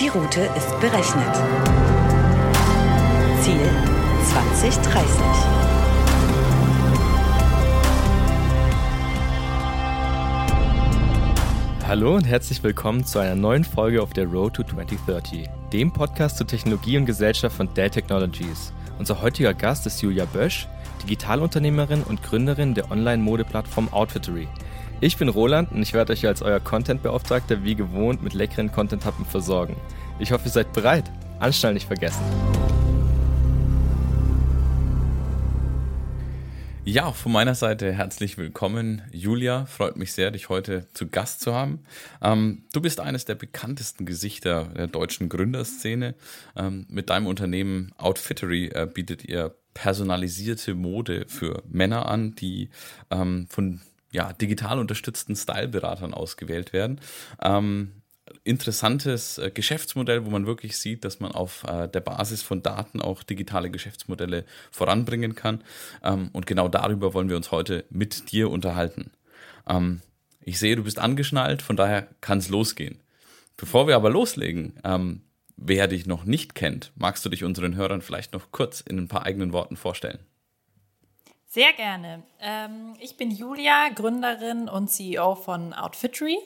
Die 0.00 0.08
Route 0.08 0.40
ist 0.56 0.80
berechnet. 0.80 1.34
Ziel 3.42 3.60
2030. 4.62 5.20
Hallo 11.86 12.16
und 12.16 12.24
herzlich 12.24 12.62
willkommen 12.62 13.04
zu 13.04 13.18
einer 13.18 13.34
neuen 13.34 13.64
Folge 13.64 14.02
auf 14.02 14.14
der 14.14 14.24
Road 14.24 14.54
to 14.54 14.62
2030, 14.62 15.50
dem 15.70 15.92
Podcast 15.92 16.38
zur 16.38 16.46
Technologie 16.46 16.96
und 16.96 17.04
Gesellschaft 17.04 17.54
von 17.54 17.68
Dell 17.74 17.90
Technologies. 17.90 18.72
Unser 18.98 19.20
heutiger 19.20 19.52
Gast 19.52 19.84
ist 19.84 20.00
Julia 20.00 20.24
Bösch, 20.24 20.66
Digitalunternehmerin 21.02 22.04
und 22.04 22.22
Gründerin 22.22 22.72
der 22.72 22.90
Online-Modeplattform 22.90 23.92
Outfittery. 23.92 24.48
Ich 25.02 25.16
bin 25.16 25.30
Roland 25.30 25.72
und 25.72 25.80
ich 25.80 25.94
werde 25.94 26.12
euch 26.12 26.26
als 26.26 26.42
euer 26.42 26.60
Content-Beauftragter 26.60 27.64
wie 27.64 27.74
gewohnt 27.74 28.22
mit 28.22 28.34
leckeren 28.34 28.70
Content-Happen 28.70 29.24
versorgen. 29.24 29.74
Ich 30.18 30.30
hoffe, 30.30 30.44
ihr 30.44 30.50
seid 30.50 30.74
bereit. 30.74 31.10
Anstall 31.38 31.72
nicht 31.72 31.86
vergessen. 31.86 32.22
Ja, 36.84 37.06
auch 37.06 37.14
von 37.14 37.32
meiner 37.32 37.54
Seite 37.54 37.94
herzlich 37.94 38.36
willkommen, 38.36 39.00
Julia. 39.10 39.64
Freut 39.64 39.96
mich 39.96 40.12
sehr, 40.12 40.32
dich 40.32 40.50
heute 40.50 40.86
zu 40.92 41.08
Gast 41.08 41.40
zu 41.40 41.54
haben. 41.54 41.78
Ähm, 42.20 42.64
du 42.74 42.82
bist 42.82 43.00
eines 43.00 43.24
der 43.24 43.36
bekanntesten 43.36 44.04
Gesichter 44.04 44.64
der 44.76 44.86
deutschen 44.86 45.30
Gründerszene. 45.30 46.14
Ähm, 46.56 46.84
mit 46.90 47.08
deinem 47.08 47.26
Unternehmen 47.26 47.92
Outfittery 47.96 48.66
äh, 48.74 48.86
bietet 48.92 49.24
ihr 49.24 49.54
personalisierte 49.72 50.74
Mode 50.74 51.24
für 51.26 51.62
Männer 51.70 52.06
an, 52.06 52.34
die 52.34 52.68
ähm, 53.10 53.46
von 53.48 53.80
ja, 54.12 54.32
digital 54.32 54.78
unterstützten 54.78 55.36
Styleberatern 55.36 56.14
ausgewählt 56.14 56.72
werden. 56.72 57.00
Ähm, 57.42 57.92
interessantes 58.44 59.38
äh, 59.38 59.50
Geschäftsmodell, 59.50 60.24
wo 60.24 60.30
man 60.30 60.46
wirklich 60.46 60.78
sieht, 60.78 61.04
dass 61.04 61.20
man 61.20 61.32
auf 61.32 61.64
äh, 61.64 61.88
der 61.88 62.00
Basis 62.00 62.42
von 62.42 62.62
Daten 62.62 63.00
auch 63.00 63.22
digitale 63.22 63.70
Geschäftsmodelle 63.70 64.44
voranbringen 64.70 65.34
kann. 65.34 65.62
Ähm, 66.02 66.30
und 66.32 66.46
genau 66.46 66.68
darüber 66.68 67.14
wollen 67.14 67.28
wir 67.28 67.36
uns 67.36 67.50
heute 67.50 67.84
mit 67.90 68.32
dir 68.32 68.50
unterhalten. 68.50 69.10
Ähm, 69.68 70.00
ich 70.42 70.58
sehe, 70.58 70.76
du 70.76 70.84
bist 70.84 70.98
angeschnallt, 70.98 71.62
von 71.62 71.76
daher 71.76 72.08
kann 72.20 72.38
es 72.38 72.48
losgehen. 72.48 73.00
Bevor 73.56 73.86
wir 73.86 73.96
aber 73.96 74.10
loslegen, 74.10 74.74
ähm, 74.84 75.22
wer 75.56 75.86
dich 75.86 76.06
noch 76.06 76.24
nicht 76.24 76.54
kennt, 76.54 76.92
magst 76.96 77.24
du 77.24 77.28
dich 77.28 77.44
unseren 77.44 77.76
Hörern 77.76 78.00
vielleicht 78.00 78.32
noch 78.32 78.50
kurz 78.50 78.80
in 78.80 78.98
ein 78.98 79.08
paar 79.08 79.26
eigenen 79.26 79.52
Worten 79.52 79.76
vorstellen? 79.76 80.18
Sehr 81.52 81.72
gerne. 81.72 82.22
Ähm, 82.40 82.94
ich 83.00 83.16
bin 83.16 83.32
Julia, 83.32 83.88
Gründerin 83.88 84.68
und 84.68 84.88
CEO 84.88 85.34
von 85.34 85.74
Outfittery. 85.74 86.38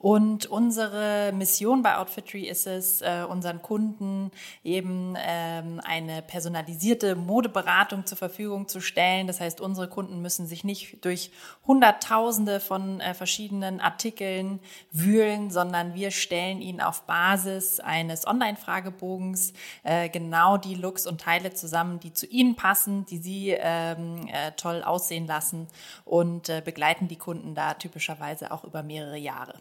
Und 0.00 0.46
unsere 0.46 1.30
Mission 1.32 1.82
bei 1.82 1.96
Outfittery 1.96 2.48
ist 2.48 2.66
es, 2.66 3.00
äh, 3.00 3.24
unseren 3.28 3.62
Kunden 3.62 4.32
eben 4.64 5.14
ähm, 5.24 5.80
eine 5.84 6.22
personalisierte 6.22 7.14
Modeberatung 7.14 8.06
zur 8.06 8.18
Verfügung 8.18 8.66
zu 8.66 8.80
stellen. 8.80 9.28
Das 9.28 9.38
heißt, 9.38 9.60
unsere 9.60 9.88
Kunden 9.88 10.20
müssen 10.20 10.48
sich 10.48 10.64
nicht 10.64 11.04
durch 11.04 11.30
Hunderttausende 11.68 12.58
von 12.58 13.00
äh, 13.00 13.14
verschiedenen 13.14 13.80
Artikeln 13.80 14.58
wühlen, 14.90 15.52
sondern 15.52 15.94
wir 15.94 16.10
stellen 16.10 16.60
ihnen 16.60 16.80
auf 16.80 17.02
Basis 17.02 17.78
eines 17.78 18.26
Online-Fragebogens 18.26 19.52
äh, 19.84 20.08
genau 20.08 20.56
die 20.56 20.74
Looks 20.74 21.06
und 21.06 21.20
Teile 21.20 21.54
zusammen, 21.54 22.00
die 22.00 22.12
zu 22.12 22.26
ihnen 22.26 22.56
passen, 22.56 23.06
die 23.06 23.18
sie 23.18 23.50
ähm, 23.50 24.26
äh, 24.46 24.52
toll 24.52 24.82
aussehen 24.82 25.26
lassen 25.26 25.68
und 26.04 26.48
äh, 26.48 26.62
begleiten 26.64 27.08
die 27.08 27.16
Kunden 27.16 27.54
da 27.54 27.74
typischerweise 27.74 28.50
auch 28.52 28.64
über 28.64 28.82
mehrere 28.82 29.18
Jahre. 29.18 29.60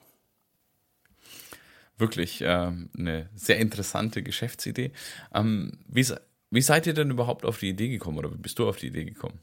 Wirklich 1.97 2.41
äh, 2.41 2.45
eine 2.47 3.29
sehr 3.35 3.57
interessante 3.57 4.23
Geschäftsidee. 4.23 4.91
Ähm, 5.33 5.79
wie, 5.87 6.05
wie 6.49 6.61
seid 6.61 6.87
ihr 6.87 6.93
denn 6.93 7.11
überhaupt 7.11 7.45
auf 7.45 7.59
die 7.59 7.69
Idee 7.69 7.89
gekommen 7.89 8.17
oder 8.17 8.31
wie 8.31 8.37
bist 8.37 8.57
du 8.59 8.67
auf 8.67 8.77
die 8.77 8.87
Idee 8.87 9.05
gekommen? 9.05 9.39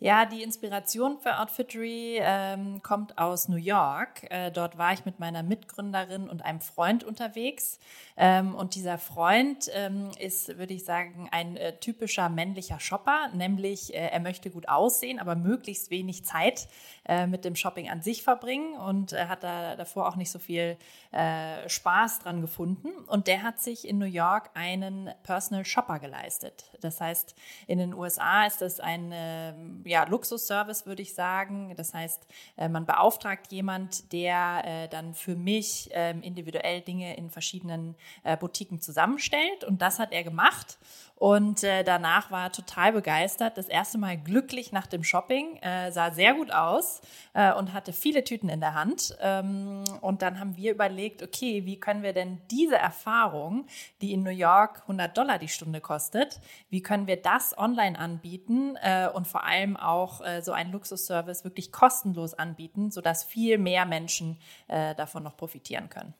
Ja, 0.00 0.26
die 0.26 0.44
Inspiration 0.44 1.18
für 1.18 1.40
Outfittery 1.40 2.20
ähm, 2.20 2.80
kommt 2.84 3.18
aus 3.18 3.48
New 3.48 3.56
York. 3.56 4.30
Äh, 4.30 4.52
dort 4.52 4.78
war 4.78 4.92
ich 4.92 5.04
mit 5.04 5.18
meiner 5.18 5.42
Mitgründerin 5.42 6.28
und 6.28 6.44
einem 6.44 6.60
Freund 6.60 7.02
unterwegs. 7.02 7.80
Ähm, 8.16 8.54
und 8.54 8.76
dieser 8.76 8.98
Freund 8.98 9.68
ähm, 9.74 10.12
ist, 10.20 10.56
würde 10.56 10.72
ich 10.72 10.84
sagen, 10.84 11.28
ein 11.32 11.56
äh, 11.56 11.78
typischer 11.80 12.28
männlicher 12.28 12.78
Shopper, 12.78 13.30
nämlich 13.34 13.92
äh, 13.92 14.06
er 14.06 14.20
möchte 14.20 14.50
gut 14.50 14.68
aussehen, 14.68 15.18
aber 15.18 15.34
möglichst 15.34 15.90
wenig 15.90 16.24
Zeit 16.24 16.68
äh, 17.04 17.26
mit 17.26 17.44
dem 17.44 17.56
Shopping 17.56 17.90
an 17.90 18.00
sich 18.00 18.22
verbringen 18.22 18.74
und 18.74 19.12
äh, 19.12 19.26
hat 19.26 19.42
da 19.42 19.74
davor 19.74 20.08
auch 20.08 20.16
nicht 20.16 20.30
so 20.30 20.38
viel 20.38 20.76
äh, 21.10 21.68
Spaß 21.68 22.20
dran 22.20 22.40
gefunden. 22.40 22.90
Und 23.08 23.26
der 23.26 23.42
hat 23.42 23.58
sich 23.58 23.88
in 23.88 23.98
New 23.98 24.06
York 24.06 24.50
einen 24.54 25.10
Personal 25.24 25.64
Shopper 25.64 25.98
geleistet. 25.98 26.70
Das 26.80 27.00
heißt, 27.00 27.34
in 27.66 27.78
den 27.80 27.94
USA 27.94 28.46
ist 28.46 28.60
das 28.60 28.78
ein 28.78 29.10
ähm, 29.12 29.84
ja, 29.88 30.04
Luxusservice, 30.04 30.86
würde 30.86 31.02
ich 31.02 31.14
sagen. 31.14 31.74
Das 31.76 31.94
heißt, 31.94 32.26
äh, 32.56 32.68
man 32.68 32.86
beauftragt 32.86 33.50
jemand, 33.50 34.12
der 34.12 34.62
äh, 34.64 34.88
dann 34.88 35.14
für 35.14 35.34
mich 35.34 35.88
ähm, 35.92 36.22
individuell 36.22 36.80
Dinge 36.82 37.16
in 37.16 37.30
verschiedenen 37.30 37.96
äh, 38.22 38.36
Boutiquen 38.36 38.80
zusammenstellt. 38.80 39.64
Und 39.64 39.82
das 39.82 39.98
hat 39.98 40.12
er 40.12 40.24
gemacht. 40.24 40.78
Und 41.18 41.64
äh, 41.64 41.82
danach 41.82 42.30
war 42.30 42.52
total 42.52 42.92
begeistert. 42.92 43.58
Das 43.58 43.66
erste 43.66 43.98
Mal 43.98 44.16
glücklich 44.16 44.70
nach 44.70 44.86
dem 44.86 45.02
Shopping, 45.02 45.56
äh, 45.56 45.90
sah 45.90 46.12
sehr 46.12 46.34
gut 46.34 46.52
aus 46.52 47.00
äh, 47.34 47.52
und 47.52 47.72
hatte 47.72 47.92
viele 47.92 48.22
Tüten 48.22 48.48
in 48.48 48.60
der 48.60 48.74
Hand. 48.74 49.16
Ähm, 49.20 49.82
und 50.00 50.22
dann 50.22 50.38
haben 50.38 50.56
wir 50.56 50.70
überlegt, 50.70 51.24
okay, 51.24 51.64
wie 51.66 51.80
können 51.80 52.04
wir 52.04 52.12
denn 52.12 52.40
diese 52.52 52.76
Erfahrung, 52.76 53.66
die 54.00 54.12
in 54.12 54.22
New 54.22 54.30
York 54.30 54.82
100 54.82 55.18
Dollar 55.18 55.40
die 55.40 55.48
Stunde 55.48 55.80
kostet, 55.80 56.40
wie 56.70 56.82
können 56.82 57.08
wir 57.08 57.20
das 57.20 57.58
online 57.58 57.98
anbieten 57.98 58.76
äh, 58.80 59.08
und 59.12 59.26
vor 59.26 59.42
allem 59.44 59.76
auch 59.76 60.20
äh, 60.20 60.40
so 60.40 60.52
einen 60.52 60.70
Luxusservice 60.70 61.42
wirklich 61.42 61.72
kostenlos 61.72 62.34
anbieten, 62.34 62.92
sodass 62.92 63.24
viel 63.24 63.58
mehr 63.58 63.86
Menschen 63.86 64.38
äh, 64.68 64.94
davon 64.94 65.24
noch 65.24 65.36
profitieren 65.36 65.88
können. 65.88 66.14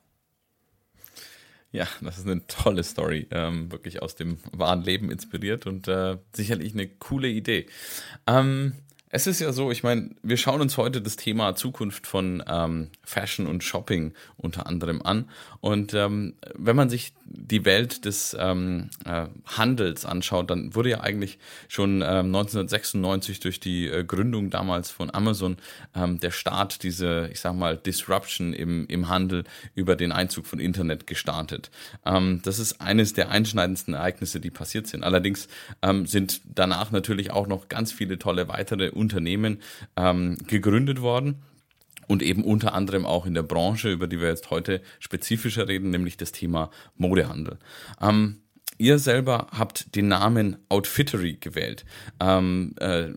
Ja, 1.71 1.87
das 2.01 2.17
ist 2.17 2.25
eine 2.27 2.45
tolle 2.47 2.83
Story, 2.83 3.27
ähm, 3.29 3.71
wirklich 3.71 4.01
aus 4.01 4.15
dem 4.15 4.37
wahren 4.51 4.81
Leben 4.81 5.11
inspiriert 5.11 5.67
und 5.67 5.87
äh, 5.87 6.17
sicherlich 6.33 6.73
eine 6.73 6.87
coole 6.87 7.27
Idee. 7.27 7.67
Ähm, 8.25 8.73
es 9.11 9.25
ist 9.25 9.39
ja 9.39 9.51
so, 9.51 9.71
ich 9.71 9.81
meine, 9.81 10.11
wir 10.21 10.37
schauen 10.37 10.61
uns 10.61 10.77
heute 10.77 11.01
das 11.01 11.15
Thema 11.15 11.55
Zukunft 11.55 12.05
von 12.05 12.43
ähm, 12.47 12.89
Fashion 13.03 13.47
und 13.47 13.63
Shopping 13.63 14.13
unter 14.37 14.67
anderem 14.67 15.01
an. 15.01 15.29
Und 15.61 15.95
ähm, 15.95 16.35
wenn 16.53 16.75
man 16.75 16.89
sich 16.89 17.13
die 17.25 17.65
Welt 17.65 18.05
des 18.05 18.37
ähm, 18.39 18.89
äh, 19.05 19.25
Handels 19.45 20.05
anschaut, 20.05 20.51
dann 20.51 20.75
wurde 20.75 20.91
ja 20.91 20.99
eigentlich 21.01 21.39
schon 21.67 22.01
ähm, 22.01 22.27
1996 22.27 23.39
durch 23.39 23.59
die 23.59 23.87
äh, 23.87 24.03
Gründung 24.03 24.51
damals 24.51 24.91
von 24.91 25.13
Amazon 25.13 25.57
ähm, 25.95 26.19
der 26.19 26.31
Start 26.31 26.83
diese, 26.83 27.29
ich 27.31 27.39
sag 27.39 27.55
mal, 27.55 27.77
Disruption 27.77 28.53
im, 28.53 28.85
im 28.87 29.09
Handel 29.09 29.43
über 29.73 29.95
den 29.95 30.11
Einzug 30.11 30.45
von 30.45 30.59
Internet 30.59 31.07
gestartet. 31.07 31.71
Ähm, 32.05 32.41
das 32.43 32.59
ist 32.59 32.79
eines 32.79 33.13
der 33.13 33.29
einschneidendsten 33.29 33.95
Ereignisse, 33.95 34.39
die 34.39 34.51
passiert 34.51 34.85
sind. 34.85 35.03
Allerdings 35.03 35.47
ähm, 35.81 36.05
sind 36.05 36.41
danach 36.45 36.91
natürlich 36.91 37.31
auch 37.31 37.47
noch 37.47 37.69
ganz 37.69 37.91
viele 37.91 38.19
tolle 38.19 38.47
weitere 38.47 38.89
Unternehmen 38.99 39.59
ähm, 39.95 40.37
gegründet 40.47 41.01
worden 41.01 41.41
und 42.07 42.23
eben 42.23 42.43
unter 42.43 42.73
anderem 42.73 43.05
auch 43.05 43.25
in 43.25 43.33
der 43.33 43.43
Branche, 43.43 43.91
über 43.91 44.07
die 44.07 44.19
wir 44.19 44.27
jetzt 44.27 44.49
heute 44.49 44.81
spezifischer 44.99 45.67
reden, 45.67 45.91
nämlich 45.91 46.17
das 46.17 46.31
Thema 46.31 46.71
Modehandel. 46.97 47.59
Ähm, 48.01 48.41
ihr 48.77 48.97
selber 48.97 49.47
habt 49.51 49.95
den 49.95 50.07
Namen 50.07 50.57
Outfittery 50.69 51.37
gewählt. 51.39 51.85
Ähm, 52.19 52.73
äh, 52.79 53.09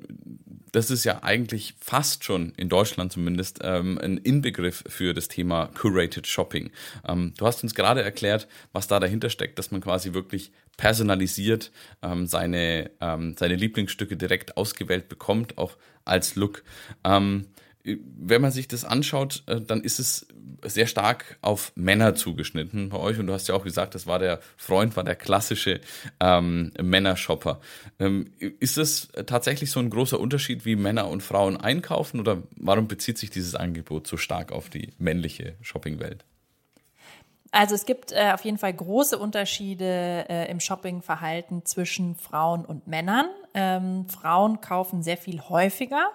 das 0.72 0.90
ist 0.90 1.04
ja 1.04 1.22
eigentlich 1.22 1.74
fast 1.78 2.24
schon 2.24 2.52
in 2.56 2.68
Deutschland 2.68 3.12
zumindest 3.12 3.60
ähm, 3.62 3.98
ein 3.98 4.16
Inbegriff 4.16 4.82
für 4.86 5.12
das 5.12 5.28
Thema 5.28 5.66
Curated 5.74 6.26
Shopping. 6.26 6.70
Ähm, 7.06 7.34
du 7.36 7.46
hast 7.46 7.62
uns 7.62 7.74
gerade 7.74 8.02
erklärt, 8.02 8.48
was 8.72 8.88
da 8.88 8.98
dahinter 8.98 9.28
steckt, 9.28 9.58
dass 9.58 9.70
man 9.70 9.82
quasi 9.82 10.14
wirklich 10.14 10.50
personalisiert 10.78 11.70
ähm, 12.02 12.26
seine, 12.26 12.90
ähm, 13.00 13.36
seine 13.38 13.56
Lieblingsstücke 13.56 14.16
direkt 14.16 14.56
ausgewählt 14.56 15.08
bekommt, 15.10 15.58
auch 15.58 15.76
als 16.06 16.36
Look. 16.36 16.64
Ähm, 17.04 17.48
wenn 17.84 18.40
man 18.40 18.52
sich 18.52 18.68
das 18.68 18.84
anschaut, 18.84 19.42
äh, 19.46 19.60
dann 19.60 19.82
ist 19.82 19.98
es 19.98 20.26
sehr 20.62 20.86
stark 20.86 21.38
auf 21.40 21.72
Männer 21.74 22.14
zugeschnitten 22.14 22.90
bei 22.90 22.98
euch. 22.98 23.18
Und 23.18 23.26
du 23.26 23.32
hast 23.32 23.48
ja 23.48 23.54
auch 23.54 23.64
gesagt, 23.64 23.94
das 23.94 24.06
war 24.06 24.18
der 24.18 24.40
Freund, 24.56 24.96
war 24.96 25.04
der 25.04 25.16
klassische 25.16 25.80
ähm, 26.20 26.72
Männershopper. 26.80 27.60
Ähm, 27.98 28.32
ist 28.38 28.76
das 28.76 29.08
tatsächlich 29.26 29.70
so 29.70 29.80
ein 29.80 29.90
großer 29.90 30.18
Unterschied, 30.18 30.64
wie 30.64 30.76
Männer 30.76 31.08
und 31.08 31.22
Frauen 31.22 31.56
einkaufen? 31.56 32.20
Oder 32.20 32.42
warum 32.56 32.88
bezieht 32.88 33.18
sich 33.18 33.30
dieses 33.30 33.54
Angebot 33.54 34.06
so 34.06 34.16
stark 34.16 34.52
auf 34.52 34.68
die 34.68 34.90
männliche 34.98 35.54
Shoppingwelt? 35.60 36.24
Also 37.52 37.74
es 37.74 37.84
gibt 37.84 38.12
äh, 38.12 38.32
auf 38.32 38.44
jeden 38.44 38.56
Fall 38.56 38.72
große 38.72 39.18
Unterschiede 39.18 40.24
äh, 40.28 40.50
im 40.50 40.58
Shoppingverhalten 40.58 41.66
zwischen 41.66 42.16
Frauen 42.16 42.64
und 42.64 42.86
Männern. 42.86 43.26
Ähm, 43.54 44.06
Frauen 44.08 44.60
kaufen 44.60 45.02
sehr 45.02 45.16
viel 45.16 45.40
häufiger 45.40 46.10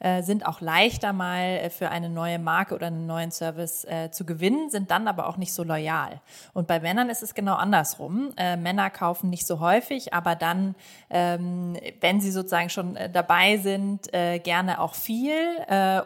äh, 0.00 0.22
sind 0.22 0.46
auch 0.46 0.60
leichter 0.60 1.12
mal 1.12 1.42
äh, 1.42 1.70
für 1.70 1.90
eine 1.90 2.08
neue 2.08 2.38
Marke 2.38 2.74
oder 2.74 2.88
einen 2.88 3.06
neuen 3.06 3.30
Service 3.30 3.84
äh, 3.84 4.10
zu 4.10 4.24
gewinnen, 4.24 4.70
sind 4.70 4.90
dann 4.90 5.06
aber 5.06 5.28
auch 5.28 5.36
nicht 5.36 5.52
so 5.52 5.62
loyal. 5.62 6.20
Und 6.54 6.66
bei 6.66 6.80
Männern 6.80 7.10
ist 7.10 7.22
es 7.22 7.34
genau 7.34 7.54
andersrum. 7.54 8.32
Äh, 8.36 8.56
Männer 8.56 8.88
kaufen 8.90 9.30
nicht 9.30 9.46
so 9.46 9.60
häufig, 9.60 10.14
aber 10.14 10.34
dann, 10.36 10.74
ähm, 11.10 11.76
wenn 12.00 12.20
sie 12.20 12.30
sozusagen 12.30 12.70
schon 12.70 12.96
äh, 12.96 13.10
dabei 13.10 13.58
sind, 13.58 14.12
äh, 14.14 14.38
gerne 14.38 14.80
auch 14.80 14.94
viel. 14.94 15.30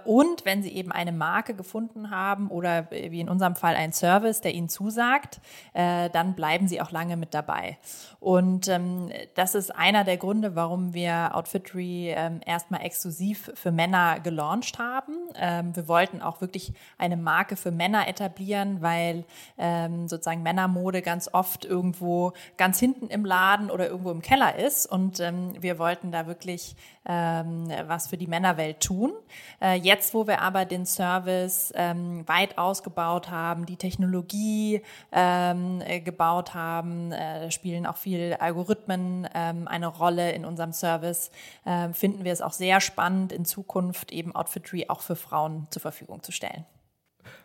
Und 0.05 0.45
wenn 0.45 0.63
sie 0.63 0.71
eben 0.71 0.91
eine 0.91 1.13
Marke 1.13 1.55
gefunden 1.55 2.11
haben 2.11 2.49
oder 2.49 2.91
wie 2.91 3.21
in 3.21 3.29
unserem 3.29 3.55
Fall 3.55 3.77
ein 3.77 3.93
Service, 3.93 4.41
der 4.41 4.53
ihnen 4.53 4.69
zusagt, 4.69 5.41
dann 5.73 6.35
bleiben 6.35 6.67
sie 6.67 6.81
auch 6.81 6.91
lange 6.91 7.17
mit 7.17 7.35
dabei. 7.35 7.79
Und 8.25 8.69
ähm, 8.69 9.11
das 9.35 9.55
ist 9.55 9.75
einer 9.75 10.03
der 10.03 10.17
Gründe, 10.17 10.57
warum 10.57 10.74
wir 10.79 11.35
Outfittery 11.35 12.13
ähm, 12.17 12.41
erstmal 12.45 12.83
exklusiv 12.83 13.51
für 13.55 13.73
Männer 13.73 14.21
gelauncht 14.21 14.79
haben. 14.79 15.15
Ähm, 15.37 15.75
wir 15.75 15.89
wollten 15.89 16.23
auch 16.23 16.41
wirklich 16.41 16.73
eine 16.99 17.17
Marke 17.17 17.57
für 17.57 17.71
Männer 17.71 18.09
etablieren, 18.09 18.83
weil 18.83 19.25
ähm, 19.59 20.09
sozusagen 20.09 20.43
Männermode 20.43 21.03
ganz 21.03 21.29
oft 21.33 21.65
irgendwo 21.65 22.33
ganz 22.57 22.79
hinten 22.79 23.09
im 23.09 23.25
Laden 23.25 23.71
oder 23.71 23.89
irgendwo 23.89 24.11
im 24.11 24.23
Keller 24.23 24.57
ist. 24.57 24.87
Und 24.87 25.21
ähm, 25.21 25.53
wir 25.61 25.79
wollten 25.79 26.13
da 26.13 26.27
wirklich 26.27 26.77
ähm, 27.07 27.69
was 27.87 28.07
für 28.07 28.17
die 28.17 28.27
Männerwelt 28.27 28.81
tun. 28.81 29.13
Äh, 29.61 29.75
jetzt, 29.75 30.15
wo 30.15 30.27
wir 30.27 30.41
aber 30.41 30.65
den 30.65 30.87
Service 30.87 31.73
ähm, 31.77 32.27
weit 32.27 32.57
ausgebaut 32.57 33.31
haben, 33.31 33.67
die 33.67 33.77
Technologie 33.77 34.81
äh, 35.11 36.01
gebaut 36.01 36.55
haben, 36.55 37.13
äh, 37.13 37.51
spielen 37.51 37.87
auch 37.87 37.97
viel 37.97 38.35
Algorithmen 38.39 39.27
eine 39.35 39.87
Rolle 39.87 40.33
in 40.33 40.45
unserem 40.45 40.64
Service, 40.73 41.31
äh, 41.65 41.93
finden 41.93 42.25
wir 42.25 42.33
es 42.33 42.41
auch 42.41 42.53
sehr 42.53 42.81
spannend, 42.81 43.33
in 43.33 43.45
Zukunft 43.45 44.13
eben 44.13 44.35
Outfitry 44.35 44.87
auch 44.89 45.01
für 45.01 45.17
Frauen 45.17 45.67
zur 45.71 45.83
Verfügung 45.83 46.23
zu 46.23 46.33
stellen. 46.33 46.65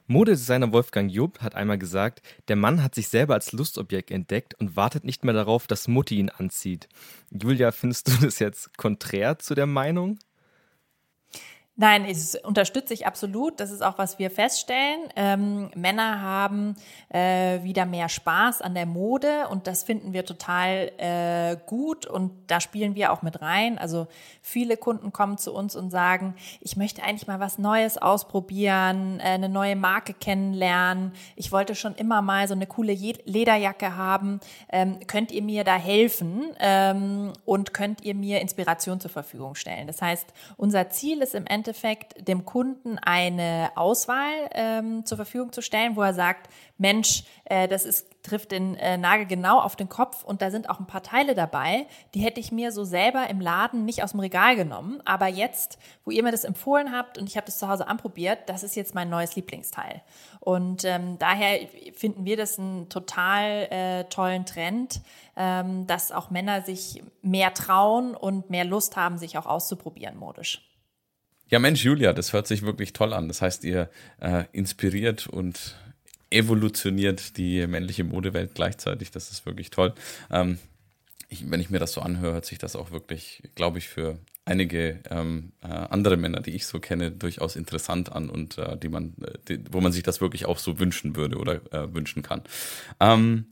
Modedesigner 0.07 0.71
Wolfgang 0.71 1.11
Jupp 1.11 1.39
hat 1.39 1.55
einmal 1.55 1.77
gesagt, 1.77 2.21
der 2.47 2.55
Mann 2.55 2.83
hat 2.83 2.95
sich 2.95 3.09
selber 3.09 3.35
als 3.35 3.51
Lustobjekt 3.51 4.09
entdeckt 4.11 4.55
und 4.55 4.75
wartet 4.75 5.03
nicht 5.03 5.23
mehr 5.23 5.35
darauf, 5.35 5.67
dass 5.67 5.87
Mutti 5.87 6.17
ihn 6.17 6.29
anzieht. 6.29 6.89
Julia, 7.29 7.71
findest 7.71 8.07
du 8.07 8.25
das 8.25 8.39
jetzt 8.39 8.75
konträr 8.77 9.37
zu 9.37 9.53
der 9.53 9.67
Meinung? 9.67 10.17
Nein, 11.81 12.03
es 12.03 12.35
unterstütze 12.35 12.93
ich 12.93 13.07
absolut. 13.07 13.61
Das 13.61 13.71
ist 13.71 13.81
auch, 13.81 13.97
was 13.97 14.19
wir 14.19 14.29
feststellen. 14.29 14.99
Ähm, 15.15 15.71
Männer 15.75 16.21
haben 16.21 16.75
äh, 17.07 17.63
wieder 17.63 17.85
mehr 17.85 18.09
Spaß 18.09 18.61
an 18.61 18.73
der 18.73 18.85
Mode 18.85 19.47
und 19.49 19.65
das 19.65 19.83
finden 19.83 20.11
wir 20.11 20.25
total 20.25 20.91
äh, 20.97 21.55
gut 21.67 22.05
und 22.05 22.31
da 22.47 22.59
spielen 22.59 22.95
wir 22.95 23.13
auch 23.13 23.21
mit 23.21 23.41
rein. 23.41 23.77
Also 23.77 24.07
viele 24.41 24.75
Kunden 24.75 25.13
kommen 25.13 25.37
zu 25.37 25.53
uns 25.53 25.77
und 25.77 25.89
sagen, 25.89 26.35
ich 26.59 26.75
möchte 26.75 27.01
eigentlich 27.01 27.27
mal 27.27 27.39
was 27.39 27.57
Neues 27.57 27.97
ausprobieren, 27.97 29.21
äh, 29.21 29.29
eine 29.29 29.47
neue 29.47 29.77
Marke 29.77 30.13
kennenlernen. 30.13 31.13
Ich 31.37 31.53
wollte 31.53 31.75
schon 31.75 31.95
immer 31.95 32.21
mal 32.21 32.45
so 32.49 32.55
eine 32.55 32.67
coole 32.67 32.91
Lederjacke 32.91 33.95
haben. 33.95 34.41
Ähm, 34.69 34.99
könnt 35.07 35.31
ihr 35.31 35.43
mir 35.43 35.63
da 35.63 35.77
helfen 35.77 36.47
ähm, 36.59 37.31
und 37.45 37.73
könnt 37.73 38.03
ihr 38.03 38.15
mir 38.15 38.41
Inspiration 38.41 38.99
zur 38.99 39.11
Verfügung 39.11 39.55
stellen? 39.55 39.87
Das 39.87 40.01
heißt, 40.01 40.27
unser 40.57 40.89
Ziel 40.89 41.21
ist 41.21 41.35
im 41.35 41.45
Endeffekt, 41.45 41.68
Endeffekt 41.69 42.27
dem 42.27 42.45
Kunden 42.45 42.97
eine 42.97 43.69
Auswahl 43.75 44.49
ähm, 44.53 45.05
zur 45.05 45.17
Verfügung 45.17 45.53
zu 45.53 45.61
stellen, 45.61 45.95
wo 45.95 46.01
er 46.01 46.15
sagt, 46.15 46.49
Mensch, 46.79 47.25
äh, 47.45 47.67
das 47.67 47.85
ist, 47.85 48.23
trifft 48.23 48.51
den 48.51 48.73
äh, 48.75 48.97
Nagel 48.97 49.27
genau 49.27 49.59
auf 49.59 49.75
den 49.75 49.87
Kopf 49.87 50.23
und 50.23 50.41
da 50.41 50.49
sind 50.49 50.67
auch 50.67 50.79
ein 50.79 50.87
paar 50.87 51.03
Teile 51.03 51.35
dabei, 51.35 51.85
die 52.15 52.21
hätte 52.21 52.39
ich 52.39 52.51
mir 52.51 52.71
so 52.71 52.85
selber 52.85 53.29
im 53.29 53.39
Laden 53.39 53.85
nicht 53.85 54.03
aus 54.03 54.11
dem 54.11 54.19
Regal 54.19 54.55
genommen. 54.55 54.99
Aber 55.05 55.27
jetzt, 55.27 55.77
wo 56.05 56.11
ihr 56.11 56.23
mir 56.23 56.31
das 56.31 56.43
empfohlen 56.43 56.91
habt 56.91 57.19
und 57.19 57.29
ich 57.29 57.37
habe 57.37 57.45
das 57.45 57.59
zu 57.59 57.67
Hause 57.67 57.87
anprobiert, 57.87 58.39
das 58.47 58.63
ist 58.63 58.75
jetzt 58.75 58.95
mein 58.95 59.11
neues 59.11 59.35
Lieblingsteil. 59.35 60.01
Und 60.39 60.85
ähm, 60.85 61.19
daher 61.19 61.67
finden 61.93 62.25
wir 62.25 62.35
das 62.35 62.57
einen 62.57 62.89
total 62.89 63.67
äh, 63.69 64.03
tollen 64.05 64.47
Trend, 64.47 65.01
ähm, 65.37 65.85
dass 65.85 66.11
auch 66.11 66.31
Männer 66.31 66.63
sich 66.63 67.03
mehr 67.21 67.53
trauen 67.53 68.15
und 68.15 68.49
mehr 68.49 68.65
Lust 68.65 68.97
haben, 68.97 69.19
sich 69.19 69.37
auch 69.37 69.45
auszuprobieren 69.45 70.17
modisch. 70.17 70.68
Ja, 71.49 71.57
Mensch, 71.57 71.83
Julia, 71.83 72.13
das 72.13 72.31
hört 72.31 72.47
sich 72.47 72.61
wirklich 72.61 72.93
toll 72.93 73.11
an. 73.11 73.27
Das 73.27 73.41
heißt, 73.41 73.63
ihr 73.63 73.89
äh, 74.19 74.43
inspiriert 74.51 75.25
und 75.25 75.75
evolutioniert 76.29 77.37
die 77.37 77.65
männliche 77.65 78.03
Modewelt 78.03 78.53
gleichzeitig. 78.53 79.09
Das 79.09 79.31
ist 79.31 79.47
wirklich 79.47 79.71
toll. 79.71 79.93
Ähm, 80.29 80.59
ich, 81.27 81.49
wenn 81.49 81.59
ich 81.59 81.71
mir 81.71 81.79
das 81.79 81.93
so 81.93 82.01
anhöre, 82.01 82.33
hört 82.33 82.45
sich 82.45 82.59
das 82.59 82.75
auch 82.75 82.91
wirklich, 82.91 83.41
glaube 83.55 83.79
ich, 83.79 83.87
für 83.87 84.19
einige 84.45 84.99
ähm, 85.09 85.51
äh, 85.61 85.67
andere 85.67 86.17
Männer, 86.17 86.41
die 86.41 86.55
ich 86.55 86.67
so 86.67 86.79
kenne, 86.79 87.11
durchaus 87.11 87.55
interessant 87.55 88.11
an 88.11 88.29
und 88.29 88.59
äh, 88.59 88.77
die 88.77 88.89
man, 88.89 89.15
äh, 89.21 89.37
die, 89.47 89.63
wo 89.71 89.81
man 89.81 89.91
sich 89.91 90.03
das 90.03 90.21
wirklich 90.21 90.45
auch 90.45 90.59
so 90.59 90.79
wünschen 90.79 91.15
würde 91.15 91.37
oder 91.37 91.61
äh, 91.73 91.93
wünschen 91.93 92.21
kann. 92.21 92.43
Ähm, 92.99 93.47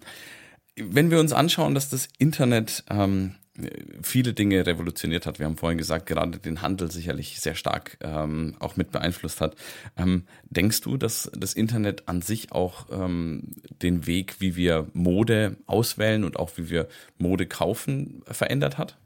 wenn 0.76 1.10
wir 1.10 1.20
uns 1.20 1.34
anschauen, 1.34 1.74
dass 1.74 1.90
das 1.90 2.10
Internet 2.20 2.84
ähm, 2.90 3.36
viele 4.02 4.34
Dinge 4.34 4.66
revolutioniert 4.66 5.26
hat. 5.26 5.40
Wir 5.40 5.46
haben 5.46 5.58
vorhin 5.58 5.78
gesagt, 5.78 6.06
gerade 6.06 6.38
den 6.40 6.62
Handel 6.62 6.92
sicherlich 6.92 7.40
sehr 7.40 7.56
stark 7.56 7.98
ähm, 8.02 8.56
auch 8.60 8.76
mit 8.76 8.92
beeinflusst 8.92 9.42
hat. 9.42 9.56
Ähm, 9.98 10.24
denkst 10.50 10.82
du, 10.82 10.98
dass 10.98 11.32
das 11.36 11.54
Internet 11.54 12.08
an 12.08 12.22
sich 12.22 12.52
auch 12.52 12.88
ähm, 12.92 13.56
den 13.82 14.06
Weg, 14.06 14.40
wie 14.40 14.56
wir 14.56 14.88
Mode 14.94 15.58
auswählen 15.66 16.24
und 16.24 16.38
auch 16.38 16.52
wie 16.58 16.70
wir 16.70 16.88
Mode 17.18 17.48
kaufen, 17.48 18.24
verändert 18.30 18.78
hat? 18.78 18.98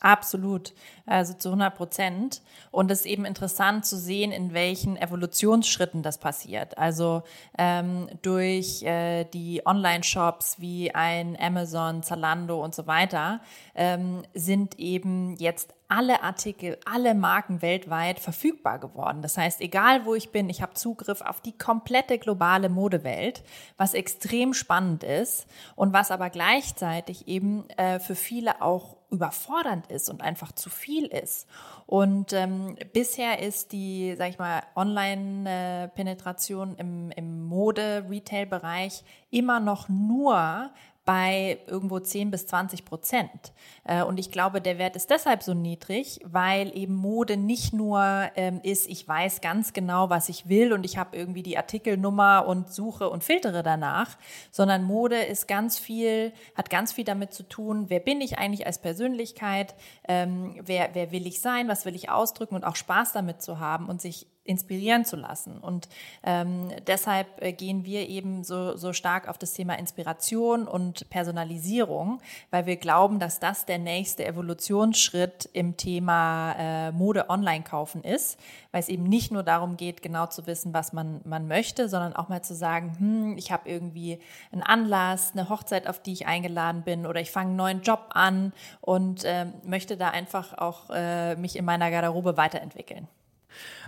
Absolut, 0.00 0.72
also 1.06 1.34
zu 1.34 1.50
100 1.50 1.74
Prozent. 1.74 2.42
Und 2.70 2.90
es 2.90 3.00
ist 3.00 3.06
eben 3.06 3.24
interessant 3.24 3.84
zu 3.84 3.96
sehen, 3.96 4.32
in 4.32 4.54
welchen 4.54 4.96
Evolutionsschritten 4.96 6.02
das 6.02 6.18
passiert. 6.18 6.78
Also 6.78 7.22
ähm, 7.58 8.08
durch 8.22 8.82
äh, 8.82 9.24
die 9.24 9.62
Online-Shops 9.66 10.60
wie 10.60 10.94
ein 10.94 11.36
Amazon, 11.38 12.02
Zalando 12.02 12.62
und 12.62 12.74
so 12.74 12.86
weiter 12.86 13.40
ähm, 13.74 14.22
sind 14.34 14.78
eben 14.78 15.36
jetzt 15.36 15.74
alle 15.88 16.22
Artikel, 16.22 16.78
alle 16.86 17.14
Marken 17.14 17.60
weltweit 17.60 18.18
verfügbar 18.18 18.78
geworden. 18.78 19.20
Das 19.20 19.36
heißt, 19.36 19.60
egal 19.60 20.06
wo 20.06 20.14
ich 20.14 20.30
bin, 20.32 20.48
ich 20.48 20.62
habe 20.62 20.72
Zugriff 20.72 21.20
auf 21.20 21.42
die 21.42 21.56
komplette 21.56 22.18
globale 22.18 22.70
Modewelt, 22.70 23.44
was 23.76 23.92
extrem 23.92 24.54
spannend 24.54 25.04
ist 25.04 25.46
und 25.76 25.92
was 25.92 26.10
aber 26.10 26.30
gleichzeitig 26.30 27.28
eben 27.28 27.68
äh, 27.76 28.00
für 28.00 28.14
viele 28.14 28.62
auch 28.62 28.96
überfordernd 29.12 29.86
ist 29.88 30.10
und 30.10 30.22
einfach 30.22 30.52
zu 30.52 30.70
viel 30.70 31.06
ist. 31.06 31.46
Und 31.86 32.32
ähm, 32.32 32.76
bisher 32.92 33.40
ist 33.40 33.72
die, 33.72 34.14
sag 34.16 34.30
ich 34.30 34.38
mal, 34.38 34.62
Online-Penetration 34.74 36.76
im, 36.76 37.10
im 37.10 37.44
Mode-Retail-Bereich 37.44 39.04
immer 39.30 39.60
noch 39.60 39.88
nur 39.88 40.70
bei 41.04 41.58
irgendwo 41.66 41.98
10 41.98 42.30
bis 42.30 42.46
20 42.46 42.84
Prozent. 42.84 43.52
Äh, 43.84 44.04
und 44.04 44.18
ich 44.18 44.30
glaube, 44.30 44.60
der 44.60 44.78
Wert 44.78 44.94
ist 44.94 45.10
deshalb 45.10 45.42
so 45.42 45.52
niedrig, 45.52 46.20
weil 46.24 46.76
eben 46.76 46.94
Mode 46.94 47.36
nicht 47.36 47.72
nur 47.72 48.00
ähm, 48.36 48.60
ist, 48.62 48.88
ich 48.88 49.06
weiß 49.06 49.40
ganz 49.40 49.72
genau, 49.72 50.10
was 50.10 50.28
ich 50.28 50.48
will 50.48 50.72
und 50.72 50.84
ich 50.84 50.98
habe 50.98 51.16
irgendwie 51.16 51.42
die 51.42 51.58
Artikelnummer 51.58 52.46
und 52.46 52.72
suche 52.72 53.10
und 53.10 53.24
filtere 53.24 53.64
danach, 53.64 54.16
sondern 54.52 54.84
Mode 54.84 55.16
ist 55.16 55.48
ganz 55.48 55.78
viel, 55.78 56.32
hat 56.54 56.70
ganz 56.70 56.92
viel 56.92 57.04
damit 57.04 57.32
zu 57.32 57.42
tun, 57.42 57.86
wer 57.88 58.00
bin 58.00 58.20
ich 58.20 58.38
eigentlich 58.38 58.66
als 58.66 58.80
Persönlichkeit, 58.80 59.74
ähm, 60.06 60.54
wer, 60.62 60.90
wer 60.94 61.10
will 61.10 61.26
ich 61.26 61.40
sein, 61.40 61.66
was 61.66 61.84
will 61.84 61.96
ich 61.96 62.10
ausdrücken 62.10 62.54
und 62.54 62.64
auch 62.64 62.76
Spaß 62.76 63.12
damit 63.12 63.42
zu 63.42 63.58
haben 63.58 63.88
und 63.88 64.00
sich 64.00 64.28
inspirieren 64.44 65.04
zu 65.04 65.16
lassen. 65.16 65.58
Und 65.58 65.88
ähm, 66.24 66.70
deshalb 66.86 67.40
äh, 67.40 67.52
gehen 67.52 67.84
wir 67.84 68.08
eben 68.08 68.42
so, 68.42 68.76
so 68.76 68.92
stark 68.92 69.28
auf 69.28 69.38
das 69.38 69.52
Thema 69.52 69.78
Inspiration 69.78 70.66
und 70.66 71.08
Personalisierung, 71.10 72.20
weil 72.50 72.66
wir 72.66 72.76
glauben, 72.76 73.20
dass 73.20 73.38
das 73.38 73.66
der 73.66 73.78
nächste 73.78 74.26
Evolutionsschritt 74.26 75.48
im 75.52 75.76
Thema 75.76 76.54
äh, 76.58 76.92
Mode 76.92 77.30
online 77.30 77.62
kaufen 77.62 78.02
ist, 78.02 78.38
weil 78.72 78.80
es 78.80 78.88
eben 78.88 79.04
nicht 79.04 79.30
nur 79.30 79.44
darum 79.44 79.76
geht, 79.76 80.02
genau 80.02 80.26
zu 80.26 80.46
wissen, 80.46 80.74
was 80.74 80.92
man, 80.92 81.20
man 81.24 81.46
möchte, 81.46 81.88
sondern 81.88 82.16
auch 82.16 82.28
mal 82.28 82.42
zu 82.42 82.54
sagen, 82.54 82.96
hm, 82.98 83.38
ich 83.38 83.52
habe 83.52 83.68
irgendwie 83.68 84.18
einen 84.50 84.62
Anlass, 84.62 85.32
eine 85.32 85.48
Hochzeit, 85.48 85.86
auf 85.86 86.02
die 86.02 86.12
ich 86.12 86.26
eingeladen 86.26 86.82
bin 86.82 87.06
oder 87.06 87.20
ich 87.20 87.30
fange 87.30 87.50
einen 87.50 87.56
neuen 87.56 87.82
Job 87.82 88.10
an 88.10 88.52
und 88.80 89.22
äh, 89.22 89.46
möchte 89.64 89.96
da 89.96 90.10
einfach 90.10 90.58
auch 90.58 90.90
äh, 90.90 91.36
mich 91.36 91.54
in 91.54 91.64
meiner 91.64 91.90
Garderobe 91.92 92.36
weiterentwickeln. 92.36 93.06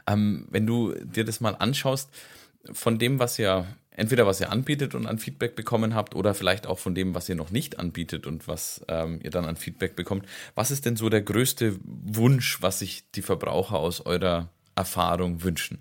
Ähm, 0.06 0.46
wenn 0.50 0.66
du 0.66 0.94
dir 0.94 1.24
das 1.24 1.40
mal 1.40 1.54
anschaust, 1.54 2.10
von 2.72 2.98
dem, 2.98 3.18
was 3.18 3.38
ihr 3.38 3.66
entweder 3.96 4.26
was 4.26 4.40
ihr 4.40 4.50
anbietet 4.50 4.94
und 4.94 5.06
an 5.06 5.18
Feedback 5.18 5.54
bekommen 5.54 5.94
habt 5.94 6.14
oder 6.14 6.34
vielleicht 6.34 6.66
auch 6.66 6.78
von 6.78 6.94
dem, 6.94 7.14
was 7.14 7.28
ihr 7.28 7.36
noch 7.36 7.50
nicht 7.50 7.78
anbietet 7.78 8.26
und 8.26 8.48
was 8.48 8.84
ähm, 8.88 9.20
ihr 9.22 9.30
dann 9.30 9.44
an 9.44 9.56
Feedback 9.56 9.96
bekommt. 9.96 10.26
Was 10.54 10.70
ist 10.70 10.84
denn 10.84 10.96
so 10.96 11.08
der 11.08 11.22
größte 11.22 11.78
Wunsch, 11.82 12.60
was 12.60 12.80
sich 12.80 13.10
die 13.12 13.22
Verbraucher 13.22 13.78
aus 13.78 14.00
eurer 14.00 14.48
Erfahrung 14.74 15.42
wünschen? 15.42 15.78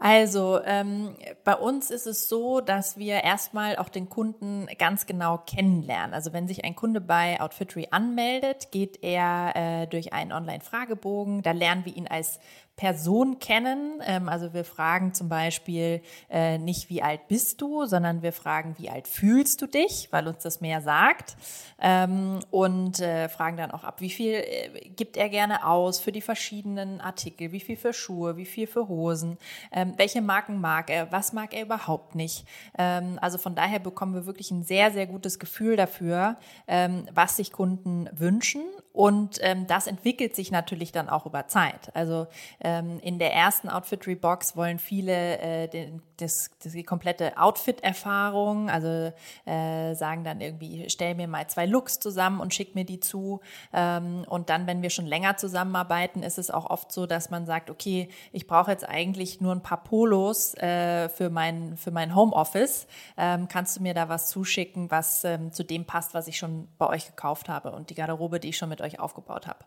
Also 0.00 0.60
ähm, 0.64 1.16
bei 1.42 1.56
uns 1.56 1.90
ist 1.90 2.06
es 2.06 2.28
so, 2.28 2.60
dass 2.60 2.98
wir 2.98 3.24
erstmal 3.24 3.76
auch 3.76 3.88
den 3.88 4.08
Kunden 4.08 4.68
ganz 4.78 5.06
genau 5.06 5.38
kennenlernen. 5.38 6.14
Also 6.14 6.32
wenn 6.32 6.46
sich 6.46 6.64
ein 6.64 6.76
Kunde 6.76 7.00
bei 7.00 7.40
Outfittery 7.40 7.88
anmeldet, 7.90 8.70
geht 8.70 9.02
er 9.02 9.52
äh, 9.56 9.86
durch 9.88 10.12
einen 10.12 10.32
Online-Fragebogen. 10.32 11.42
Da 11.42 11.50
lernen 11.50 11.84
wir 11.84 11.96
ihn 11.96 12.06
als 12.06 12.38
Person 12.78 13.40
kennen. 13.40 14.00
Ähm, 14.06 14.28
also 14.28 14.54
wir 14.54 14.64
fragen 14.64 15.12
zum 15.12 15.28
Beispiel 15.28 16.00
äh, 16.30 16.58
nicht, 16.58 16.88
wie 16.88 17.02
alt 17.02 17.26
bist 17.26 17.60
du, 17.60 17.86
sondern 17.86 18.22
wir 18.22 18.32
fragen, 18.32 18.76
wie 18.78 18.88
alt 18.88 19.08
fühlst 19.08 19.60
du 19.60 19.66
dich, 19.66 20.08
weil 20.12 20.28
uns 20.28 20.44
das 20.44 20.60
mehr 20.60 20.80
sagt. 20.80 21.36
Ähm, 21.80 22.38
und 22.52 23.00
äh, 23.00 23.28
fragen 23.28 23.56
dann 23.56 23.72
auch 23.72 23.82
ab, 23.82 24.00
wie 24.00 24.10
viel 24.10 24.32
äh, 24.32 24.90
gibt 24.96 25.16
er 25.16 25.28
gerne 25.28 25.66
aus 25.66 25.98
für 25.98 26.12
die 26.12 26.20
verschiedenen 26.20 27.00
Artikel, 27.00 27.50
wie 27.50 27.60
viel 27.60 27.76
für 27.76 27.92
Schuhe, 27.92 28.36
wie 28.36 28.46
viel 28.46 28.68
für 28.68 28.86
Hosen, 28.86 29.38
ähm, 29.72 29.94
welche 29.96 30.22
Marken 30.22 30.60
mag 30.60 30.88
er, 30.88 31.10
was 31.10 31.32
mag 31.32 31.54
er 31.54 31.62
überhaupt 31.62 32.14
nicht. 32.14 32.46
Ähm, 32.78 33.18
also 33.20 33.38
von 33.38 33.56
daher 33.56 33.80
bekommen 33.80 34.14
wir 34.14 34.24
wirklich 34.24 34.52
ein 34.52 34.62
sehr, 34.62 34.92
sehr 34.92 35.08
gutes 35.08 35.40
Gefühl 35.40 35.74
dafür, 35.74 36.36
ähm, 36.68 37.08
was 37.12 37.36
sich 37.36 37.50
Kunden 37.50 38.08
wünschen. 38.12 38.62
Und 38.98 39.38
ähm, 39.42 39.68
das 39.68 39.86
entwickelt 39.86 40.34
sich 40.34 40.50
natürlich 40.50 40.90
dann 40.90 41.08
auch 41.08 41.24
über 41.24 41.46
Zeit. 41.46 41.94
Also 41.94 42.26
ähm, 42.58 42.98
in 43.00 43.20
der 43.20 43.32
ersten 43.32 43.68
Outfittery 43.68 44.16
Box 44.16 44.56
wollen 44.56 44.80
viele 44.80 45.38
äh, 45.38 45.68
den, 45.68 46.02
das, 46.16 46.50
das, 46.64 46.72
die 46.72 46.82
komplette 46.82 47.38
Outfit-Erfahrung, 47.38 48.68
also 48.68 49.12
äh, 49.46 49.94
sagen 49.94 50.24
dann 50.24 50.40
irgendwie, 50.40 50.90
stell 50.90 51.14
mir 51.14 51.28
mal 51.28 51.46
zwei 51.46 51.64
Looks 51.64 52.00
zusammen 52.00 52.40
und 52.40 52.52
schick 52.52 52.74
mir 52.74 52.84
die 52.84 52.98
zu. 52.98 53.40
Ähm, 53.72 54.24
und 54.28 54.50
dann, 54.50 54.66
wenn 54.66 54.82
wir 54.82 54.90
schon 54.90 55.06
länger 55.06 55.36
zusammenarbeiten, 55.36 56.24
ist 56.24 56.36
es 56.36 56.50
auch 56.50 56.68
oft 56.68 56.90
so, 56.90 57.06
dass 57.06 57.30
man 57.30 57.46
sagt, 57.46 57.70
okay, 57.70 58.08
ich 58.32 58.48
brauche 58.48 58.72
jetzt 58.72 58.88
eigentlich 58.88 59.40
nur 59.40 59.52
ein 59.52 59.62
paar 59.62 59.84
Polos 59.84 60.54
äh, 60.54 61.08
für 61.08 61.30
mein, 61.30 61.76
für 61.76 61.92
mein 61.92 62.16
Homeoffice. 62.16 62.88
Ähm, 63.16 63.46
kannst 63.46 63.76
du 63.76 63.82
mir 63.82 63.94
da 63.94 64.08
was 64.08 64.28
zuschicken, 64.28 64.90
was 64.90 65.22
ähm, 65.22 65.52
zu 65.52 65.62
dem 65.62 65.84
passt, 65.84 66.14
was 66.14 66.26
ich 66.26 66.36
schon 66.36 66.66
bei 66.78 66.88
euch 66.88 67.06
gekauft 67.06 67.48
habe 67.48 67.70
und 67.70 67.90
die 67.90 67.94
Garderobe, 67.94 68.40
die 68.40 68.48
ich 68.48 68.56
schon 68.56 68.68
mit 68.68 68.80
euch 68.80 68.87
aufgebaut 68.96 69.46
habe. 69.46 69.58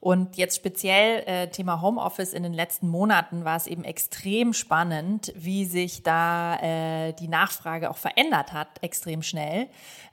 Und 0.00 0.36
jetzt 0.36 0.56
speziell 0.56 1.24
äh, 1.26 1.48
Thema 1.48 1.82
Homeoffice 1.82 2.32
in 2.32 2.42
den 2.42 2.52
letzten 2.52 2.88
Monaten 2.88 3.44
war 3.44 3.56
es 3.56 3.66
eben 3.66 3.84
extrem 3.84 4.52
spannend, 4.52 5.32
wie 5.34 5.64
sich 5.64 6.02
da 6.02 6.56
äh, 6.56 7.12
die 7.14 7.28
Nachfrage 7.28 7.90
auch 7.90 7.96
verändert 7.96 8.52
hat, 8.52 8.68
extrem 8.80 9.22
schnell. 9.22 9.66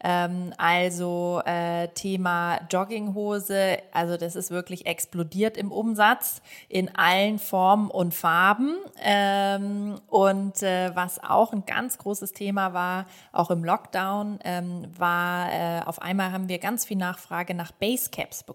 Ähm, 0.04 0.54
also 0.58 1.42
äh, 1.46 1.90
Thema 1.90 2.60
Jogginghose, 2.72 3.78
also 3.92 4.18
das 4.18 4.36
ist 4.36 4.50
wirklich 4.50 4.88
explodiert 4.88 5.56
im 5.58 5.72
Umsatz 5.72 6.42
in 6.68 6.96
allen 6.96 7.38
Formen 7.38 7.92
und 7.92 8.14
Farben. 8.14 8.76
Ähm, 9.04 9.96
und 10.08 10.64
äh, 10.64 10.96
was 10.96 11.24
auch 11.24 11.54
ein 11.54 11.66
ganz 11.66 12.00
großes 12.00 12.34
Thema 12.34 12.74
war, 12.74 13.06
auch 13.32 13.52
im 13.52 13.64
Lockdown, 13.64 14.40
ähm, 14.44 14.88
war 14.98 15.52
äh, 15.52 15.82
auf 15.86 16.02
einmal 16.02 16.32
haben 16.32 16.50
wir 16.50 16.58
ganz 16.58 16.86
viel 16.86 16.98
Nachfrage 16.98 17.54
nach 17.54 17.72
Basecaps 17.72 18.44
bekommen. 18.44 18.55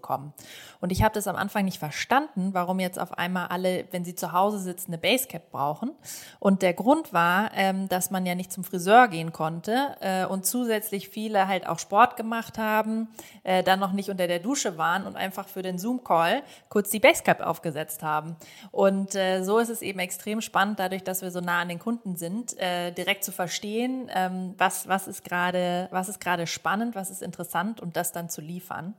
Und 0.79 0.91
ich 0.91 1.03
habe 1.03 1.13
das 1.13 1.27
am 1.27 1.35
Anfang 1.35 1.65
nicht 1.65 1.79
verstanden, 1.79 2.49
warum 2.53 2.79
jetzt 2.79 2.99
auf 2.99 3.17
einmal 3.17 3.47
alle, 3.47 3.85
wenn 3.91 4.03
sie 4.03 4.15
zu 4.15 4.31
Hause 4.31 4.59
sitzen, 4.59 4.91
eine 4.91 4.97
Basecap 4.97 5.51
brauchen. 5.51 5.91
Und 6.39 6.61
der 6.61 6.73
Grund 6.73 7.13
war, 7.13 7.51
ähm, 7.55 7.87
dass 7.87 8.11
man 8.11 8.25
ja 8.25 8.35
nicht 8.35 8.51
zum 8.51 8.63
Friseur 8.63 9.07
gehen 9.07 9.31
konnte 9.31 9.95
äh, 10.01 10.25
und 10.25 10.45
zusätzlich 10.45 11.09
viele 11.09 11.47
halt 11.47 11.67
auch 11.67 11.79
Sport 11.79 12.17
gemacht 12.17 12.57
haben, 12.57 13.07
äh, 13.43 13.63
dann 13.63 13.79
noch 13.79 13.91
nicht 13.91 14.09
unter 14.09 14.27
der 14.27 14.39
Dusche 14.39 14.77
waren 14.77 15.05
und 15.05 15.15
einfach 15.15 15.47
für 15.47 15.61
den 15.61 15.77
Zoom-Call 15.77 16.43
kurz 16.69 16.89
die 16.89 16.99
Basecap 16.99 17.41
aufgesetzt 17.41 18.03
haben. 18.03 18.35
Und 18.71 19.15
äh, 19.15 19.43
so 19.43 19.59
ist 19.59 19.69
es 19.69 19.81
eben 19.81 19.99
extrem 19.99 20.41
spannend, 20.41 20.79
dadurch, 20.79 21.03
dass 21.03 21.21
wir 21.21 21.31
so 21.31 21.39
nah 21.39 21.61
an 21.61 21.69
den 21.69 21.79
Kunden 21.79 22.15
sind, 22.15 22.57
äh, 22.57 22.91
direkt 22.91 23.23
zu 23.23 23.31
verstehen, 23.31 24.09
ähm, 24.13 24.55
was, 24.57 24.87
was 24.87 25.07
ist 25.07 25.23
gerade, 25.23 25.87
was 25.91 26.09
ist 26.09 26.19
gerade 26.19 26.47
spannend, 26.47 26.95
was 26.95 27.09
ist 27.09 27.21
interessant 27.21 27.81
und 27.81 27.95
das 27.95 28.11
dann 28.11 28.29
zu 28.29 28.41
liefern. 28.41 28.93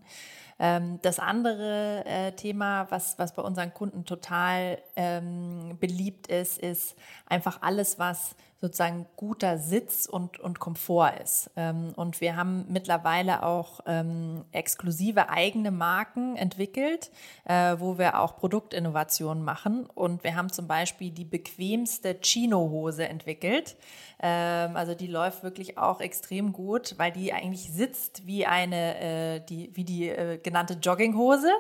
Ähm, 0.59 0.99
das 1.03 1.19
andere 1.19 2.05
äh, 2.05 2.33
Thema, 2.33 2.87
was, 2.91 3.19
was 3.19 3.35
bei 3.35 3.43
unseren 3.43 3.73
Kunden 3.75 4.05
total 4.05 4.79
ähm, 4.97 5.77
beliebt 5.81 6.29
ist, 6.29 6.59
ist 6.59 6.97
einfach 7.27 7.63
alles, 7.63 7.99
was 7.99 8.37
sozusagen 8.63 9.07
guter 9.17 9.59
Sitz 9.59 10.07
und, 10.07 10.39
und 10.39 10.61
Komfort 10.61 11.15
ist. 11.21 11.51
Ähm, 11.57 11.93
und 11.97 12.21
wir 12.21 12.37
haben 12.37 12.65
mittlerweile 12.69 13.43
auch 13.43 13.81
ähm, 13.87 14.45
exklusive 14.53 15.31
eigene 15.31 15.73
Marken 15.73 16.37
entwickelt, 16.37 17.11
äh, 17.45 17.75
wo 17.81 17.99
wir 17.99 18.21
auch 18.21 18.37
Produktinnovationen 18.37 19.43
machen. 19.43 19.87
Und 19.87 20.23
wir 20.23 20.37
haben 20.37 20.49
zum 20.49 20.69
Beispiel 20.69 21.11
die 21.11 21.25
bequemste 21.25 22.21
Chino-Hose 22.21 23.09
entwickelt. 23.09 23.75
Ähm, 24.21 24.77
also 24.77 24.95
die 24.95 25.09
läuft 25.09 25.43
wirklich 25.43 25.77
auch 25.77 26.01
extrem 26.01 26.53
gut, 26.53 26.95
weil 26.99 27.11
die 27.11 27.33
eigentlich 27.33 27.73
sitzt 27.73 28.29
wie 28.29 28.47
eine, 28.47 29.01
äh, 29.01 29.41
die, 29.41 29.75
wie 29.75 29.85
die 29.85 30.09
äh, 30.09 30.39
genannte 30.39 30.75
Jogginghose, 30.75 31.51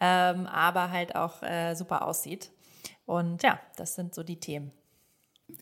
ähm, 0.00 0.46
aber 0.46 0.90
halt 0.90 1.14
auch 1.16 1.42
äh, 1.42 1.74
super 1.74 2.06
aussieht. 2.06 2.50
Und 3.04 3.42
ja, 3.42 3.60
das 3.76 3.94
sind 3.94 4.14
so 4.14 4.22
die 4.22 4.40
Themen. 4.40 4.72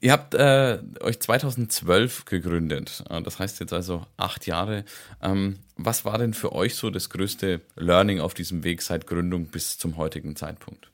Ihr 0.04 0.12
habt 0.12 0.34
äh, 0.34 0.80
euch 1.00 1.18
2012 1.18 2.26
gegründet. 2.26 3.02
Äh, 3.08 3.22
das 3.22 3.38
heißt 3.38 3.58
jetzt 3.60 3.72
also 3.72 4.02
acht 4.18 4.46
Jahre. 4.46 4.84
Ähm, 5.22 5.60
was 5.78 6.04
war 6.04 6.18
denn 6.18 6.34
für 6.34 6.52
euch 6.52 6.74
so 6.74 6.90
das 6.90 7.08
größte 7.08 7.62
Learning 7.76 8.20
auf 8.20 8.34
diesem 8.34 8.64
Weg 8.64 8.82
seit 8.82 9.06
Gründung 9.06 9.46
bis 9.46 9.78
zum 9.78 9.96
heutigen 9.96 10.36
Zeitpunkt? 10.36 10.90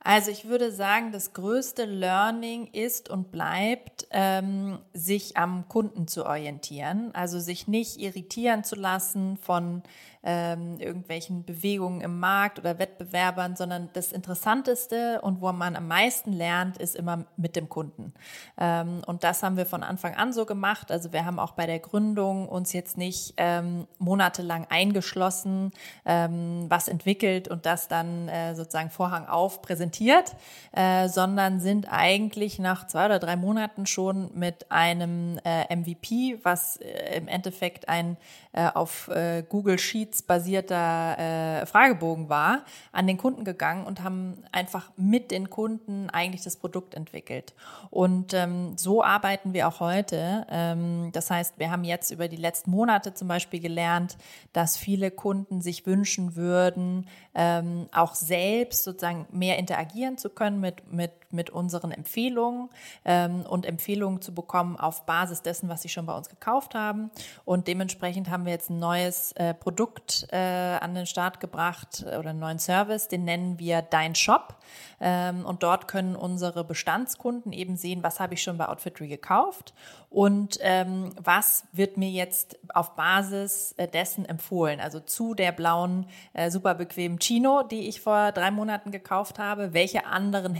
Also 0.00 0.30
ich 0.30 0.46
würde 0.46 0.72
sagen, 0.72 1.12
das 1.12 1.34
größte 1.34 1.84
Learning 1.84 2.68
ist 2.72 3.10
und 3.10 3.30
bleibt, 3.30 4.06
ähm, 4.10 4.78
sich 4.94 5.36
am 5.36 5.68
Kunden 5.68 6.08
zu 6.08 6.24
orientieren. 6.24 7.10
Also 7.12 7.40
sich 7.40 7.68
nicht 7.68 8.00
irritieren 8.00 8.64
zu 8.64 8.74
lassen 8.74 9.36
von 9.36 9.82
ähm, 10.22 10.78
irgendwelchen 10.78 11.44
Bewegungen 11.44 12.00
im 12.00 12.18
Markt 12.18 12.58
oder 12.58 12.78
Wettbewerbern, 12.78 13.56
sondern 13.56 13.90
das 13.92 14.12
Interessanteste 14.12 15.20
und 15.22 15.40
wo 15.40 15.52
man 15.52 15.76
am 15.76 15.88
meisten 15.88 16.32
lernt, 16.32 16.78
ist 16.78 16.96
immer 16.96 17.24
mit 17.36 17.56
dem 17.56 17.68
Kunden. 17.68 18.12
Ähm, 18.58 19.02
und 19.06 19.24
das 19.24 19.42
haben 19.42 19.56
wir 19.56 19.66
von 19.66 19.82
Anfang 19.82 20.14
an 20.14 20.32
so 20.32 20.46
gemacht. 20.46 20.90
Also 20.90 21.12
wir 21.12 21.24
haben 21.24 21.38
auch 21.38 21.52
bei 21.52 21.66
der 21.66 21.78
Gründung 21.78 22.48
uns 22.48 22.72
jetzt 22.72 22.98
nicht 22.98 23.34
ähm, 23.36 23.86
monatelang 23.98 24.66
eingeschlossen, 24.68 25.72
ähm, 26.04 26.66
was 26.68 26.88
entwickelt 26.88 27.48
und 27.48 27.66
das 27.66 27.88
dann 27.88 28.28
äh, 28.28 28.54
sozusagen 28.54 28.90
Vorhang 28.90 29.26
auf 29.26 29.62
präsentiert, 29.62 30.34
äh, 30.72 31.08
sondern 31.08 31.60
sind 31.60 31.86
eigentlich 31.90 32.58
nach 32.58 32.86
zwei 32.86 33.06
oder 33.06 33.18
drei 33.18 33.36
Monaten 33.36 33.86
schon 33.86 34.30
mit 34.34 34.70
einem 34.70 35.38
äh, 35.44 35.74
MVP, 35.74 36.38
was 36.42 36.76
äh, 36.78 37.16
im 37.16 37.28
Endeffekt 37.28 37.88
ein 37.88 38.16
äh, 38.58 38.70
auf 38.74 39.06
äh, 39.06 39.44
Google 39.48 39.78
Sheets 39.78 40.22
basierter 40.22 41.16
äh, 41.62 41.66
Fragebogen 41.66 42.28
war, 42.28 42.64
an 42.90 43.06
den 43.06 43.16
Kunden 43.16 43.44
gegangen 43.44 43.86
und 43.86 44.02
haben 44.02 44.42
einfach 44.50 44.90
mit 44.96 45.30
den 45.30 45.48
Kunden 45.48 46.10
eigentlich 46.10 46.42
das 46.42 46.56
Produkt 46.56 46.94
entwickelt. 46.94 47.54
Und 47.90 48.34
ähm, 48.34 48.76
so 48.76 49.04
arbeiten 49.04 49.52
wir 49.52 49.68
auch 49.68 49.78
heute. 49.78 50.44
Ähm, 50.50 51.10
das 51.12 51.30
heißt, 51.30 51.60
wir 51.60 51.70
haben 51.70 51.84
jetzt 51.84 52.10
über 52.10 52.26
die 52.26 52.36
letzten 52.36 52.72
Monate 52.72 53.14
zum 53.14 53.28
Beispiel 53.28 53.60
gelernt, 53.60 54.18
dass 54.52 54.76
viele 54.76 55.12
Kunden 55.12 55.60
sich 55.60 55.86
wünschen 55.86 56.34
würden, 56.34 57.06
ähm, 57.36 57.88
auch 57.92 58.16
selbst 58.16 58.82
sozusagen 58.82 59.28
mehr 59.30 59.56
interagieren 59.58 60.18
zu 60.18 60.30
können 60.30 60.58
mit, 60.58 60.92
mit, 60.92 61.12
mit 61.30 61.50
unseren 61.50 61.90
Empfehlungen 61.90 62.70
ähm, 63.04 63.42
und 63.42 63.66
Empfehlungen 63.66 64.20
zu 64.20 64.34
bekommen 64.34 64.78
auf 64.78 65.06
Basis 65.06 65.42
dessen, 65.42 65.68
was 65.68 65.82
sie 65.82 65.88
schon 65.88 66.06
bei 66.06 66.16
uns 66.16 66.28
gekauft 66.28 66.74
haben. 66.74 67.10
Und 67.44 67.68
dementsprechend 67.68 68.30
haben 68.30 68.44
wir 68.44 68.52
jetzt 68.52 68.70
ein 68.70 68.78
neues 68.78 69.32
äh, 69.32 69.54
Produkt 69.54 70.26
äh, 70.30 70.36
an 70.36 70.94
den 70.94 71.06
Start 71.06 71.40
gebracht 71.40 72.04
oder 72.06 72.30
einen 72.30 72.38
neuen 72.38 72.58
Service, 72.58 73.08
den 73.08 73.24
nennen 73.24 73.58
wir 73.58 73.82
Dein 73.82 74.14
Shop. 74.14 74.56
Ähm, 75.00 75.44
und 75.44 75.62
dort 75.62 75.88
können 75.88 76.16
unsere 76.16 76.64
Bestandskunden 76.64 77.52
eben 77.52 77.76
sehen, 77.76 78.02
was 78.02 78.20
habe 78.20 78.34
ich 78.34 78.42
schon 78.42 78.58
bei 78.58 78.68
Outfitry 78.68 79.08
gekauft 79.08 79.74
und 80.10 80.58
ähm, 80.62 81.10
was 81.20 81.64
wird 81.72 81.96
mir 81.96 82.08
jetzt 82.08 82.58
auf 82.74 82.96
Basis 82.96 83.72
äh, 83.76 83.86
dessen 83.86 84.24
empfohlen. 84.24 84.80
Also 84.80 85.00
zu 85.00 85.34
der 85.34 85.52
blauen, 85.52 86.06
äh, 86.32 86.50
super 86.50 86.74
bequemen 86.74 87.18
Chino, 87.18 87.62
die 87.62 87.88
ich 87.88 88.00
vor 88.00 88.32
drei 88.32 88.50
Monaten 88.50 88.90
gekauft 88.90 89.38
habe, 89.38 89.74
welche 89.74 90.06
anderen 90.06 90.54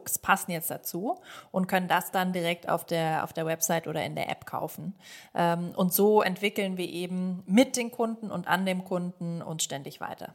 Herbstlooks 0.00 0.18
passen 0.18 0.52
jetzt 0.52 0.70
dazu 0.70 1.20
und 1.50 1.66
können 1.66 1.88
das 1.88 2.10
dann 2.10 2.32
direkt 2.32 2.68
auf 2.68 2.84
der, 2.84 3.24
auf 3.24 3.32
der 3.32 3.46
Website 3.46 3.86
oder 3.86 4.04
in 4.04 4.14
der 4.14 4.30
App 4.30 4.46
kaufen. 4.46 4.94
Ähm, 5.34 5.72
und 5.76 5.92
so 5.92 6.22
entwickeln 6.22 6.76
wir 6.76 6.88
eben 6.88 7.42
mit 7.46 7.76
den 7.76 7.90
Kunden 7.90 8.30
und 8.30 8.48
an 8.48 8.66
dem 8.66 8.84
Kunden 8.84 9.42
uns 9.42 9.64
ständig 9.64 10.00
weiter. 10.00 10.34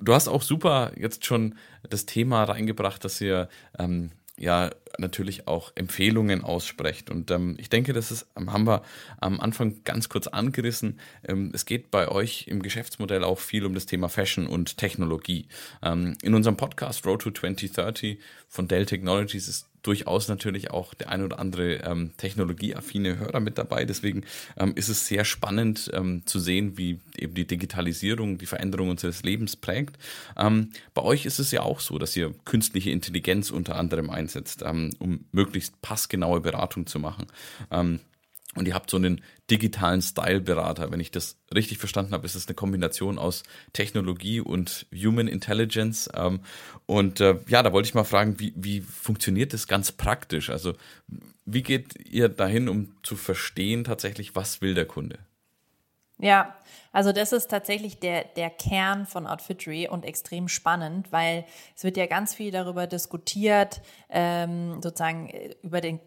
Du 0.00 0.12
hast 0.12 0.26
auch 0.26 0.42
super 0.42 0.92
jetzt 0.96 1.24
schon 1.24 1.54
das 1.88 2.04
Thema 2.04 2.44
reingebracht, 2.44 3.04
dass 3.04 3.20
ihr 3.20 3.48
ähm, 3.78 4.10
ja 4.38 4.70
natürlich 4.98 5.46
auch 5.46 5.72
Empfehlungen 5.74 6.42
aussprecht. 6.42 7.10
Und 7.10 7.30
ähm, 7.30 7.56
ich 7.58 7.68
denke, 7.68 7.92
das 7.92 8.10
ist, 8.10 8.26
ähm, 8.36 8.52
haben 8.52 8.66
wir 8.66 8.82
am 9.20 9.40
Anfang 9.40 9.82
ganz 9.84 10.08
kurz 10.08 10.26
angerissen. 10.26 10.98
Ähm, 11.26 11.50
es 11.54 11.66
geht 11.66 11.90
bei 11.90 12.08
euch 12.08 12.46
im 12.48 12.62
Geschäftsmodell 12.62 13.24
auch 13.24 13.38
viel 13.38 13.64
um 13.64 13.74
das 13.74 13.86
Thema 13.86 14.08
Fashion 14.08 14.46
und 14.46 14.76
Technologie. 14.76 15.46
Ähm, 15.82 16.16
in 16.22 16.34
unserem 16.34 16.56
Podcast 16.56 17.06
Road 17.06 17.22
to 17.22 17.30
2030 17.30 18.18
von 18.48 18.66
Dell 18.66 18.86
Technologies 18.86 19.48
ist 19.48 19.68
durchaus 19.82 20.28
natürlich 20.28 20.70
auch 20.70 20.94
der 20.94 21.08
ein 21.10 21.22
oder 21.22 21.38
andere 21.38 21.76
ähm, 21.76 22.12
technologieaffine 22.16 23.18
Hörer 23.18 23.40
mit 23.40 23.58
dabei. 23.58 23.84
Deswegen 23.84 24.24
ähm, 24.56 24.72
ist 24.74 24.88
es 24.88 25.06
sehr 25.06 25.24
spannend 25.24 25.90
ähm, 25.94 26.22
zu 26.26 26.38
sehen, 26.38 26.76
wie 26.76 27.00
eben 27.16 27.34
die 27.34 27.46
Digitalisierung 27.46 28.38
die 28.38 28.46
Veränderung 28.46 28.90
unseres 28.90 29.22
Lebens 29.22 29.56
prägt. 29.56 29.98
Ähm, 30.36 30.70
bei 30.94 31.02
euch 31.02 31.26
ist 31.26 31.38
es 31.38 31.50
ja 31.50 31.62
auch 31.62 31.80
so, 31.80 31.98
dass 31.98 32.16
ihr 32.16 32.34
künstliche 32.44 32.90
Intelligenz 32.90 33.50
unter 33.50 33.76
anderem 33.76 34.10
einsetzt, 34.10 34.62
ähm, 34.64 34.90
um 34.98 35.24
möglichst 35.32 35.80
passgenaue 35.82 36.40
Beratung 36.40 36.86
zu 36.86 36.98
machen. 36.98 37.26
Und 38.58 38.68
ihr 38.68 38.74
habt 38.74 38.90
so 38.90 38.96
einen 38.96 39.22
digitalen 39.50 40.02
Style-Berater. 40.02 40.90
Wenn 40.90 41.00
ich 41.00 41.10
das 41.10 41.36
richtig 41.54 41.78
verstanden 41.78 42.12
habe, 42.12 42.26
ist 42.26 42.34
es 42.34 42.46
eine 42.46 42.54
Kombination 42.54 43.18
aus 43.18 43.44
Technologie 43.72 44.40
und 44.40 44.86
Human 44.92 45.28
Intelligence. 45.28 46.10
Ähm, 46.14 46.40
und 46.86 47.20
äh, 47.20 47.36
ja, 47.48 47.62
da 47.62 47.72
wollte 47.72 47.88
ich 47.88 47.94
mal 47.94 48.04
fragen, 48.04 48.38
wie, 48.38 48.52
wie 48.56 48.80
funktioniert 48.80 49.52
das 49.52 49.66
ganz 49.66 49.92
praktisch? 49.92 50.50
Also 50.50 50.74
wie 51.46 51.62
geht 51.62 51.94
ihr 52.06 52.28
dahin, 52.28 52.68
um 52.68 52.92
zu 53.02 53.16
verstehen 53.16 53.84
tatsächlich, 53.84 54.36
was 54.36 54.60
will 54.60 54.74
der 54.74 54.86
Kunde? 54.86 55.18
Ja, 56.20 56.56
also 56.92 57.12
das 57.12 57.32
ist 57.32 57.48
tatsächlich 57.48 58.00
der, 58.00 58.24
der 58.24 58.50
Kern 58.50 59.06
von 59.06 59.28
Outfittery 59.28 59.86
und 59.88 60.04
extrem 60.04 60.48
spannend, 60.48 61.12
weil 61.12 61.44
es 61.76 61.84
wird 61.84 61.96
ja 61.96 62.06
ganz 62.06 62.34
viel 62.34 62.50
darüber 62.50 62.88
diskutiert, 62.88 63.80
ähm, 64.10 64.82
sozusagen 64.82 65.28
äh, 65.28 65.54
über 65.62 65.80
den 65.80 66.00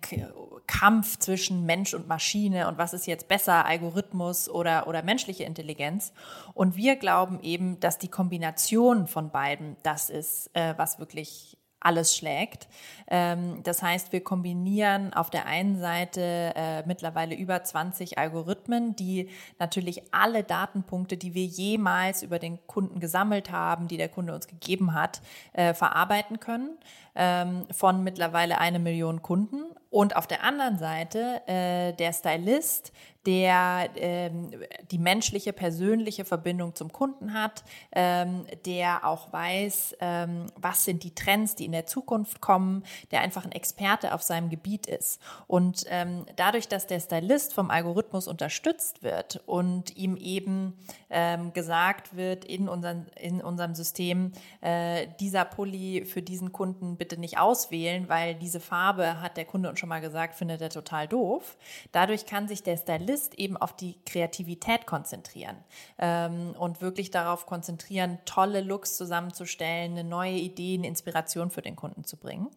Kampf 0.68 1.18
zwischen 1.18 1.66
Mensch 1.66 1.94
und 1.94 2.10
Maschine 2.10 2.68
und 2.68 2.78
was 2.78 2.94
ist 2.94 3.08
jetzt 3.08 3.30
besser, 3.30 3.66
Algorithmus 3.66 4.50
oder, 4.50 4.88
oder 4.88 5.02
menschliche 5.02 5.46
Intelligenz. 5.46 6.12
Und 6.54 6.76
wir 6.76 6.98
glauben 6.98 7.40
eben, 7.42 7.80
dass 7.80 7.98
die 7.98 8.10
Kombination 8.10 9.08
von 9.08 9.32
beiden 9.32 9.78
das 9.84 10.10
ist, 10.10 10.50
äh, 10.54 10.74
was 10.76 11.00
wirklich 11.00 11.58
alles 11.82 12.16
schlägt. 12.16 12.68
Ähm, 13.08 13.62
das 13.64 13.82
heißt, 13.82 14.14
wir 14.14 14.24
kombinieren 14.24 15.14
auf 15.14 15.30
der 15.30 15.46
einen 15.46 15.80
Seite 15.80 16.54
äh, 16.56 16.84
mittlerweile 16.86 17.36
über 17.36 17.62
20 17.64 18.18
Algorithmen, 18.18 18.96
die 18.96 19.30
natürlich 19.60 20.04
alle 20.14 20.44
Datenpunkte, 20.44 21.18
die 21.18 21.34
wir 21.34 21.46
jemals 21.46 22.24
über 22.24 22.40
den 22.40 22.66
Kunden 22.68 23.00
gesammelt 23.00 23.52
haben, 23.52 23.88
die 23.88 23.98
der 23.98 24.10
Kunde 24.10 24.34
uns 24.34 24.48
gegeben 24.48 24.94
hat, 24.94 25.22
äh, 25.54 25.74
verarbeiten 25.74 26.40
können 26.40 26.78
ähm, 27.16 27.66
von 27.72 28.04
mittlerweile 28.04 28.60
eine 28.60 28.80
Million 28.80 29.22
Kunden. 29.22 29.64
Und 29.90 30.16
auf 30.16 30.26
der 30.26 30.44
anderen 30.44 30.78
Seite 30.78 31.42
äh, 31.48 31.92
der 31.94 32.14
Stylist, 32.14 32.94
der 33.26 33.90
ähm, 33.96 34.52
die 34.90 34.98
menschliche, 34.98 35.54
persönliche 35.54 36.26
Verbindung 36.26 36.74
zum 36.74 36.92
Kunden 36.92 37.34
hat, 37.34 37.64
ähm, 37.92 38.46
der 38.66 39.06
auch 39.06 39.32
weiß, 39.32 39.98
ähm, 40.00 40.48
was 40.56 40.86
sind 40.86 41.04
die 41.04 41.14
Trends, 41.14 41.56
die 41.56 41.66
in 41.66 41.72
der 41.72 41.86
Zukunft 41.86 42.42
kommen, 42.42 42.84
der 43.12 43.22
einfach 43.22 43.46
ein 43.46 43.52
Experte 43.52 44.14
auf 44.16 44.24
seinem 44.24 44.50
Gebiet 44.50 44.88
ist. 44.88 45.22
Und 45.46 45.86
ähm, 45.90 46.26
dadurch, 46.36 46.68
dass 46.68 46.88
der 46.88 47.00
Stylist 47.00 47.54
vom 47.54 47.70
Algorithmus 47.70 48.28
unterstützt 48.28 49.04
wird 49.04 49.42
und 49.46 49.96
ihm 49.96 50.18
eben 50.18 50.74
ähm, 51.10 51.54
gesagt 51.54 52.16
wird 52.16 52.44
in, 52.46 52.68
unseren, 52.68 53.06
in 53.20 53.42
unserem 53.42 53.76
System, 53.76 54.32
äh, 54.62 55.08
dieser 55.20 55.46
Pulli 55.46 56.06
für 56.06 56.24
diesen 56.24 56.52
Kunden 56.52 56.98
bitte 56.98 57.20
nicht 57.20 57.38
auswählen, 57.38 58.10
weil 58.10 58.34
diese 58.36 58.60
Farbe 58.60 59.22
hat 59.22 59.38
der 59.38 59.46
Kunde 59.46 59.70
uns 59.70 59.80
schon 59.80 59.90
mal 59.90 60.02
gesagt, 60.02 60.36
findet 60.36 60.62
er 60.62 60.70
total 60.70 61.08
doof. 61.08 61.58
Dadurch 61.92 62.26
kann 62.26 62.48
sich 62.48 62.64
der 62.64 62.78
Stylist 62.78 63.11
Stylist 63.12 63.36
eben 63.36 63.58
auf 63.58 63.76
die 63.76 63.98
Kreativität 64.06 64.86
konzentrieren 64.86 65.58
ähm, 65.98 66.56
und 66.58 66.82
wirklich 66.82 67.12
darauf 67.12 67.46
konzentrieren, 67.46 68.20
tolle 68.26 68.62
Looks 68.62 68.96
zusammenzustellen, 68.98 69.92
eine 69.92 70.04
neue 70.04 70.34
Idee, 70.34 70.76
eine 70.76 70.88
Inspiration 70.88 71.52
für 71.52 71.62
den 71.62 71.76
Kunden 71.76 72.04
zu 72.04 72.18
bringen. 72.18 72.48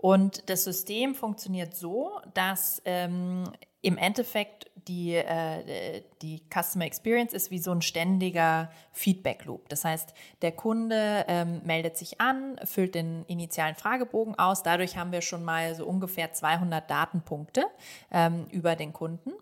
Und 0.00 0.48
das 0.48 0.64
System 0.64 1.14
funktioniert 1.14 1.74
so, 1.76 2.10
dass 2.32 2.80
ähm, 2.86 3.44
im 3.82 3.98
Endeffekt 3.98 4.70
die, 4.88 5.14
äh, 5.14 6.02
die 6.22 6.42
Customer 6.48 6.86
Experience 6.86 7.34
ist 7.34 7.50
wie 7.50 7.58
so 7.58 7.70
ein 7.70 7.82
ständiger 7.82 8.70
Feedback 8.92 9.44
Loop. 9.44 9.68
Das 9.68 9.84
heißt, 9.84 10.14
der 10.40 10.52
Kunde 10.52 11.26
ähm, 11.28 11.60
meldet 11.66 11.98
sich 11.98 12.18
an, 12.18 12.58
füllt 12.64 12.94
den 12.94 13.26
initialen 13.26 13.74
Fragebogen 13.74 14.38
aus. 14.38 14.62
Dadurch 14.62 14.96
haben 14.96 15.12
wir 15.12 15.20
schon 15.20 15.44
mal 15.44 15.74
so 15.74 15.84
ungefähr 15.84 16.32
200 16.32 16.90
Datenpunkte 16.90 17.66
ähm, 18.10 18.46
über 18.50 18.76
den 18.76 18.94
Kunden. 18.94 19.32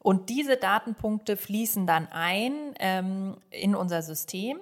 Und 0.00 0.30
diese 0.30 0.56
Datenpunkte 0.56 1.36
fließen 1.36 1.86
dann 1.86 2.08
ein 2.10 2.74
ähm, 2.80 3.36
in 3.50 3.76
unser 3.76 4.02
System 4.02 4.58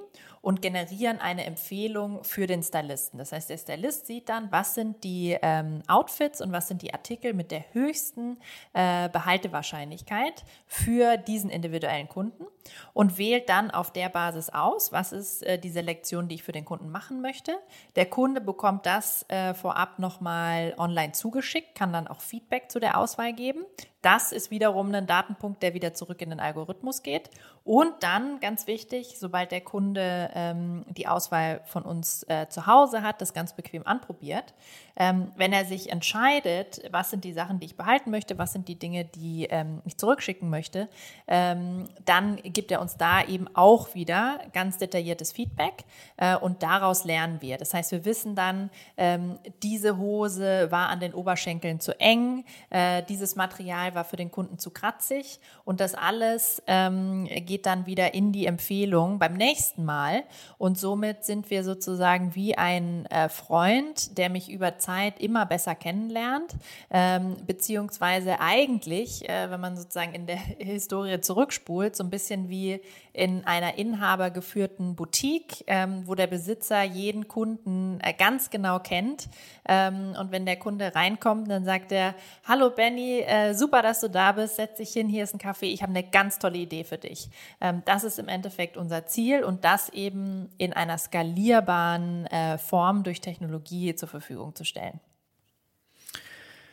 und 0.46 0.62
generieren 0.62 1.18
eine 1.18 1.44
Empfehlung 1.44 2.22
für 2.22 2.46
den 2.46 2.62
Stylisten. 2.62 3.18
Das 3.18 3.32
heißt, 3.32 3.50
der 3.50 3.58
Stylist 3.58 4.06
sieht 4.06 4.28
dann, 4.28 4.52
was 4.52 4.76
sind 4.76 5.02
die 5.02 5.36
ähm, 5.42 5.82
Outfits 5.88 6.40
und 6.40 6.52
was 6.52 6.68
sind 6.68 6.82
die 6.82 6.94
Artikel 6.94 7.34
mit 7.34 7.50
der 7.50 7.64
höchsten 7.72 8.38
äh, 8.72 9.08
Behaltewahrscheinlichkeit 9.08 10.44
für 10.68 11.16
diesen 11.16 11.50
individuellen 11.50 12.08
Kunden 12.08 12.44
und 12.92 13.18
wählt 13.18 13.48
dann 13.48 13.72
auf 13.72 13.92
der 13.92 14.08
Basis 14.08 14.48
aus, 14.48 14.92
was 14.92 15.10
ist 15.10 15.42
äh, 15.42 15.58
die 15.58 15.70
Selektion, 15.70 16.28
die 16.28 16.36
ich 16.36 16.44
für 16.44 16.52
den 16.52 16.64
Kunden 16.64 16.90
machen 16.90 17.20
möchte. 17.20 17.58
Der 17.96 18.06
Kunde 18.06 18.40
bekommt 18.40 18.86
das 18.86 19.28
äh, 19.28 19.52
vorab 19.52 19.98
nochmal 19.98 20.76
online 20.78 21.10
zugeschickt, 21.10 21.74
kann 21.74 21.92
dann 21.92 22.06
auch 22.06 22.20
Feedback 22.20 22.70
zu 22.70 22.78
der 22.78 22.98
Auswahl 22.98 23.32
geben. 23.32 23.64
Das 24.06 24.30
ist 24.30 24.52
wiederum 24.52 24.94
ein 24.94 25.08
Datenpunkt, 25.08 25.64
der 25.64 25.74
wieder 25.74 25.92
zurück 25.92 26.22
in 26.22 26.30
den 26.30 26.38
Algorithmus 26.38 27.02
geht. 27.02 27.28
Und 27.64 27.92
dann, 28.04 28.38
ganz 28.38 28.68
wichtig, 28.68 29.16
sobald 29.18 29.50
der 29.50 29.60
Kunde 29.60 30.30
ähm, 30.32 30.84
die 30.96 31.08
Auswahl 31.08 31.60
von 31.64 31.82
uns 31.82 32.22
äh, 32.28 32.46
zu 32.48 32.68
Hause 32.68 33.02
hat, 33.02 33.20
das 33.20 33.34
ganz 33.34 33.54
bequem 33.54 33.84
anprobiert, 33.84 34.54
ähm, 34.94 35.32
wenn 35.34 35.52
er 35.52 35.64
sich 35.64 35.90
entscheidet, 35.90 36.80
was 36.92 37.10
sind 37.10 37.24
die 37.24 37.32
Sachen, 37.32 37.58
die 37.58 37.66
ich 37.66 37.76
behalten 37.76 38.12
möchte, 38.12 38.38
was 38.38 38.52
sind 38.52 38.68
die 38.68 38.78
Dinge, 38.78 39.04
die 39.04 39.48
ähm, 39.50 39.82
ich 39.84 39.98
zurückschicken 39.98 40.48
möchte, 40.48 40.88
ähm, 41.26 41.88
dann 42.04 42.36
gibt 42.36 42.70
er 42.70 42.80
uns 42.80 42.96
da 42.96 43.24
eben 43.24 43.48
auch 43.54 43.96
wieder 43.96 44.38
ganz 44.52 44.78
detailliertes 44.78 45.32
Feedback 45.32 45.82
äh, 46.18 46.36
und 46.36 46.62
daraus 46.62 47.02
lernen 47.04 47.42
wir. 47.42 47.58
Das 47.58 47.74
heißt, 47.74 47.90
wir 47.90 48.04
wissen 48.04 48.36
dann, 48.36 48.70
ähm, 48.96 49.40
diese 49.64 49.98
Hose 49.98 50.70
war 50.70 50.90
an 50.90 51.00
den 51.00 51.12
Oberschenkeln 51.14 51.80
zu 51.80 51.98
eng, 51.98 52.44
äh, 52.70 53.02
dieses 53.02 53.34
Material 53.34 53.95
war 53.96 54.04
für 54.04 54.14
den 54.14 54.30
Kunden 54.30 54.60
zu 54.60 54.70
kratzig 54.70 55.40
und 55.64 55.80
das 55.80 55.96
alles 55.96 56.62
ähm, 56.68 57.24
geht 57.24 57.66
dann 57.66 57.86
wieder 57.86 58.14
in 58.14 58.30
die 58.30 58.46
Empfehlung 58.46 59.18
beim 59.18 59.34
nächsten 59.34 59.84
Mal. 59.84 60.22
Und 60.58 60.78
somit 60.78 61.24
sind 61.24 61.50
wir 61.50 61.64
sozusagen 61.64 62.36
wie 62.36 62.56
ein 62.56 63.06
äh, 63.06 63.28
Freund, 63.28 64.16
der 64.16 64.30
mich 64.30 64.48
über 64.48 64.78
Zeit 64.78 65.18
immer 65.18 65.46
besser 65.46 65.74
kennenlernt, 65.74 66.54
ähm, 66.90 67.36
beziehungsweise 67.44 68.38
eigentlich, 68.38 69.28
äh, 69.28 69.50
wenn 69.50 69.60
man 69.60 69.76
sozusagen 69.76 70.14
in 70.14 70.26
der 70.26 70.36
Historie 70.58 71.20
zurückspult, 71.20 71.96
so 71.96 72.04
ein 72.04 72.10
bisschen 72.10 72.48
wie 72.48 72.80
in 73.16 73.46
einer 73.46 73.78
inhabergeführten 73.78 74.94
Boutique, 74.94 75.64
ähm, 75.68 76.02
wo 76.06 76.14
der 76.14 76.26
Besitzer 76.26 76.82
jeden 76.82 77.28
Kunden 77.28 77.98
äh, 78.02 78.12
ganz 78.12 78.50
genau 78.50 78.78
kennt. 78.78 79.30
Ähm, 79.66 80.14
und 80.20 80.32
wenn 80.32 80.44
der 80.44 80.56
Kunde 80.56 80.94
reinkommt, 80.94 81.50
dann 81.50 81.64
sagt 81.64 81.92
er, 81.92 82.14
hallo 82.44 82.68
Benny, 82.68 83.20
äh, 83.20 83.54
super, 83.54 83.80
dass 83.80 84.00
du 84.00 84.10
da 84.10 84.32
bist, 84.32 84.56
setz 84.56 84.76
dich 84.76 84.90
hin, 84.90 85.08
hier 85.08 85.24
ist 85.24 85.34
ein 85.34 85.38
Kaffee, 85.38 85.72
ich 85.72 85.80
habe 85.80 85.92
eine 85.92 86.02
ganz 86.02 86.38
tolle 86.38 86.58
Idee 86.58 86.84
für 86.84 86.98
dich. 86.98 87.30
Ähm, 87.62 87.80
das 87.86 88.04
ist 88.04 88.18
im 88.18 88.28
Endeffekt 88.28 88.76
unser 88.76 89.06
Ziel 89.06 89.44
und 89.44 89.64
das 89.64 89.88
eben 89.88 90.50
in 90.58 90.74
einer 90.74 90.98
skalierbaren 90.98 92.26
äh, 92.26 92.58
Form 92.58 93.02
durch 93.02 93.22
Technologie 93.22 93.94
zur 93.94 94.10
Verfügung 94.10 94.54
zu 94.54 94.64
stellen. 94.64 95.00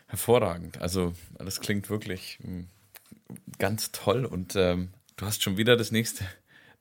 Hervorragend. 0.08 0.82
Also 0.82 1.14
das 1.38 1.62
klingt 1.62 1.90
wirklich 1.90 2.38
hm, 2.42 2.68
ganz 3.60 3.94
toll 3.94 4.26
und 4.26 4.58
ähm, 4.58 4.90
du 5.16 5.26
hast 5.26 5.44
schon 5.44 5.58
wieder 5.58 5.78
das 5.78 5.92
nächste, 5.92 6.26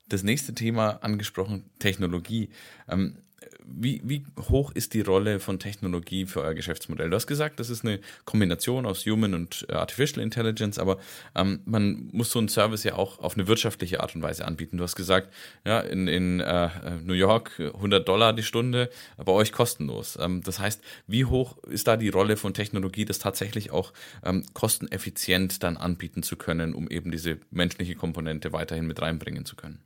das 0.08 0.22
nächste 0.22 0.54
Thema 0.54 1.02
angesprochen, 1.02 1.64
Technologie. 1.78 2.50
Ähm, 2.88 3.16
wie, 3.64 4.00
wie 4.04 4.24
hoch 4.48 4.72
ist 4.72 4.94
die 4.94 5.00
Rolle 5.00 5.40
von 5.40 5.58
Technologie 5.58 6.26
für 6.26 6.42
euer 6.42 6.54
Geschäftsmodell? 6.54 7.10
Du 7.10 7.16
hast 7.16 7.26
gesagt, 7.26 7.60
das 7.60 7.70
ist 7.70 7.84
eine 7.84 8.00
Kombination 8.24 8.86
aus 8.86 9.04
Human 9.06 9.34
und 9.34 9.66
äh, 9.68 9.74
Artificial 9.74 10.22
Intelligence, 10.22 10.78
aber 10.78 10.98
ähm, 11.34 11.60
man 11.64 12.08
muss 12.12 12.30
so 12.30 12.38
einen 12.38 12.48
Service 12.48 12.84
ja 12.84 12.94
auch 12.94 13.18
auf 13.18 13.34
eine 13.34 13.46
wirtschaftliche 13.46 14.00
Art 14.00 14.14
und 14.14 14.22
Weise 14.22 14.46
anbieten. 14.46 14.76
Du 14.76 14.84
hast 14.84 14.96
gesagt, 14.96 15.32
ja, 15.64 15.80
in, 15.80 16.08
in 16.08 16.40
äh, 16.40 16.68
New 17.02 17.14
York 17.14 17.58
100 17.58 18.06
Dollar 18.06 18.32
die 18.32 18.42
Stunde, 18.42 18.90
bei 19.16 19.32
euch 19.32 19.52
kostenlos. 19.52 20.18
Ähm, 20.20 20.42
das 20.42 20.58
heißt, 20.58 20.82
wie 21.06 21.24
hoch 21.24 21.58
ist 21.64 21.88
da 21.88 21.96
die 21.96 22.08
Rolle 22.08 22.36
von 22.36 22.54
Technologie, 22.54 23.04
das 23.04 23.18
tatsächlich 23.18 23.70
auch 23.70 23.92
ähm, 24.24 24.44
kosteneffizient 24.54 25.62
dann 25.62 25.76
anbieten 25.76 26.22
zu 26.22 26.36
können, 26.36 26.74
um 26.74 26.88
eben 26.88 27.10
diese 27.10 27.38
menschliche 27.50 27.94
Komponente 27.94 28.52
weiterhin 28.52 28.86
mit 28.86 29.00
reinbringen 29.00 29.44
zu 29.44 29.56
können? 29.56 29.82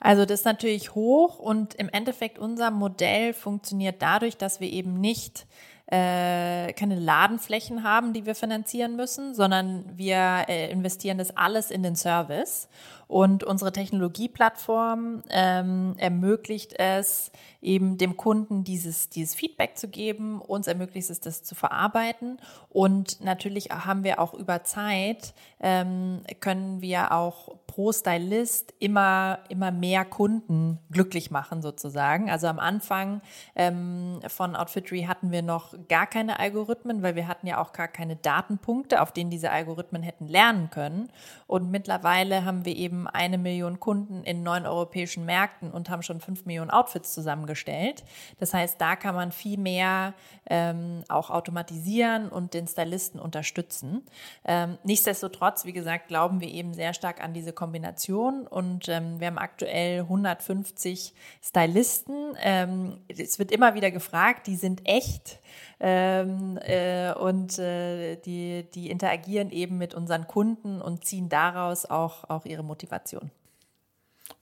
Also 0.00 0.24
das 0.24 0.40
ist 0.40 0.46
natürlich 0.46 0.94
hoch 0.94 1.38
und 1.38 1.74
im 1.74 1.88
Endeffekt 1.88 2.38
unser 2.38 2.70
Modell 2.70 3.32
funktioniert 3.32 4.00
dadurch, 4.00 4.36
dass 4.36 4.60
wir 4.60 4.70
eben 4.70 5.00
nicht 5.00 5.46
äh, 5.90 6.72
keine 6.74 6.96
Ladenflächen 6.96 7.82
haben, 7.82 8.12
die 8.12 8.26
wir 8.26 8.34
finanzieren 8.34 8.94
müssen, 8.94 9.34
sondern 9.34 9.84
wir 9.96 10.44
äh, 10.48 10.70
investieren 10.70 11.18
das 11.18 11.36
alles 11.36 11.70
in 11.70 11.82
den 11.82 11.96
Service. 11.96 12.68
Und 13.08 13.42
unsere 13.42 13.72
Technologieplattform 13.72 15.22
ähm, 15.30 15.94
ermöglicht 15.96 16.78
es, 16.78 17.32
eben 17.60 17.98
dem 17.98 18.16
Kunden 18.16 18.62
dieses, 18.64 19.08
dieses 19.08 19.34
Feedback 19.34 19.76
zu 19.76 19.88
geben. 19.88 20.40
Uns 20.40 20.66
ermöglicht 20.66 21.10
es, 21.10 21.20
das 21.20 21.42
zu 21.42 21.54
verarbeiten. 21.54 22.38
Und 22.68 23.22
natürlich 23.24 23.70
haben 23.70 24.04
wir 24.04 24.20
auch 24.20 24.34
über 24.34 24.62
Zeit, 24.62 25.34
ähm, 25.60 26.20
können 26.40 26.80
wir 26.82 27.12
auch 27.12 27.56
pro 27.66 27.92
Stylist 27.92 28.74
immer, 28.78 29.38
immer 29.48 29.70
mehr 29.70 30.04
Kunden 30.04 30.78
glücklich 30.90 31.30
machen 31.30 31.62
sozusagen. 31.62 32.30
Also 32.30 32.46
am 32.46 32.58
Anfang 32.58 33.22
ähm, 33.56 34.20
von 34.28 34.54
Outfitry 34.54 35.02
hatten 35.02 35.30
wir 35.30 35.42
noch 35.42 35.74
gar 35.88 36.06
keine 36.06 36.38
Algorithmen, 36.38 37.02
weil 37.02 37.16
wir 37.16 37.26
hatten 37.26 37.46
ja 37.46 37.58
auch 37.58 37.72
gar 37.72 37.88
keine 37.88 38.16
Datenpunkte, 38.16 39.00
auf 39.00 39.12
denen 39.12 39.30
diese 39.30 39.50
Algorithmen 39.50 40.02
hätten 40.02 40.26
lernen 40.26 40.70
können. 40.70 41.08
Und 41.46 41.70
mittlerweile 41.70 42.44
haben 42.44 42.64
wir 42.64 42.76
eben 42.76 42.97
eine 43.06 43.38
Million 43.38 43.80
Kunden 43.80 44.24
in 44.24 44.42
neun 44.42 44.66
europäischen 44.66 45.24
Märkten 45.24 45.70
und 45.70 45.90
haben 45.90 46.02
schon 46.02 46.20
fünf 46.20 46.44
Millionen 46.46 46.70
Outfits 46.70 47.14
zusammengestellt. 47.14 48.04
Das 48.38 48.54
heißt, 48.54 48.80
da 48.80 48.96
kann 48.96 49.14
man 49.14 49.32
viel 49.32 49.58
mehr 49.58 50.14
ähm, 50.50 51.04
auch 51.08 51.30
automatisieren 51.30 52.28
und 52.28 52.54
den 52.54 52.66
Stylisten 52.66 53.20
unterstützen. 53.20 54.02
Ähm, 54.44 54.78
nichtsdestotrotz, 54.84 55.64
wie 55.64 55.72
gesagt, 55.72 56.08
glauben 56.08 56.40
wir 56.40 56.48
eben 56.48 56.74
sehr 56.74 56.94
stark 56.94 57.22
an 57.22 57.34
diese 57.34 57.52
Kombination 57.52 58.46
und 58.46 58.88
ähm, 58.88 59.20
wir 59.20 59.28
haben 59.28 59.38
aktuell 59.38 60.00
150 60.00 61.14
Stylisten. 61.42 62.34
Ähm, 62.42 62.98
es 63.08 63.38
wird 63.38 63.52
immer 63.52 63.74
wieder 63.74 63.90
gefragt, 63.90 64.46
die 64.46 64.56
sind 64.56 64.88
echt 64.88 65.38
ähm, 65.80 66.58
äh, 66.62 67.12
und 67.12 67.58
äh, 67.58 68.16
die, 68.16 68.66
die 68.74 68.90
interagieren 68.90 69.50
eben 69.50 69.78
mit 69.78 69.94
unseren 69.94 70.26
Kunden 70.26 70.80
und 70.80 71.04
ziehen 71.04 71.28
daraus 71.28 71.86
auch, 71.86 72.28
auch 72.28 72.44
ihre 72.44 72.62
Motivation. 72.64 73.30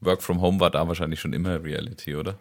Work 0.01 0.23
from 0.23 0.41
Home 0.41 0.61
war 0.61 0.71
da 0.71 0.87
wahrscheinlich 0.89 1.21
schon 1.21 1.33
immer 1.33 1.63
Reality, 1.63 2.17
oder? 2.17 2.37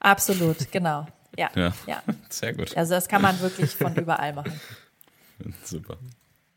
Absolut, 0.00 0.70
genau. 0.70 1.06
Ja, 1.38 1.50
Ja. 1.54 1.74
ja. 1.86 2.02
Sehr 2.30 2.54
gut. 2.54 2.74
Also 2.78 2.94
das 2.94 3.08
kann 3.08 3.20
man 3.20 3.38
wirklich 3.40 3.70
von 3.72 3.94
überall 3.94 4.32
machen. 4.32 4.58
Super. 5.64 5.98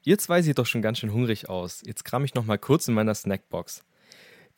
Ihr 0.05 0.17
zwei 0.17 0.41
seht 0.41 0.57
doch 0.57 0.65
schon 0.65 0.81
ganz 0.81 0.99
schön 0.99 1.11
hungrig 1.11 1.49
aus. 1.49 1.81
Jetzt 1.85 2.05
kram 2.05 2.23
ich 2.23 2.33
noch 2.33 2.45
mal 2.45 2.57
kurz 2.57 2.87
in 2.87 2.93
meiner 2.93 3.13
Snackbox. 3.13 3.83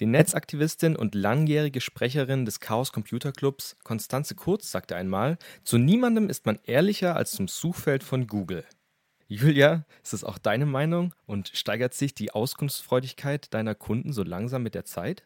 Die 0.02 0.08
Netzaktivistin 0.08 0.96
und 0.96 1.14
langjährige 1.14 1.80
Sprecherin 1.80 2.44
des 2.44 2.60
Chaos 2.60 2.92
Computer 2.92 3.32
Clubs, 3.32 3.78
Konstanze 3.84 4.34
Kurz, 4.34 4.72
sagte 4.72 4.96
einmal: 4.96 5.38
Zu 5.64 5.78
niemandem 5.78 6.28
ist 6.28 6.48
man 6.48 6.58
ehrlicher 6.64 7.16
als 7.16 7.34
zum 7.34 7.48
Suchfeld 7.48 8.04
von 8.04 8.26
Google. 8.26 8.66
Julia, 9.28 9.86
ist 10.02 10.14
das 10.14 10.24
auch 10.24 10.40
deine 10.40 10.66
Meinung 10.66 11.14
und 11.28 11.52
steigert 11.54 11.94
sich 11.94 12.16
die 12.16 12.32
Auskunftsfreudigkeit 12.32 13.54
deiner 13.54 13.76
Kunden 13.76 14.12
so 14.12 14.24
langsam 14.24 14.64
mit 14.64 14.74
der 14.74 14.86
Zeit? 14.86 15.24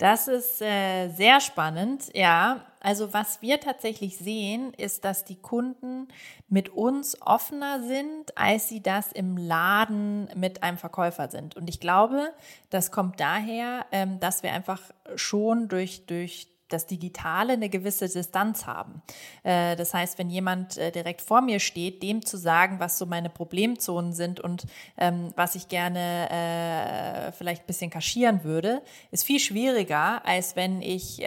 Das 0.00 0.28
ist 0.28 0.62
äh, 0.62 1.10
sehr 1.10 1.42
spannend, 1.42 2.10
ja. 2.14 2.64
Also 2.80 3.12
was 3.12 3.42
wir 3.42 3.60
tatsächlich 3.60 4.16
sehen, 4.16 4.72
ist, 4.72 5.04
dass 5.04 5.26
die 5.26 5.36
Kunden 5.36 6.08
mit 6.48 6.70
uns 6.70 7.20
offener 7.20 7.82
sind, 7.82 8.34
als 8.38 8.66
sie 8.70 8.82
das 8.82 9.12
im 9.12 9.36
Laden 9.36 10.30
mit 10.34 10.62
einem 10.62 10.78
Verkäufer 10.78 11.28
sind. 11.28 11.54
Und 11.54 11.68
ich 11.68 11.80
glaube, 11.80 12.32
das 12.70 12.90
kommt 12.90 13.20
daher, 13.20 13.84
ähm, 13.92 14.18
dass 14.20 14.42
wir 14.42 14.54
einfach 14.54 14.80
schon 15.16 15.68
durch, 15.68 16.06
durch 16.06 16.49
das 16.72 16.86
Digitale 16.86 17.54
eine 17.54 17.68
gewisse 17.68 18.08
Distanz 18.08 18.66
haben. 18.66 19.02
Äh, 19.42 19.76
das 19.76 19.92
heißt, 19.92 20.18
wenn 20.18 20.30
jemand 20.30 20.76
äh, 20.76 20.90
direkt 20.90 21.20
vor 21.20 21.42
mir 21.42 21.60
steht, 21.60 22.02
dem 22.02 22.24
zu 22.24 22.36
sagen, 22.36 22.80
was 22.80 22.98
so 22.98 23.06
meine 23.06 23.28
Problemzonen 23.28 24.12
sind 24.12 24.40
und 24.40 24.64
ähm, 24.96 25.32
was 25.36 25.54
ich 25.54 25.68
gerne 25.68 26.30
äh, 26.30 27.32
vielleicht 27.32 27.64
ein 27.64 27.66
bisschen 27.66 27.90
kaschieren 27.90 28.44
würde, 28.44 28.82
ist 29.10 29.24
viel 29.24 29.40
schwieriger, 29.40 30.24
als 30.24 30.56
wenn 30.56 30.82
ich 30.82 31.20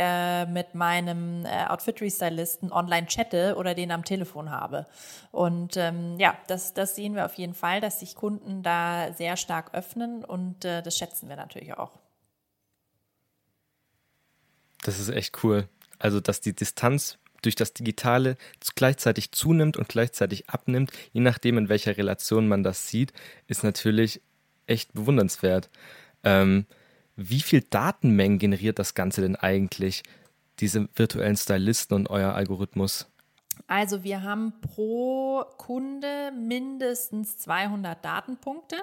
mit 0.47 0.75
meinem 0.75 1.45
äh, 1.45 1.65
Outfittery-Stylisten 1.67 2.71
online 2.71 3.08
chatte 3.08 3.56
oder 3.58 3.73
den 3.73 3.91
am 3.91 4.03
Telefon 4.03 4.49
habe. 4.49 4.88
Und 5.32 5.77
ähm, 5.77 6.17
ja, 6.19 6.36
das, 6.47 6.73
das 6.73 6.95
sehen 6.95 7.15
wir 7.15 7.25
auf 7.25 7.36
jeden 7.36 7.53
Fall, 7.53 7.82
dass 7.82 7.99
sich 7.99 8.15
Kunden 8.15 8.63
da 8.63 9.13
sehr 9.13 9.38
stark 9.38 9.73
öffnen 9.73 10.23
und 10.23 10.63
das 10.63 10.97
schätzen 10.97 11.29
wir 11.29 11.36
natürlich 11.36 11.73
auch. 11.77 12.03
Das 14.84 15.00
ist 15.00 15.10
echt 15.10 15.43
cool. 15.43 15.67
Also, 16.00 16.19
dass 16.19 16.41
die 16.41 16.54
Distanz 16.54 17.17
durch 17.41 17.56
das 17.56 17.74
Digitale 17.74 18.38
gleichzeitig 18.76 19.32
zunimmt 19.32 19.78
und 19.78 19.88
gleichzeitig 19.88 20.50
abnimmt, 20.50 20.91
je 21.12 21.22
nachdem, 21.22 21.58
in 21.58 21.69
welcher 21.69 21.98
Relation 21.98 22.48
man 22.48 22.63
das 22.63 22.88
sieht, 22.88 23.13
ist 23.48 23.63
natürlich 23.63 24.22
echt 24.67 24.93
bewundernswert. 24.93 25.69
Ähm, 26.24 26.65
wie 27.15 27.41
viel 27.41 27.62
Datenmengen 27.62 28.39
generiert 28.39 28.80
das 28.80 28.93
Ganze 28.96 29.22
denn 29.22 29.36
eigentlich, 29.36 30.04
diese 30.60 30.88
virtuellen 30.96 31.36
Stylisten 31.36 31.96
und 31.96 32.10
euer 32.10 32.34
Algorithmus? 32.34 33.08
Also 33.67 34.04
wir 34.04 34.24
haben 34.24 34.54
pro 34.62 35.43
Kunde 35.58 36.32
mindestens 36.32 37.38
200 37.38 38.04
Datenpunkte. 38.04 38.78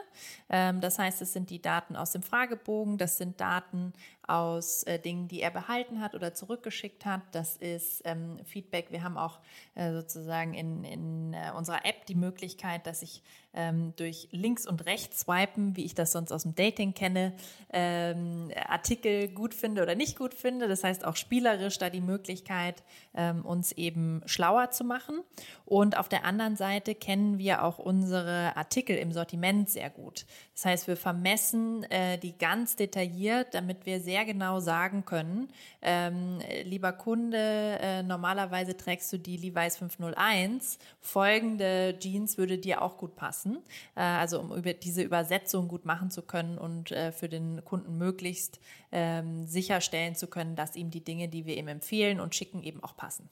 Ähm, 0.49 0.81
das 0.81 0.99
heißt, 0.99 1.23
es 1.23 1.33
sind 1.33 1.51
die 1.51 1.61
Daten 1.61 1.97
aus 1.97 2.13
dem 2.13 2.23
Fragebogen, 2.23 2.99
das 2.99 3.19
sind 3.19 3.41
Daten 3.41 3.93
aus 4.31 4.85
äh, 4.85 4.99
Dingen, 4.99 5.29
die 5.29 5.43
er 5.43 5.51
behalten 5.51 6.01
hat 6.01 6.15
oder 6.15 6.35
zurückgeschickt 6.35 7.05
hat. 7.05 7.23
Das 7.33 7.57
ist 7.57 8.03
ähm, 8.05 8.39
Feedback. 8.45 8.87
Wir 8.91 9.03
haben 9.03 9.17
auch 9.17 9.39
äh, 9.75 9.93
sozusagen 9.93 10.55
in, 10.55 10.85
in 10.85 11.35
äh, 11.35 11.51
unserer 11.57 11.85
App 11.85 12.07
die 12.07 12.15
Möglichkeit, 12.15 12.87
dass 12.87 13.03
ich 13.03 13.23
ähm, 13.53 13.93
durch 13.97 14.29
links 14.31 14.67
und 14.67 14.87
rechts 14.87 15.21
swipen, 15.21 15.77
wie 15.77 15.85
ich 15.85 15.95
das 15.95 16.13
sonst 16.13 16.33
aus 16.33 16.45
dem 16.45 16.55
Dating 16.55 16.95
kenne, 16.95 17.35
ähm, 17.73 18.51
Artikel 18.69 19.29
gut 19.29 19.55
finde 19.55 19.83
oder 19.83 19.95
nicht 19.95 20.17
gut 20.17 20.35
finde. 20.35 20.69
Das 20.69 20.85
heißt 20.85 21.05
auch 21.05 21.17
spielerisch 21.17 21.79
da 21.79 21.91
die 21.91 22.01
Möglichkeit, 22.01 22.83
ähm, 23.15 23.45
uns 23.45 23.73
eben 23.73 24.23
schlauer 24.27 24.71
zu 24.71 24.85
machen. 24.85 25.21
Und 25.65 25.99
auf 25.99 26.09
der 26.09 26.25
anderen 26.25 26.57
Seite 26.57 26.95
kennen 26.95 27.39
wir 27.39 27.65
auch 27.65 27.79
unsere 27.79 28.57
Artikel 28.57 28.97
im 28.97 29.13
Sortiment 29.13 29.69
sehr 29.69 29.91
gut. 29.91 30.27
Das 30.55 30.65
heißt, 30.65 30.89
wir 30.89 30.97
vermessen 30.97 31.85
äh, 31.85 32.19
die 32.19 32.37
ganz 32.37 32.77
detailliert, 32.77 33.55
damit 33.55 33.87
wir 33.87 34.01
sehr 34.21 34.27
genau 34.27 34.61
sagen 34.61 35.05
können, 35.05 35.49
ähm, 35.81 36.41
lieber 36.65 36.93
Kunde, 36.93 37.39
äh, 37.81 38.03
normalerweise 38.03 38.77
trägst 38.77 39.11
du 39.13 39.19
die 39.19 39.37
Levi's 39.37 39.79
501, 39.79 40.79
folgende 41.01 41.97
Jeans 41.99 42.37
würde 42.37 42.59
dir 42.59 42.83
auch 42.83 42.99
gut 42.99 43.17
passen. 43.17 43.59
Äh, 43.95 44.03
also 44.03 44.41
um 44.41 44.53
über 44.55 44.75
diese 44.75 45.03
Übersetzung 45.03 45.69
gut 45.69 45.87
machen 45.87 46.11
zu 46.11 46.23
können 46.23 46.59
und 46.59 46.93
äh, 46.93 47.13
für 47.13 47.29
den 47.29 47.65
Kunden 47.65 47.97
möglichst 47.97 48.61
ähm, 48.93 49.47
sicherstellen 49.47 50.15
zu 50.15 50.27
können, 50.27 50.55
dass 50.55 50.77
ihm 50.77 50.91
die 50.91 51.03
Dinge, 51.03 51.29
die 51.29 51.47
wir 51.47 51.57
ihm 51.57 51.69
empfehlen 51.69 52.21
und 52.21 52.35
schicken, 52.35 52.63
eben 52.63 52.83
auch 52.85 52.97
passen. 52.97 53.31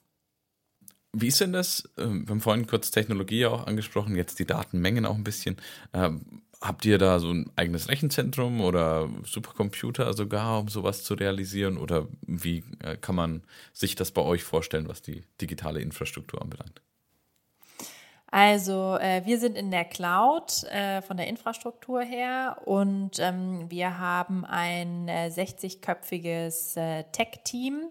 Wie 1.13 1.29
ist 1.29 1.41
denn 1.41 1.53
das? 1.53 1.89
ähm, 1.99 2.27
Wir 2.27 2.31
haben 2.31 2.41
vorhin 2.41 2.67
kurz 2.67 2.91
Technologie 2.91 3.45
auch 3.47 3.67
angesprochen, 3.67 4.17
jetzt 4.17 4.39
die 4.39 4.47
Datenmengen 4.47 5.05
auch 5.05 5.17
ein 5.17 5.25
bisschen. 5.25 5.57
Ähm, 5.93 6.43
Habt 6.61 6.85
ihr 6.85 6.99
da 6.99 7.21
so 7.21 7.31
ein 7.31 7.51
eigenes 7.55 7.89
Rechenzentrum 7.89 8.61
oder 8.61 9.09
Supercomputer 9.25 10.13
sogar, 10.13 10.59
um 10.59 10.69
sowas 10.69 11.05
zu 11.05 11.15
realisieren? 11.15 11.79
Oder 11.79 12.09
wie 12.27 12.65
äh, 12.83 12.97
kann 12.97 13.15
man 13.15 13.43
sich 13.73 13.95
das 13.95 14.11
bei 14.11 14.23
euch 14.23 14.43
vorstellen, 14.43 14.89
was 14.89 15.01
die 15.01 15.23
digitale 15.41 15.81
Infrastruktur 15.81 16.43
anbelangt? 16.43 16.83
Also 18.31 18.99
äh, 19.01 19.23
wir 19.25 19.39
sind 19.39 19.57
in 19.57 19.71
der 19.71 19.87
Cloud 19.87 20.65
äh, 20.65 21.01
von 21.01 21.17
der 21.17 21.29
Infrastruktur 21.29 22.03
her 22.03 22.59
und 22.67 23.19
ähm, 23.21 23.71
wir 23.71 23.99
haben 23.99 24.45
ein 24.45 25.09
äh, 25.09 25.31
60-köpfiges 25.35 26.77
äh, 26.77 27.05
Tech-Team 27.11 27.89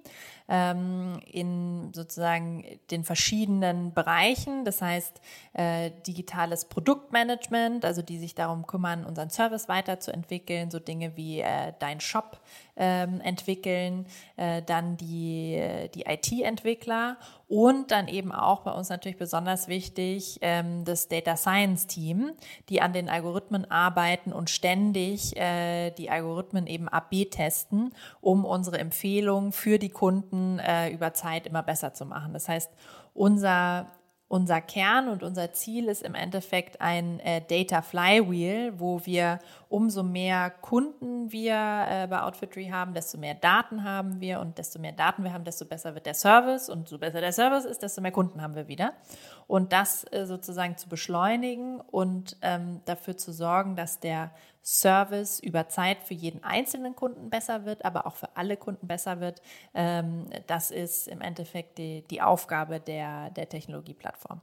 ähm, 0.49 1.19
in 1.25 1.91
sozusagen 1.93 2.63
den 2.91 3.03
verschiedenen 3.03 3.93
Bereichen. 3.93 4.65
Das 4.65 4.81
heißt 4.81 5.21
äh, 5.53 5.91
digitales 6.05 6.65
Produktmanagement, 6.65 7.85
also 7.85 8.01
die 8.01 8.17
sich 8.17 8.35
darum 8.35 8.65
kümmern, 8.67 9.05
unseren 9.05 9.29
Service 9.29 9.67
weiterzuentwickeln, 9.67 10.71
so 10.71 10.79
Dinge 10.79 11.17
wie 11.17 11.41
äh, 11.41 11.73
dein 11.79 11.99
Shop 11.99 12.39
ähm, 12.77 13.21
entwickeln, 13.21 14.05
äh, 14.35 14.61
dann 14.61 14.97
die, 14.97 15.89
die 15.95 16.05
IT-Entwickler 16.05 17.17
und 17.47 17.91
dann 17.91 18.07
eben 18.07 18.31
auch 18.31 18.61
bei 18.61 18.71
uns 18.71 18.89
natürlich 18.89 19.17
besonders 19.17 19.67
wichtig 19.67 20.39
ähm, 20.41 20.85
das 20.85 21.07
Data 21.07 21.37
Science 21.37 21.87
Team, 21.87 22.31
die 22.69 22.81
an 22.81 22.93
den 22.93 23.09
Algorithmen 23.09 23.69
arbeiten 23.71 24.33
und 24.33 24.49
ständig 24.49 25.35
äh, 25.37 25.91
die 25.91 26.09
Algorithmen 26.09 26.67
eben 26.67 26.87
AB 26.87 27.25
testen, 27.31 27.93
um 28.21 28.45
unsere 28.45 28.79
Empfehlungen 28.79 29.51
für 29.51 29.79
die 29.79 29.89
Kunden 29.89 30.59
äh, 30.59 30.89
über 30.89 31.13
Zeit 31.13 31.47
immer 31.47 31.63
besser 31.63 31.93
zu 31.93 32.05
machen. 32.05 32.33
Das 32.33 32.47
heißt, 32.49 32.71
unser 33.13 33.87
unser 34.29 34.59
Kern 34.59 35.07
und 35.07 35.23
unser 35.23 35.53
Ziel 35.53 35.87
ist 35.87 36.03
im 36.03 36.13
Endeffekt 36.13 36.81
ein 36.81 37.21
äh, 37.21 37.41
Data 37.41 37.81
Flywheel, 37.81 38.73
wo 38.77 39.05
wir 39.05 39.39
umso 39.69 40.03
mehr 40.03 40.49
Kunden 40.49 41.31
wir 41.31 41.55
äh, 41.55 42.07
bei 42.07 42.21
Outfitry 42.21 42.67
haben, 42.67 42.93
desto 42.93 43.17
mehr 43.17 43.35
Daten 43.35 43.85
haben 43.85 44.19
wir 44.19 44.41
und 44.41 44.57
desto 44.57 44.79
mehr 44.79 44.91
Daten 44.91 45.23
wir 45.23 45.31
haben, 45.31 45.45
desto 45.45 45.63
besser 45.63 45.95
wird 45.95 46.05
der 46.05 46.13
Service 46.13 46.69
und 46.69 46.89
so 46.89 46.97
besser 46.97 47.21
der 47.21 47.31
Service 47.31 47.63
ist, 47.63 47.81
desto 47.81 48.01
mehr 48.01 48.11
Kunden 48.11 48.41
haben 48.41 48.55
wir 48.55 48.67
wieder. 48.67 48.93
Und 49.47 49.71
das 49.71 50.05
äh, 50.11 50.25
sozusagen 50.25 50.75
zu 50.75 50.89
beschleunigen 50.89 51.79
und 51.79 52.35
ähm, 52.41 52.81
dafür 52.83 53.15
zu 53.15 53.31
sorgen, 53.31 53.77
dass 53.77 54.01
der 54.01 54.31
Service 54.67 55.39
über 55.39 55.69
Zeit 55.69 56.03
für 56.03 56.13
jeden 56.13 56.43
einzelnen 56.43 56.93
Kunden 56.93 57.29
besser 57.29 57.63
wird, 57.63 57.85
aber 57.85 58.05
auch 58.05 58.17
für 58.17 58.35
alle 58.35 58.57
Kunden 58.57 58.85
besser 58.85 59.21
wird. 59.21 59.41
Ähm, 59.73 60.25
das 60.47 60.71
ist 60.71 61.07
im 61.07 61.21
Endeffekt 61.21 61.77
die, 61.77 62.03
die 62.09 62.21
Aufgabe 62.21 62.81
der, 62.81 63.29
der 63.29 63.47
Technologieplattform. 63.47 64.41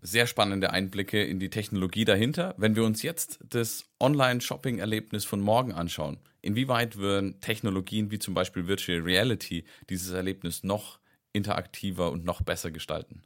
Sehr 0.00 0.28
spannende 0.28 0.70
Einblicke 0.70 1.24
in 1.24 1.40
die 1.40 1.50
Technologie 1.50 2.04
dahinter. 2.04 2.54
Wenn 2.56 2.76
wir 2.76 2.84
uns 2.84 3.02
jetzt 3.02 3.40
das 3.48 3.86
Online-Shopping-Erlebnis 3.98 5.24
von 5.24 5.40
morgen 5.40 5.72
anschauen, 5.72 6.20
inwieweit 6.40 6.96
würden 6.96 7.40
Technologien 7.40 8.12
wie 8.12 8.20
zum 8.20 8.32
Beispiel 8.32 8.68
Virtual 8.68 9.00
Reality 9.00 9.64
dieses 9.90 10.12
Erlebnis 10.12 10.62
noch 10.62 11.00
interaktiver 11.32 12.12
und 12.12 12.24
noch 12.24 12.42
besser 12.42 12.70
gestalten? 12.70 13.24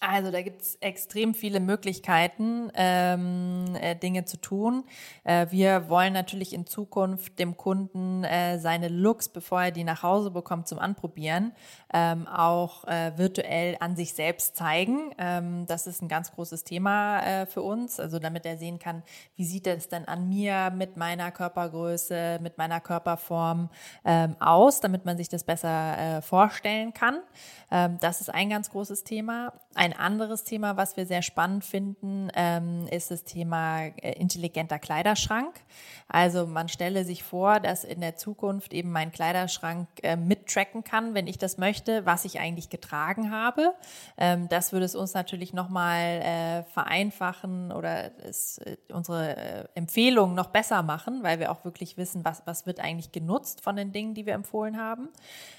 Also 0.00 0.30
da 0.30 0.42
gibt 0.42 0.62
es 0.62 0.76
extrem 0.76 1.34
viele 1.34 1.58
Möglichkeiten, 1.58 2.70
ähm, 2.74 3.64
äh, 3.80 3.96
Dinge 3.96 4.24
zu 4.26 4.38
tun. 4.38 4.84
Äh, 5.24 5.46
wir 5.50 5.88
wollen 5.88 6.12
natürlich 6.12 6.52
in 6.52 6.66
Zukunft 6.66 7.38
dem 7.38 7.56
Kunden 7.56 8.22
äh, 8.24 8.58
seine 8.58 8.88
Looks, 8.88 9.28
bevor 9.30 9.62
er 9.62 9.70
die 9.70 9.84
nach 9.84 10.02
Hause 10.02 10.30
bekommt, 10.30 10.68
zum 10.68 10.78
Anprobieren, 10.78 11.52
ähm, 11.94 12.26
auch 12.28 12.84
äh, 12.84 13.16
virtuell 13.16 13.76
an 13.80 13.96
sich 13.96 14.12
selbst 14.12 14.56
zeigen. 14.56 15.12
Ähm, 15.16 15.64
das 15.66 15.86
ist 15.86 16.02
ein 16.02 16.08
ganz 16.08 16.30
großes 16.32 16.64
Thema 16.64 17.20
äh, 17.20 17.46
für 17.46 17.62
uns. 17.62 17.98
Also 17.98 18.18
damit 18.18 18.44
er 18.44 18.58
sehen 18.58 18.78
kann, 18.78 19.02
wie 19.34 19.44
sieht 19.44 19.66
es 19.66 19.88
denn 19.88 20.06
an 20.06 20.28
mir 20.28 20.70
mit 20.70 20.96
meiner 20.96 21.30
Körpergröße, 21.30 22.38
mit 22.42 22.58
meiner 22.58 22.80
Körperform 22.80 23.70
ähm, 24.04 24.36
aus, 24.40 24.80
damit 24.80 25.06
man 25.06 25.16
sich 25.16 25.28
das 25.28 25.44
besser 25.44 26.18
äh, 26.18 26.22
vorstellen 26.22 26.92
kann. 26.92 27.20
Ähm, 27.70 27.96
das 28.00 28.20
ist 28.20 28.28
ein 28.28 28.50
ganz 28.50 28.70
großes 28.70 29.04
Thema. 29.04 29.52
Ein 29.74 29.85
anderes 29.92 30.44
Thema, 30.44 30.76
was 30.76 30.96
wir 30.96 31.06
sehr 31.06 31.22
spannend 31.22 31.64
finden, 31.64 32.28
ähm, 32.34 32.86
ist 32.90 33.10
das 33.10 33.24
Thema 33.24 33.86
äh, 33.86 34.12
intelligenter 34.18 34.78
Kleiderschrank. 34.78 35.54
Also 36.08 36.46
man 36.46 36.68
stelle 36.68 37.04
sich 37.04 37.22
vor, 37.24 37.60
dass 37.60 37.84
in 37.84 38.00
der 38.00 38.16
Zukunft 38.16 38.72
eben 38.72 38.92
mein 38.92 39.12
Kleiderschrank 39.12 39.88
äh, 40.02 40.16
mittracken 40.16 40.84
kann, 40.84 41.14
wenn 41.14 41.26
ich 41.26 41.38
das 41.38 41.58
möchte, 41.58 42.06
was 42.06 42.24
ich 42.24 42.38
eigentlich 42.38 42.70
getragen 42.70 43.30
habe. 43.30 43.74
Ähm, 44.16 44.48
das 44.48 44.72
würde 44.72 44.86
es 44.86 44.94
uns 44.94 45.14
natürlich 45.14 45.52
nochmal 45.52 46.00
äh, 46.00 46.62
vereinfachen 46.72 47.72
oder 47.72 48.06
äh, 48.06 48.76
unsere 48.92 49.68
Empfehlungen 49.74 50.36
noch 50.36 50.48
besser 50.48 50.82
machen, 50.82 51.22
weil 51.22 51.40
wir 51.40 51.50
auch 51.50 51.64
wirklich 51.64 51.96
wissen, 51.96 52.24
was, 52.24 52.42
was 52.46 52.66
wird 52.66 52.80
eigentlich 52.80 53.12
genutzt 53.12 53.60
von 53.60 53.76
den 53.76 53.92
Dingen, 53.92 54.14
die 54.14 54.26
wir 54.26 54.34
empfohlen 54.34 54.78
haben. 54.78 55.08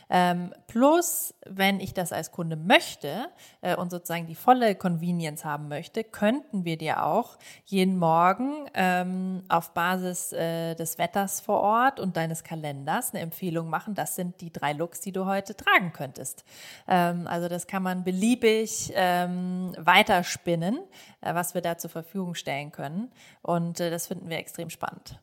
Ähm, 0.09 0.53
plus, 0.67 1.33
wenn 1.45 1.79
ich 1.79 1.93
das 1.93 2.13
als 2.13 2.31
Kunde 2.31 2.55
möchte 2.55 3.27
äh, 3.61 3.75
und 3.75 3.91
sozusagen 3.91 4.27
die 4.27 4.35
volle 4.35 4.75
Convenience 4.75 5.43
haben 5.43 5.67
möchte, 5.67 6.03
könnten 6.03 6.65
wir 6.65 6.77
dir 6.77 7.03
auch 7.03 7.37
jeden 7.65 7.97
Morgen 7.97 8.69
ähm, 8.73 9.43
auf 9.49 9.73
Basis 9.73 10.31
äh, 10.31 10.75
des 10.75 10.97
Wetters 10.97 11.41
vor 11.41 11.59
Ort 11.59 11.99
und 11.99 12.15
deines 12.15 12.43
Kalenders 12.43 13.13
eine 13.13 13.21
Empfehlung 13.21 13.69
machen. 13.69 13.95
Das 13.95 14.15
sind 14.15 14.39
die 14.41 14.51
drei 14.51 14.73
Looks, 14.73 15.01
die 15.01 15.11
du 15.11 15.25
heute 15.25 15.55
tragen 15.55 15.91
könntest. 15.91 16.45
Ähm, 16.87 17.27
also 17.27 17.49
das 17.49 17.67
kann 17.67 17.83
man 17.83 18.03
beliebig 18.03 18.91
ähm, 18.95 19.73
weiterspinnen, 19.77 20.79
äh, 21.21 21.33
was 21.33 21.53
wir 21.53 21.61
da 21.61 21.77
zur 21.77 21.89
Verfügung 21.89 22.35
stellen 22.35 22.71
können. 22.71 23.11
Und 23.41 23.79
äh, 23.79 23.89
das 23.89 24.07
finden 24.07 24.29
wir 24.29 24.37
extrem 24.37 24.69
spannend. 24.69 25.19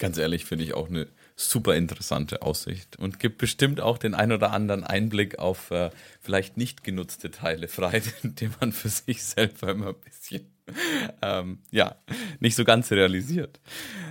Ganz 0.00 0.16
ehrlich, 0.16 0.46
finde 0.46 0.64
ich 0.64 0.72
auch 0.72 0.88
eine 0.88 1.08
super 1.40 1.74
interessante 1.74 2.42
Aussicht 2.42 2.96
und 2.96 3.18
gibt 3.18 3.38
bestimmt 3.38 3.80
auch 3.80 3.98
den 3.98 4.14
ein 4.14 4.32
oder 4.32 4.52
anderen 4.52 4.84
Einblick 4.84 5.38
auf 5.38 5.70
äh, 5.70 5.90
vielleicht 6.20 6.56
nicht 6.56 6.84
genutzte 6.84 7.30
Teile 7.30 7.68
frei, 7.68 8.02
die 8.22 8.50
man 8.60 8.72
für 8.72 8.88
sich 8.88 9.22
selber 9.22 9.70
immer 9.70 9.88
ein 9.88 10.00
bisschen 10.04 10.46
ähm, 11.22 11.58
ja, 11.70 11.96
nicht 12.40 12.56
so 12.56 12.64
ganz 12.64 12.90
realisiert. 12.90 13.60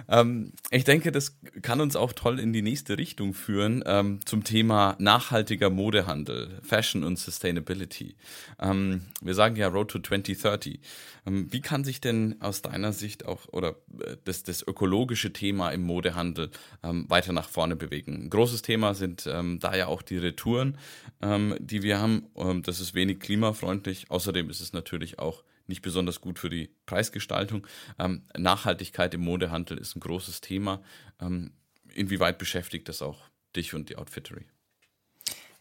Ähm, 0.09 0.53
ich 0.71 0.83
denke, 0.83 1.11
das 1.11 1.37
kann 1.61 1.81
uns 1.81 1.95
auch 1.95 2.13
toll 2.13 2.39
in 2.39 2.51
die 2.51 2.61
nächste 2.61 2.97
Richtung 2.97 3.33
führen 3.33 3.83
ähm, 3.85 4.19
zum 4.25 4.43
Thema 4.43 4.95
nachhaltiger 4.99 5.69
Modehandel, 5.69 6.59
Fashion 6.63 7.03
und 7.03 7.19
Sustainability. 7.19 8.15
Ähm, 8.59 9.01
wir 9.21 9.35
sagen 9.35 9.55
ja 9.55 9.67
Road 9.67 9.91
to 9.91 9.99
2030. 9.99 10.79
Ähm, 11.27 11.47
wie 11.51 11.61
kann 11.61 11.83
sich 11.83 12.01
denn 12.01 12.37
aus 12.41 12.61
deiner 12.61 12.91
Sicht 12.91 13.25
auch 13.25 13.47
oder 13.49 13.75
äh, 14.03 14.17
das, 14.23 14.43
das 14.43 14.65
ökologische 14.65 15.31
Thema 15.31 15.69
im 15.69 15.83
Modehandel 15.83 16.49
ähm, 16.81 17.05
weiter 17.09 17.33
nach 17.33 17.49
vorne 17.49 17.75
bewegen? 17.75 18.23
Ein 18.23 18.29
großes 18.29 18.63
Thema 18.63 18.93
sind 18.93 19.25
da 19.25 19.75
ja 19.75 19.87
auch 19.87 20.01
die 20.01 20.17
Retouren, 20.17 20.77
die 21.59 21.83
wir 21.83 21.99
haben. 21.99 22.23
das 22.63 22.79
ist 22.79 22.93
wenig 22.93 23.19
klimafreundlich. 23.19 24.09
Außerdem 24.09 24.49
ist 24.49 24.61
es 24.61 24.73
natürlich 24.73 25.19
auch 25.19 25.43
nicht 25.69 25.81
besonders 25.81 26.19
gut 26.19 26.39
für 26.39 26.49
die 26.49 26.69
Preisgestaltung. 26.85 27.65
Ähm, 27.97 28.23
Nachhaltigkeit 28.37 29.13
im 29.13 29.21
Modehandel 29.21 29.77
ist 29.77 29.95
ein 29.95 30.01
großes 30.01 30.41
Thema. 30.41 30.81
Ähm, 31.21 31.53
inwieweit 31.93 32.37
beschäftigt 32.37 32.89
das 32.89 33.01
auch 33.01 33.29
dich 33.55 33.73
und 33.73 33.89
die 33.89 33.95
Outfittery? 33.95 34.45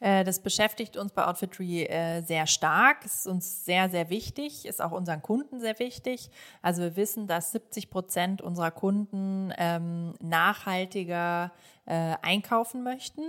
Äh, 0.00 0.24
das 0.24 0.40
beschäftigt 0.40 0.96
uns 0.96 1.12
bei 1.12 1.26
Outfitry 1.26 1.84
äh, 1.84 2.22
sehr 2.22 2.46
stark, 2.46 3.04
ist 3.04 3.26
uns 3.26 3.64
sehr, 3.64 3.88
sehr 3.90 4.10
wichtig, 4.10 4.64
ist 4.64 4.80
auch 4.80 4.92
unseren 4.92 5.22
Kunden 5.22 5.60
sehr 5.60 5.78
wichtig. 5.78 6.30
Also 6.62 6.82
wir 6.82 6.96
wissen, 6.96 7.26
dass 7.26 7.52
70 7.52 7.90
Prozent 7.90 8.42
unserer 8.42 8.70
Kunden 8.70 9.52
ähm, 9.58 10.14
nachhaltiger 10.20 11.52
äh, 11.88 12.16
einkaufen 12.20 12.82
möchten, 12.82 13.22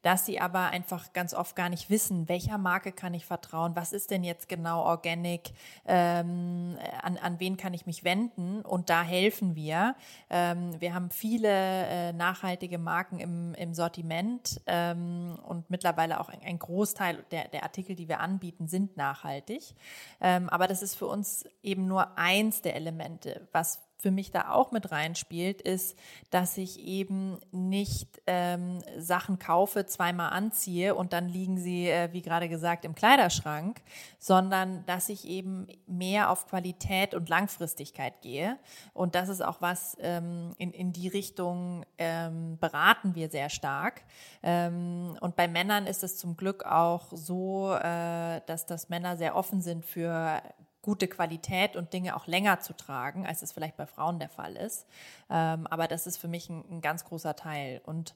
dass 0.00 0.24
sie 0.24 0.40
aber 0.40 0.68
einfach 0.68 1.12
ganz 1.12 1.34
oft 1.34 1.54
gar 1.54 1.68
nicht 1.68 1.90
wissen, 1.90 2.28
welcher 2.28 2.56
Marke 2.56 2.92
kann 2.92 3.12
ich 3.12 3.26
vertrauen, 3.26 3.76
was 3.76 3.92
ist 3.92 4.10
denn 4.10 4.24
jetzt 4.24 4.48
genau 4.48 4.84
Organic, 4.84 5.52
ähm, 5.86 6.78
an, 7.02 7.18
an 7.18 7.38
wen 7.40 7.56
kann 7.58 7.74
ich 7.74 7.84
mich 7.84 8.04
wenden 8.04 8.62
und 8.62 8.88
da 8.88 9.02
helfen 9.02 9.54
wir. 9.54 9.96
Ähm, 10.30 10.80
wir 10.80 10.94
haben 10.94 11.10
viele 11.10 11.48
äh, 11.48 12.12
nachhaltige 12.14 12.78
Marken 12.78 13.18
im, 13.18 13.54
im 13.54 13.74
Sortiment 13.74 14.62
ähm, 14.66 15.38
und 15.46 15.68
mittlerweile 15.68 16.18
auch 16.20 16.30
ein, 16.30 16.40
ein 16.42 16.58
Großteil 16.58 17.22
der, 17.30 17.48
der 17.48 17.64
Artikel, 17.64 17.96
die 17.96 18.08
wir 18.08 18.20
anbieten, 18.20 18.66
sind 18.66 18.96
nachhaltig. 18.96 19.74
Ähm, 20.20 20.48
aber 20.48 20.68
das 20.68 20.82
ist 20.82 20.94
für 20.94 21.06
uns 21.06 21.44
eben 21.62 21.86
nur 21.86 22.16
eins 22.16 22.62
der 22.62 22.76
Elemente. 22.76 23.46
Was 23.52 23.85
für 23.98 24.10
mich 24.10 24.30
da 24.30 24.50
auch 24.50 24.72
mit 24.72 24.92
reinspielt, 24.92 25.62
ist, 25.62 25.98
dass 26.30 26.58
ich 26.58 26.80
eben 26.80 27.38
nicht 27.50 28.20
ähm, 28.26 28.80
Sachen 28.98 29.38
kaufe, 29.38 29.86
zweimal 29.86 30.30
anziehe 30.30 30.94
und 30.94 31.12
dann 31.12 31.28
liegen 31.28 31.58
sie, 31.58 31.88
äh, 31.88 32.12
wie 32.12 32.22
gerade 32.22 32.48
gesagt, 32.48 32.84
im 32.84 32.94
Kleiderschrank, 32.94 33.80
sondern 34.18 34.84
dass 34.86 35.08
ich 35.08 35.26
eben 35.26 35.66
mehr 35.86 36.30
auf 36.30 36.46
Qualität 36.46 37.14
und 37.14 37.28
Langfristigkeit 37.28 38.20
gehe. 38.20 38.58
Und 38.92 39.14
das 39.14 39.28
ist 39.28 39.42
auch 39.42 39.60
was, 39.60 39.96
ähm, 40.00 40.52
in, 40.58 40.72
in 40.72 40.92
die 40.92 41.08
Richtung 41.08 41.84
ähm, 41.96 42.58
beraten 42.58 43.14
wir 43.14 43.30
sehr 43.30 43.48
stark. 43.48 44.02
Ähm, 44.42 45.16
und 45.20 45.36
bei 45.36 45.48
Männern 45.48 45.86
ist 45.86 46.04
es 46.04 46.18
zum 46.18 46.36
Glück 46.36 46.64
auch 46.64 47.06
so, 47.12 47.72
äh, 47.74 48.40
dass 48.46 48.66
das 48.66 48.88
Männer 48.90 49.16
sehr 49.16 49.36
offen 49.36 49.62
sind 49.62 49.84
für 49.84 50.42
gute 50.86 51.08
Qualität 51.08 51.76
und 51.76 51.92
Dinge 51.92 52.16
auch 52.16 52.28
länger 52.28 52.60
zu 52.60 52.72
tragen, 52.72 53.26
als 53.26 53.42
es 53.42 53.52
vielleicht 53.52 53.76
bei 53.76 53.86
Frauen 53.86 54.20
der 54.20 54.28
Fall 54.28 54.54
ist. 54.54 54.86
Ähm, 55.28 55.66
aber 55.66 55.88
das 55.88 56.06
ist 56.06 56.16
für 56.16 56.28
mich 56.28 56.48
ein, 56.48 56.64
ein, 56.70 56.80
ganz 56.80 57.04
großer 57.04 57.34
Teil. 57.34 57.82
Und 57.84 58.14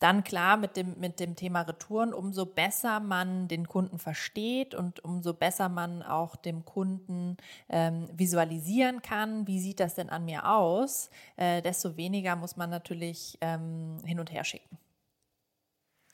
dann 0.00 0.24
klar 0.24 0.56
mit 0.56 0.76
dem, 0.76 0.98
mit 0.98 1.20
dem 1.20 1.36
Thema 1.36 1.62
Retouren, 1.62 2.12
umso 2.12 2.44
besser 2.44 2.98
man 2.98 3.46
den 3.46 3.68
Kunden 3.68 4.00
versteht 4.00 4.74
und 4.74 5.04
umso 5.04 5.32
besser 5.32 5.68
man 5.68 6.02
auch 6.02 6.34
dem 6.34 6.64
Kunden 6.64 7.36
ähm, 7.68 8.08
visualisieren 8.12 9.00
kann, 9.00 9.46
wie 9.46 9.60
sieht 9.60 9.78
das 9.78 9.94
denn 9.94 10.10
an 10.10 10.24
mir 10.24 10.48
aus, 10.50 11.10
äh, 11.36 11.62
desto 11.62 11.96
weniger 11.96 12.34
muss 12.34 12.56
man 12.56 12.68
natürlich 12.68 13.38
ähm, 13.40 13.98
hin 14.04 14.18
und 14.18 14.32
her 14.32 14.42
schicken. 14.42 14.76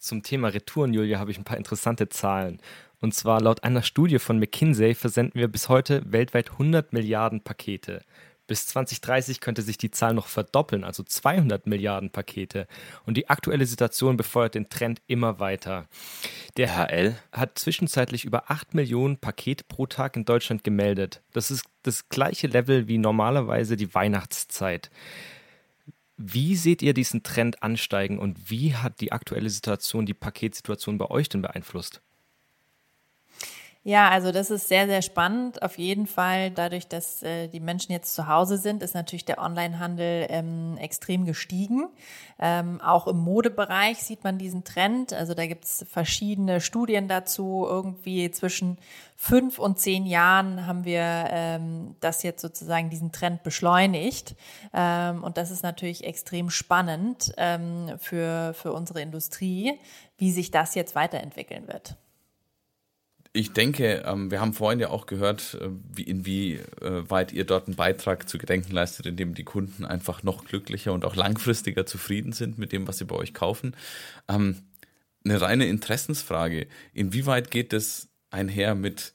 Zum 0.04 0.22
Thema 0.22 0.48
Retouren, 0.48 0.92
Julia, 0.92 1.18
habe 1.18 1.30
ich 1.30 1.38
ein 1.38 1.44
paar 1.44 1.56
interessante 1.56 2.10
Zahlen. 2.10 2.60
Und 3.00 3.14
zwar 3.14 3.40
laut 3.40 3.64
einer 3.64 3.80
Studie 3.80 4.18
von 4.18 4.38
McKinsey 4.38 4.94
versenden 4.94 5.40
wir 5.40 5.48
bis 5.48 5.70
heute 5.70 6.02
weltweit 6.04 6.50
100 6.50 6.92
Milliarden 6.92 7.40
Pakete. 7.40 8.02
Bis 8.46 8.66
2030 8.66 9.40
könnte 9.40 9.62
sich 9.62 9.78
die 9.78 9.90
Zahl 9.90 10.12
noch 10.12 10.26
verdoppeln, 10.26 10.84
also 10.84 11.02
200 11.02 11.66
Milliarden 11.66 12.10
Pakete. 12.10 12.66
Und 13.06 13.16
die 13.16 13.30
aktuelle 13.30 13.64
Situation 13.64 14.18
befeuert 14.18 14.56
den 14.56 14.68
Trend 14.68 15.00
immer 15.06 15.40
weiter. 15.40 15.86
Der 16.58 16.76
HL 16.76 17.16
hat 17.32 17.58
zwischenzeitlich 17.58 18.26
über 18.26 18.50
8 18.50 18.74
Millionen 18.74 19.16
Pakete 19.16 19.64
pro 19.66 19.86
Tag 19.86 20.16
in 20.16 20.26
Deutschland 20.26 20.64
gemeldet. 20.64 21.22
Das 21.32 21.50
ist 21.50 21.64
das 21.82 22.10
gleiche 22.10 22.48
Level 22.48 22.88
wie 22.88 22.98
normalerweise 22.98 23.78
die 23.78 23.94
Weihnachtszeit. 23.94 24.90
Wie 26.16 26.54
seht 26.54 26.82
ihr 26.82 26.94
diesen 26.94 27.22
Trend 27.22 27.62
ansteigen 27.62 28.18
und 28.18 28.50
wie 28.50 28.74
hat 28.74 29.00
die 29.00 29.12
aktuelle 29.12 29.50
Situation 29.50 30.06
die 30.06 30.14
Paketsituation 30.14 30.98
bei 30.98 31.10
euch 31.10 31.28
denn 31.28 31.42
beeinflusst? 31.42 32.02
Ja, 33.86 34.08
also 34.08 34.32
das 34.32 34.50
ist 34.50 34.68
sehr, 34.68 34.86
sehr 34.86 35.02
spannend. 35.02 35.60
Auf 35.60 35.76
jeden 35.76 36.06
Fall, 36.06 36.50
dadurch, 36.50 36.88
dass 36.88 37.22
äh, 37.22 37.48
die 37.48 37.60
Menschen 37.60 37.92
jetzt 37.92 38.14
zu 38.14 38.28
Hause 38.28 38.56
sind, 38.56 38.82
ist 38.82 38.94
natürlich 38.94 39.26
der 39.26 39.38
Onlinehandel 39.38 40.26
ähm, 40.30 40.78
extrem 40.78 41.26
gestiegen. 41.26 41.88
Ähm, 42.38 42.80
auch 42.80 43.06
im 43.06 43.18
Modebereich 43.18 43.98
sieht 43.98 44.24
man 44.24 44.38
diesen 44.38 44.64
Trend. 44.64 45.12
Also 45.12 45.34
da 45.34 45.46
gibt 45.46 45.66
es 45.66 45.84
verschiedene 45.86 46.62
Studien 46.62 47.08
dazu. 47.08 47.66
Irgendwie 47.68 48.30
zwischen 48.30 48.78
fünf 49.16 49.58
und 49.58 49.78
zehn 49.78 50.06
Jahren 50.06 50.66
haben 50.66 50.86
wir 50.86 51.26
ähm, 51.28 51.94
das 52.00 52.22
jetzt 52.22 52.40
sozusagen 52.40 52.88
diesen 52.88 53.12
Trend 53.12 53.42
beschleunigt. 53.42 54.34
Ähm, 54.72 55.22
und 55.22 55.36
das 55.36 55.50
ist 55.50 55.62
natürlich 55.62 56.04
extrem 56.04 56.48
spannend 56.48 57.34
ähm, 57.36 57.92
für, 57.98 58.54
für 58.54 58.72
unsere 58.72 59.02
Industrie, 59.02 59.78
wie 60.16 60.32
sich 60.32 60.50
das 60.50 60.74
jetzt 60.74 60.94
weiterentwickeln 60.94 61.68
wird. 61.68 61.98
Ich 63.36 63.52
denke, 63.52 64.04
ähm, 64.06 64.30
wir 64.30 64.40
haben 64.40 64.52
vorhin 64.52 64.78
ja 64.78 64.90
auch 64.90 65.06
gehört, 65.06 65.58
äh, 65.60 65.68
wie, 65.92 66.04
inwieweit 66.04 67.32
ihr 67.32 67.44
dort 67.44 67.66
einen 67.66 67.74
Beitrag 67.74 68.28
zu 68.28 68.38
Gedenken 68.38 68.72
leistet, 68.72 69.06
indem 69.06 69.34
die 69.34 69.42
Kunden 69.42 69.84
einfach 69.84 70.22
noch 70.22 70.44
glücklicher 70.44 70.92
und 70.92 71.04
auch 71.04 71.16
langfristiger 71.16 71.84
zufrieden 71.84 72.32
sind 72.32 72.58
mit 72.58 72.70
dem, 72.70 72.86
was 72.86 72.98
sie 72.98 73.04
bei 73.04 73.16
euch 73.16 73.34
kaufen. 73.34 73.74
Ähm, 74.28 74.62
eine 75.24 75.40
reine 75.40 75.66
Interessensfrage. 75.66 76.68
Inwieweit 76.92 77.50
geht 77.50 77.72
es 77.72 78.08
einher 78.30 78.76
mit 78.76 79.12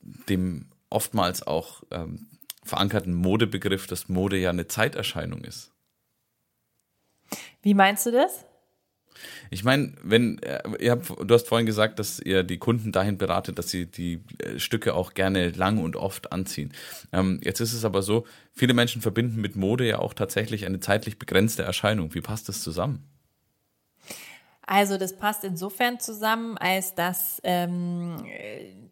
dem 0.00 0.66
oftmals 0.88 1.44
auch 1.44 1.82
ähm, 1.90 2.28
verankerten 2.62 3.14
Modebegriff, 3.14 3.88
dass 3.88 4.08
Mode 4.08 4.38
ja 4.38 4.50
eine 4.50 4.68
Zeiterscheinung 4.68 5.42
ist? 5.42 5.72
Wie 7.62 7.74
meinst 7.74 8.06
du 8.06 8.12
das? 8.12 8.44
Ich 9.50 9.64
meine, 9.64 9.92
wenn 10.02 10.38
äh, 10.42 10.60
ihr 10.78 10.92
habt, 10.92 11.08
du 11.08 11.34
hast 11.34 11.48
vorhin 11.48 11.66
gesagt, 11.66 11.98
dass 11.98 12.20
ihr 12.20 12.42
die 12.42 12.58
Kunden 12.58 12.92
dahin 12.92 13.18
beratet, 13.18 13.58
dass 13.58 13.68
sie 13.68 13.86
die 13.86 14.22
äh, 14.38 14.58
Stücke 14.58 14.94
auch 14.94 15.14
gerne 15.14 15.50
lang 15.50 15.78
und 15.78 15.96
oft 15.96 16.32
anziehen. 16.32 16.72
Ähm, 17.12 17.40
jetzt 17.42 17.60
ist 17.60 17.72
es 17.72 17.84
aber 17.84 18.02
so, 18.02 18.26
viele 18.52 18.74
Menschen 18.74 19.02
verbinden 19.02 19.40
mit 19.40 19.56
Mode 19.56 19.86
ja 19.86 19.98
auch 19.98 20.14
tatsächlich 20.14 20.66
eine 20.66 20.80
zeitlich 20.80 21.18
begrenzte 21.18 21.62
Erscheinung. 21.62 22.14
Wie 22.14 22.20
passt 22.20 22.48
das 22.48 22.62
zusammen? 22.62 23.04
Also 24.70 24.98
das 24.98 25.16
passt 25.16 25.42
insofern 25.42 25.98
zusammen, 25.98 26.56
als 26.56 26.94
dass 26.94 27.40
ähm, 27.42 28.24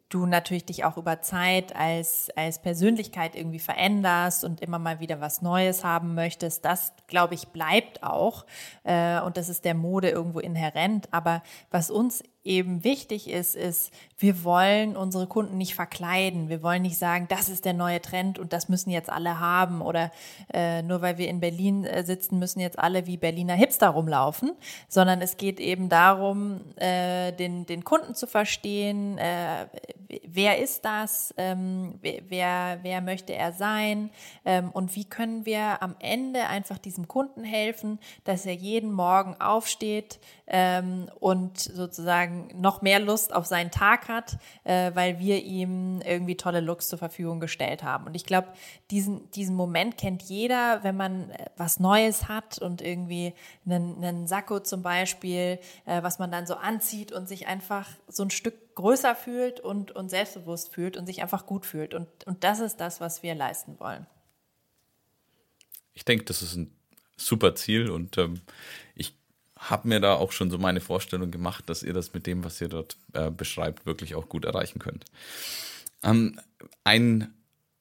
du 0.08 0.26
natürlich 0.26 0.64
dich 0.64 0.84
auch 0.84 0.96
über 0.96 1.22
Zeit 1.22 1.76
als, 1.76 2.30
als 2.34 2.60
Persönlichkeit 2.60 3.36
irgendwie 3.36 3.60
veränderst 3.60 4.42
und 4.42 4.60
immer 4.60 4.80
mal 4.80 4.98
wieder 4.98 5.20
was 5.20 5.40
Neues 5.40 5.84
haben 5.84 6.16
möchtest. 6.16 6.64
Das, 6.64 6.94
glaube 7.06 7.34
ich, 7.34 7.50
bleibt 7.50 8.02
auch. 8.02 8.44
Äh, 8.82 9.20
und 9.20 9.36
das 9.36 9.48
ist 9.48 9.64
der 9.64 9.74
Mode 9.74 10.10
irgendwo 10.10 10.40
inhärent. 10.40 11.06
Aber 11.12 11.44
was 11.70 11.92
uns 11.92 12.24
eben 12.48 12.82
wichtig 12.82 13.28
ist, 13.30 13.54
ist, 13.54 13.92
wir 14.16 14.42
wollen 14.42 14.96
unsere 14.96 15.26
Kunden 15.26 15.58
nicht 15.58 15.74
verkleiden. 15.74 16.48
Wir 16.48 16.62
wollen 16.62 16.82
nicht 16.82 16.98
sagen, 16.98 17.26
das 17.28 17.48
ist 17.48 17.64
der 17.64 17.74
neue 17.74 18.00
Trend 18.00 18.38
und 18.38 18.52
das 18.52 18.68
müssen 18.68 18.90
jetzt 18.90 19.10
alle 19.10 19.38
haben 19.38 19.82
oder 19.82 20.10
äh, 20.52 20.82
nur 20.82 21.02
weil 21.02 21.18
wir 21.18 21.28
in 21.28 21.40
Berlin 21.40 21.84
äh, 21.84 22.02
sitzen, 22.04 22.38
müssen 22.38 22.60
jetzt 22.60 22.78
alle 22.78 23.06
wie 23.06 23.18
Berliner 23.18 23.54
Hipster 23.54 23.90
rumlaufen, 23.90 24.52
sondern 24.88 25.20
es 25.20 25.36
geht 25.36 25.60
eben 25.60 25.88
darum, 25.88 26.60
äh, 26.76 27.32
den, 27.32 27.66
den 27.66 27.84
Kunden 27.84 28.14
zu 28.14 28.26
verstehen, 28.26 29.18
äh, 29.18 29.66
wer 30.26 30.58
ist 30.58 30.84
das, 30.84 31.34
ähm, 31.36 31.98
wer, 32.00 32.78
wer 32.82 33.00
möchte 33.02 33.34
er 33.34 33.52
sein 33.52 34.10
ähm, 34.44 34.70
und 34.70 34.96
wie 34.96 35.04
können 35.04 35.44
wir 35.44 35.82
am 35.82 35.94
Ende 36.00 36.46
einfach 36.46 36.78
diesem 36.78 37.08
Kunden 37.08 37.44
helfen, 37.44 37.98
dass 38.24 38.46
er 38.46 38.54
jeden 38.54 38.90
Morgen 38.90 39.38
aufsteht 39.38 40.18
ähm, 40.50 41.10
und 41.20 41.58
sozusagen 41.58 42.48
noch 42.54 42.80
mehr 42.80 43.00
Lust 43.00 43.34
auf 43.34 43.46
seinen 43.46 43.70
Tag 43.70 44.08
hat, 44.08 44.38
äh, 44.64 44.90
weil 44.94 45.18
wir 45.18 45.42
ihm 45.42 46.00
irgendwie 46.00 46.36
tolle 46.36 46.60
Looks 46.60 46.88
zur 46.88 46.98
Verfügung 46.98 47.38
gestellt 47.38 47.82
haben. 47.82 48.06
Und 48.06 48.14
ich 48.14 48.24
glaube, 48.24 48.48
diesen, 48.90 49.30
diesen 49.32 49.54
Moment 49.54 49.98
kennt 49.98 50.22
jeder, 50.22 50.82
wenn 50.82 50.96
man 50.96 51.30
äh, 51.30 51.46
was 51.56 51.80
Neues 51.80 52.28
hat 52.28 52.58
und 52.58 52.80
irgendwie 52.80 53.34
einen, 53.66 54.02
einen 54.02 54.26
Sakko 54.26 54.60
zum 54.60 54.82
Beispiel, 54.82 55.58
äh, 55.84 56.02
was 56.02 56.18
man 56.18 56.30
dann 56.30 56.46
so 56.46 56.54
anzieht 56.54 57.12
und 57.12 57.28
sich 57.28 57.46
einfach 57.46 57.86
so 58.08 58.22
ein 58.22 58.30
Stück 58.30 58.74
größer 58.74 59.14
fühlt 59.14 59.60
und, 59.60 59.90
und 59.90 60.08
selbstbewusst 60.08 60.72
fühlt 60.72 60.96
und 60.96 61.04
sich 61.06 61.20
einfach 61.20 61.44
gut 61.44 61.66
fühlt. 61.66 61.92
Und, 61.92 62.08
und 62.26 62.42
das 62.42 62.60
ist 62.60 62.76
das, 62.76 63.00
was 63.00 63.22
wir 63.22 63.34
leisten 63.34 63.78
wollen. 63.80 64.06
Ich 65.92 66.06
denke, 66.06 66.24
das 66.24 66.42
ist 66.42 66.54
ein 66.54 66.72
super 67.16 67.54
Ziel 67.54 67.90
und 67.90 68.16
ähm, 68.16 68.40
ich 68.94 69.17
habe 69.58 69.88
mir 69.88 70.00
da 70.00 70.14
auch 70.14 70.32
schon 70.32 70.50
so 70.50 70.58
meine 70.58 70.80
Vorstellung 70.80 71.30
gemacht, 71.30 71.68
dass 71.68 71.82
ihr 71.82 71.92
das 71.92 72.14
mit 72.14 72.26
dem, 72.26 72.44
was 72.44 72.60
ihr 72.60 72.68
dort 72.68 72.96
äh, 73.12 73.30
beschreibt, 73.30 73.86
wirklich 73.86 74.14
auch 74.14 74.28
gut 74.28 74.44
erreichen 74.44 74.78
könnt. 74.78 75.04
Ähm, 76.02 76.40
ein 76.84 77.34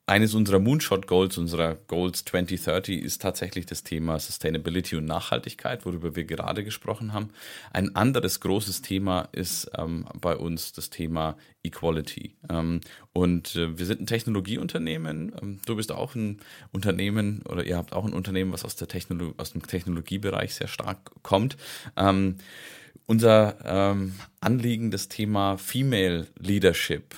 eines 0.10 0.34
unserer 0.34 0.60
Moonshot-Goals, 0.60 1.38
unserer 1.38 1.76
Goals 1.76 2.24
2030, 2.24 3.04
ist 3.04 3.22
tatsächlich 3.22 3.66
das 3.66 3.84
Thema 3.84 4.18
Sustainability 4.20 4.96
und 4.96 5.04
Nachhaltigkeit, 5.04 5.86
worüber 5.86 6.16
wir 6.16 6.24
gerade 6.24 6.64
gesprochen 6.64 7.12
haben. 7.12 7.32
Ein 7.74 7.94
anderes 7.98 8.40
großes 8.40 8.82
Thema 8.82 9.28
ist 9.34 9.70
ähm, 9.78 10.08
bei 10.22 10.38
uns 10.38 10.72
das 10.72 10.90
Thema 10.90 11.38
Equality. 11.68 12.36
Ähm, 12.50 12.82
und 13.14 13.56
äh, 13.56 13.78
wir 13.78 13.86
sind 13.86 14.02
ein 14.02 14.08
Technologieunternehmen. 14.08 15.34
Ähm, 15.42 15.60
du 15.66 15.76
bist 15.76 15.92
auch 15.92 16.16
ein 16.16 16.40
Unternehmen 16.72 17.44
oder 17.48 17.64
ihr 17.64 17.78
habt 17.78 17.94
auch 17.94 18.06
ein 18.06 18.14
Unternehmen, 18.14 18.52
was 18.52 18.66
aus, 18.66 18.76
der 18.76 18.88
Technolo 18.88 19.34
aus 19.38 19.54
dem 19.54 19.66
Technologiebereich 19.66 20.56
sehr 20.56 20.68
stark 20.68 21.12
kommt. 21.24 21.58
Ähm, 21.96 22.38
unser 23.10 23.96
Anliegen, 24.42 24.92
das 24.92 25.08
Thema 25.08 25.58
Female 25.58 26.28
Leadership 26.40 27.16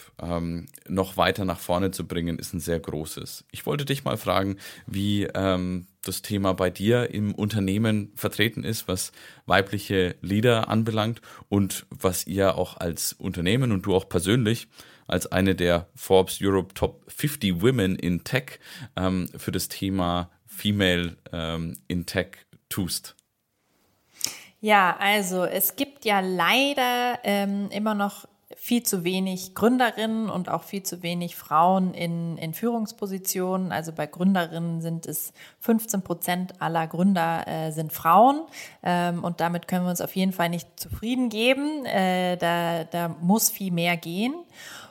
noch 0.87 1.17
weiter 1.17 1.45
nach 1.45 1.57
vorne 1.57 1.89
zu 1.89 2.05
bringen, 2.05 2.37
ist 2.37 2.53
ein 2.53 2.59
sehr 2.59 2.79
großes. 2.79 3.45
Ich 3.49 3.65
wollte 3.65 3.85
dich 3.85 4.03
mal 4.03 4.17
fragen, 4.17 4.57
wie 4.85 5.27
das 6.03 6.21
Thema 6.21 6.53
bei 6.53 6.69
dir 6.69 7.13
im 7.13 7.35
Unternehmen 7.35 8.11
vertreten 8.15 8.63
ist, 8.63 8.87
was 8.87 9.11
weibliche 9.45 10.15
Leader 10.21 10.69
anbelangt 10.69 11.21
und 11.49 11.85
was 11.89 12.25
ihr 12.27 12.55
auch 12.55 12.77
als 12.77 13.13
Unternehmen 13.13 13.71
und 13.71 13.85
du 13.85 13.95
auch 13.95 14.07
persönlich 14.07 14.67
als 15.07 15.31
eine 15.31 15.55
der 15.55 15.87
Forbes 15.95 16.39
Europe 16.41 16.73
Top 16.73 17.03
50 17.11 17.61
Women 17.61 17.95
in 17.95 18.23
Tech 18.23 18.59
ähm, 18.95 19.27
für 19.35 19.51
das 19.51 19.67
Thema 19.67 20.29
Female 20.45 21.17
ähm, 21.33 21.77
in 21.87 22.05
Tech 22.05 22.45
tust. 22.69 23.15
Ja, 24.61 24.97
also 24.99 25.45
es 25.45 25.75
gibt 25.75 26.05
ja 26.05 26.19
leider 26.19 27.19
ähm, 27.23 27.69
immer 27.71 27.95
noch 27.95 28.27
viel 28.61 28.83
zu 28.83 29.05
wenig 29.05 29.55
Gründerinnen 29.55 30.29
und 30.29 30.49
auch 30.49 30.63
viel 30.63 30.83
zu 30.83 31.01
wenig 31.01 31.37
Frauen 31.37 31.93
in, 31.93 32.37
in 32.37 32.53
Führungspositionen. 32.53 33.71
Also 33.71 33.93
bei 33.93 34.05
Gründerinnen 34.05 34.81
sind 34.81 35.05
es 35.05 35.31
15 35.61 36.01
Prozent 36.01 36.61
aller 36.61 36.85
Gründer 36.85 37.47
äh, 37.47 37.71
sind 37.71 37.93
Frauen. 37.93 38.41
Ähm, 38.83 39.23
und 39.23 39.39
damit 39.39 39.69
können 39.69 39.85
wir 39.85 39.89
uns 39.89 40.01
auf 40.01 40.13
jeden 40.13 40.33
Fall 40.33 40.49
nicht 40.49 40.67
zufrieden 40.77 41.29
geben. 41.29 41.85
Äh, 41.85 42.35
da, 42.35 42.83
da 42.83 43.15
muss 43.21 43.49
viel 43.49 43.71
mehr 43.71 43.95
gehen. 43.95 44.35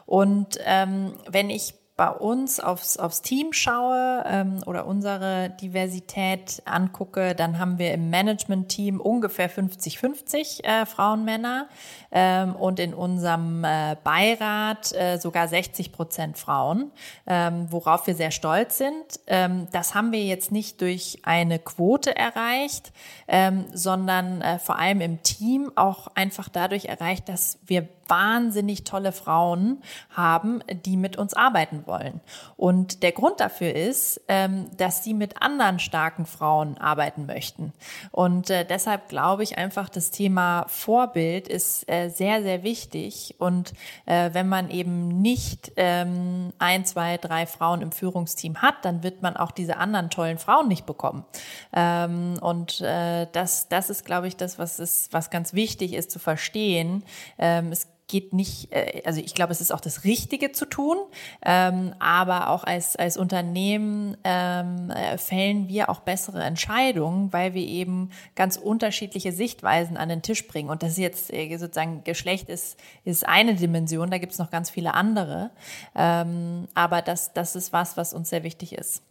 Und 0.06 0.58
ähm, 0.64 1.12
wenn 1.28 1.50
ich 1.50 1.74
bei 1.98 2.10
uns 2.10 2.60
aufs, 2.60 2.96
aufs 2.96 3.22
Team 3.22 3.52
schaue 3.52 4.22
ähm, 4.24 4.60
oder 4.66 4.86
unsere 4.86 5.50
Diversität 5.60 6.62
angucke, 6.64 7.34
dann 7.34 7.58
haben 7.58 7.80
wir 7.80 7.92
im 7.92 8.08
Management-Team 8.08 9.00
ungefähr 9.00 9.50
50-50 9.50 10.62
äh, 10.62 10.86
Frauen, 10.86 11.24
Männer 11.24 11.68
ähm, 12.12 12.54
und 12.54 12.78
in 12.78 12.94
unserem 12.94 13.64
äh, 13.64 13.96
Beirat 14.04 14.92
äh, 14.92 15.18
sogar 15.18 15.48
60 15.48 15.90
Prozent 15.90 16.38
Frauen, 16.38 16.92
ähm, 17.26 17.66
worauf 17.70 18.06
wir 18.06 18.14
sehr 18.14 18.30
stolz 18.30 18.78
sind. 18.78 19.18
Ähm, 19.26 19.66
das 19.72 19.96
haben 19.96 20.12
wir 20.12 20.22
jetzt 20.22 20.52
nicht 20.52 20.80
durch 20.80 21.18
eine 21.24 21.58
Quote 21.58 22.14
erreicht, 22.14 22.92
ähm, 23.26 23.64
sondern 23.74 24.40
äh, 24.40 24.60
vor 24.60 24.78
allem 24.78 25.00
im 25.00 25.24
Team 25.24 25.72
auch 25.74 26.06
einfach 26.14 26.48
dadurch 26.48 26.84
erreicht, 26.84 27.28
dass 27.28 27.58
wir 27.66 27.88
wahnsinnig 28.08 28.84
tolle 28.84 29.12
Frauen 29.12 29.82
haben, 30.10 30.60
die 30.84 30.96
mit 30.96 31.16
uns 31.16 31.34
arbeiten 31.34 31.86
wollen. 31.86 32.20
Und 32.56 33.02
der 33.02 33.12
Grund 33.12 33.40
dafür 33.40 33.74
ist, 33.74 34.20
ähm, 34.28 34.66
dass 34.76 35.04
sie 35.04 35.14
mit 35.14 35.42
anderen 35.42 35.78
starken 35.78 36.26
Frauen 36.26 36.78
arbeiten 36.78 37.26
möchten. 37.26 37.72
Und 38.10 38.50
äh, 38.50 38.64
deshalb 38.64 39.08
glaube 39.08 39.42
ich 39.42 39.58
einfach, 39.58 39.88
das 39.88 40.10
Thema 40.10 40.64
Vorbild 40.68 41.48
ist 41.48 41.88
äh, 41.90 42.08
sehr, 42.08 42.42
sehr 42.42 42.62
wichtig. 42.62 43.36
Und 43.38 43.72
äh, 44.06 44.30
wenn 44.32 44.48
man 44.48 44.70
eben 44.70 45.20
nicht 45.20 45.72
ähm, 45.76 46.52
ein, 46.58 46.84
zwei, 46.84 47.16
drei 47.16 47.46
Frauen 47.46 47.82
im 47.82 47.92
Führungsteam 47.92 48.62
hat, 48.62 48.84
dann 48.84 49.02
wird 49.02 49.22
man 49.22 49.36
auch 49.36 49.50
diese 49.50 49.76
anderen 49.76 50.10
tollen 50.10 50.38
Frauen 50.38 50.68
nicht 50.68 50.86
bekommen. 50.86 51.24
Ähm, 51.72 52.38
und 52.40 52.80
das, 52.80 53.68
das 53.68 53.90
ist, 53.90 54.04
glaube 54.04 54.28
ich, 54.28 54.36
das, 54.36 54.58
was 54.58 54.78
ist, 54.78 55.12
was 55.12 55.30
ganz 55.30 55.52
wichtig 55.52 55.94
ist 55.94 56.10
zu 56.10 56.18
verstehen. 56.18 57.02
Es 57.36 57.86
geht 58.08 58.32
nicht, 58.32 58.72
äh, 58.72 59.02
also 59.04 59.20
ich 59.20 59.34
glaube, 59.34 59.52
es 59.52 59.60
ist 59.60 59.72
auch 59.72 59.80
das 59.80 60.04
Richtige 60.04 60.50
zu 60.50 60.64
tun, 60.64 60.96
ähm, 61.44 61.94
aber 61.98 62.48
auch 62.48 62.64
als, 62.64 62.96
als 62.96 63.16
Unternehmen 63.16 64.16
ähm, 64.24 64.90
äh, 64.90 65.18
fällen 65.18 65.68
wir 65.68 65.90
auch 65.90 66.00
bessere 66.00 66.42
Entscheidungen, 66.42 67.32
weil 67.32 67.54
wir 67.54 67.62
eben 67.62 68.10
ganz 68.34 68.56
unterschiedliche 68.56 69.32
Sichtweisen 69.32 69.96
an 69.96 70.08
den 70.08 70.22
Tisch 70.22 70.48
bringen. 70.48 70.70
Und 70.70 70.82
das 70.82 70.92
ist 70.92 70.98
jetzt 70.98 71.32
äh, 71.32 71.56
sozusagen 71.56 72.02
Geschlecht 72.02 72.48
ist, 72.48 72.78
ist 73.04 73.28
eine 73.28 73.54
Dimension, 73.54 74.10
da 74.10 74.18
gibt 74.18 74.32
es 74.32 74.38
noch 74.38 74.50
ganz 74.50 74.70
viele 74.70 74.94
andere. 74.94 75.50
Ähm, 75.94 76.66
aber 76.74 77.02
das, 77.02 77.32
das 77.34 77.54
ist 77.54 77.72
was, 77.72 77.96
was 77.96 78.14
uns 78.14 78.30
sehr 78.30 78.42
wichtig 78.42 78.72
ist. 78.72 79.02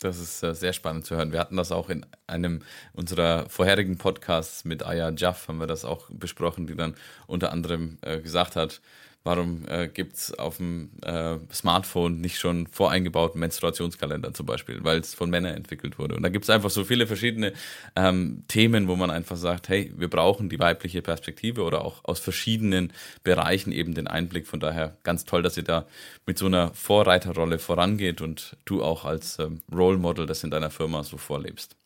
Das 0.00 0.18
ist 0.18 0.42
äh, 0.42 0.54
sehr 0.54 0.72
spannend 0.72 1.06
zu 1.06 1.16
hören. 1.16 1.32
Wir 1.32 1.40
hatten 1.40 1.56
das 1.56 1.72
auch 1.72 1.90
in 1.90 2.06
einem 2.26 2.62
unserer 2.92 3.48
vorherigen 3.48 3.98
Podcasts 3.98 4.64
mit 4.64 4.84
Aya 4.84 5.10
Jaff, 5.10 5.48
haben 5.48 5.58
wir 5.58 5.66
das 5.66 5.84
auch 5.84 6.08
besprochen, 6.10 6.66
die 6.66 6.76
dann 6.76 6.94
unter 7.26 7.50
anderem 7.52 7.98
äh, 8.02 8.20
gesagt 8.20 8.54
hat, 8.54 8.80
Warum 9.28 9.68
äh, 9.68 9.88
gibt 9.88 10.16
es 10.16 10.38
auf 10.38 10.56
dem 10.56 10.88
äh, 11.02 11.36
Smartphone 11.52 12.18
nicht 12.22 12.38
schon 12.38 12.66
voreingebauten 12.66 13.38
Menstruationskalender 13.38 14.32
zum 14.32 14.46
Beispiel, 14.46 14.82
weil 14.84 15.00
es 15.00 15.12
von 15.12 15.28
Männern 15.28 15.54
entwickelt 15.54 15.98
wurde? 15.98 16.16
Und 16.16 16.22
da 16.22 16.30
gibt 16.30 16.46
es 16.46 16.48
einfach 16.48 16.70
so 16.70 16.82
viele 16.82 17.06
verschiedene 17.06 17.52
ähm, 17.94 18.44
Themen, 18.48 18.88
wo 18.88 18.96
man 18.96 19.10
einfach 19.10 19.36
sagt, 19.36 19.68
hey, 19.68 19.92
wir 19.94 20.08
brauchen 20.08 20.48
die 20.48 20.58
weibliche 20.58 21.02
Perspektive 21.02 21.62
oder 21.64 21.84
auch 21.84 22.06
aus 22.06 22.20
verschiedenen 22.20 22.90
Bereichen 23.22 23.70
eben 23.70 23.92
den 23.92 24.06
Einblick. 24.06 24.46
Von 24.46 24.60
daher 24.60 24.96
ganz 25.02 25.26
toll, 25.26 25.42
dass 25.42 25.58
ihr 25.58 25.64
da 25.64 25.84
mit 26.24 26.38
so 26.38 26.46
einer 26.46 26.72
Vorreiterrolle 26.72 27.58
vorangeht 27.58 28.22
und 28.22 28.56
du 28.64 28.82
auch 28.82 29.04
als 29.04 29.38
ähm, 29.40 29.60
Role 29.70 29.98
Model 29.98 30.24
das 30.24 30.42
in 30.42 30.50
deiner 30.50 30.70
Firma 30.70 31.04
so 31.04 31.18
vorlebst. 31.18 31.76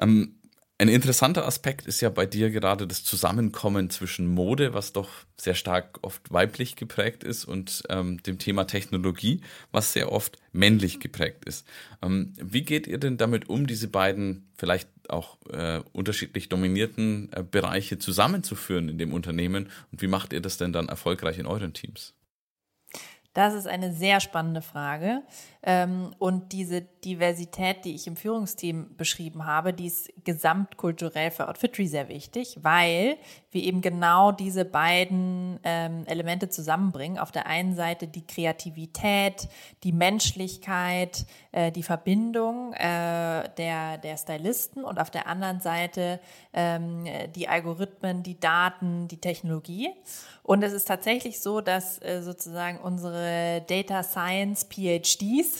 Ähm, 0.00 0.35
ein 0.78 0.88
interessanter 0.88 1.46
Aspekt 1.46 1.86
ist 1.86 2.02
ja 2.02 2.10
bei 2.10 2.26
dir 2.26 2.50
gerade 2.50 2.86
das 2.86 3.02
Zusammenkommen 3.02 3.88
zwischen 3.88 4.26
Mode, 4.26 4.74
was 4.74 4.92
doch 4.92 5.08
sehr 5.38 5.54
stark 5.54 5.98
oft 6.02 6.30
weiblich 6.30 6.76
geprägt 6.76 7.24
ist, 7.24 7.46
und 7.46 7.82
ähm, 7.88 8.22
dem 8.22 8.38
Thema 8.38 8.64
Technologie, 8.64 9.40
was 9.72 9.94
sehr 9.94 10.12
oft 10.12 10.36
männlich 10.52 11.00
geprägt 11.00 11.46
ist. 11.46 11.66
Ähm, 12.02 12.34
wie 12.36 12.62
geht 12.62 12.86
ihr 12.86 12.98
denn 12.98 13.16
damit 13.16 13.48
um, 13.48 13.66
diese 13.66 13.88
beiden 13.88 14.50
vielleicht 14.54 14.90
auch 15.08 15.38
äh, 15.50 15.80
unterschiedlich 15.92 16.50
dominierten 16.50 17.32
äh, 17.32 17.42
Bereiche 17.42 17.98
zusammenzuführen 17.98 18.90
in 18.90 18.98
dem 18.98 19.14
Unternehmen? 19.14 19.70
Und 19.92 20.02
wie 20.02 20.08
macht 20.08 20.34
ihr 20.34 20.42
das 20.42 20.58
denn 20.58 20.74
dann 20.74 20.90
erfolgreich 20.90 21.38
in 21.38 21.46
euren 21.46 21.72
Teams? 21.72 22.12
Das 23.36 23.52
ist 23.52 23.66
eine 23.66 23.92
sehr 23.92 24.20
spannende 24.20 24.62
Frage. 24.62 25.22
Ähm, 25.68 26.14
und 26.18 26.52
diese 26.52 26.80
Diversität, 26.80 27.84
die 27.84 27.96
ich 27.96 28.06
im 28.06 28.14
Führungsteam 28.14 28.96
beschrieben 28.96 29.46
habe, 29.46 29.72
die 29.72 29.86
ist 29.86 30.12
gesamtkulturell 30.22 31.32
für 31.32 31.48
Outfitry 31.48 31.88
sehr 31.88 32.08
wichtig, 32.08 32.56
weil 32.62 33.16
wir 33.50 33.64
eben 33.64 33.80
genau 33.80 34.30
diese 34.30 34.64
beiden 34.64 35.58
ähm, 35.64 36.04
Elemente 36.06 36.48
zusammenbringen. 36.50 37.18
Auf 37.18 37.32
der 37.32 37.46
einen 37.46 37.74
Seite 37.74 38.06
die 38.06 38.24
Kreativität, 38.24 39.48
die 39.82 39.90
Menschlichkeit, 39.90 41.26
äh, 41.50 41.72
die 41.72 41.82
Verbindung 41.82 42.72
äh, 42.74 43.48
der, 43.56 43.98
der 43.98 44.16
Stylisten 44.18 44.84
und 44.84 45.00
auf 45.00 45.10
der 45.10 45.26
anderen 45.26 45.58
Seite 45.58 46.20
ähm, 46.52 47.06
die 47.34 47.48
Algorithmen, 47.48 48.22
die 48.22 48.38
Daten, 48.38 49.08
die 49.08 49.20
Technologie. 49.20 49.90
Und 50.44 50.62
es 50.62 50.72
ist 50.72 50.86
tatsächlich 50.86 51.40
so, 51.40 51.60
dass 51.60 52.00
äh, 52.02 52.22
sozusagen 52.22 52.78
unsere 52.78 53.64
Data 53.66 54.04
Science 54.04 54.64
PhDs 54.64 55.55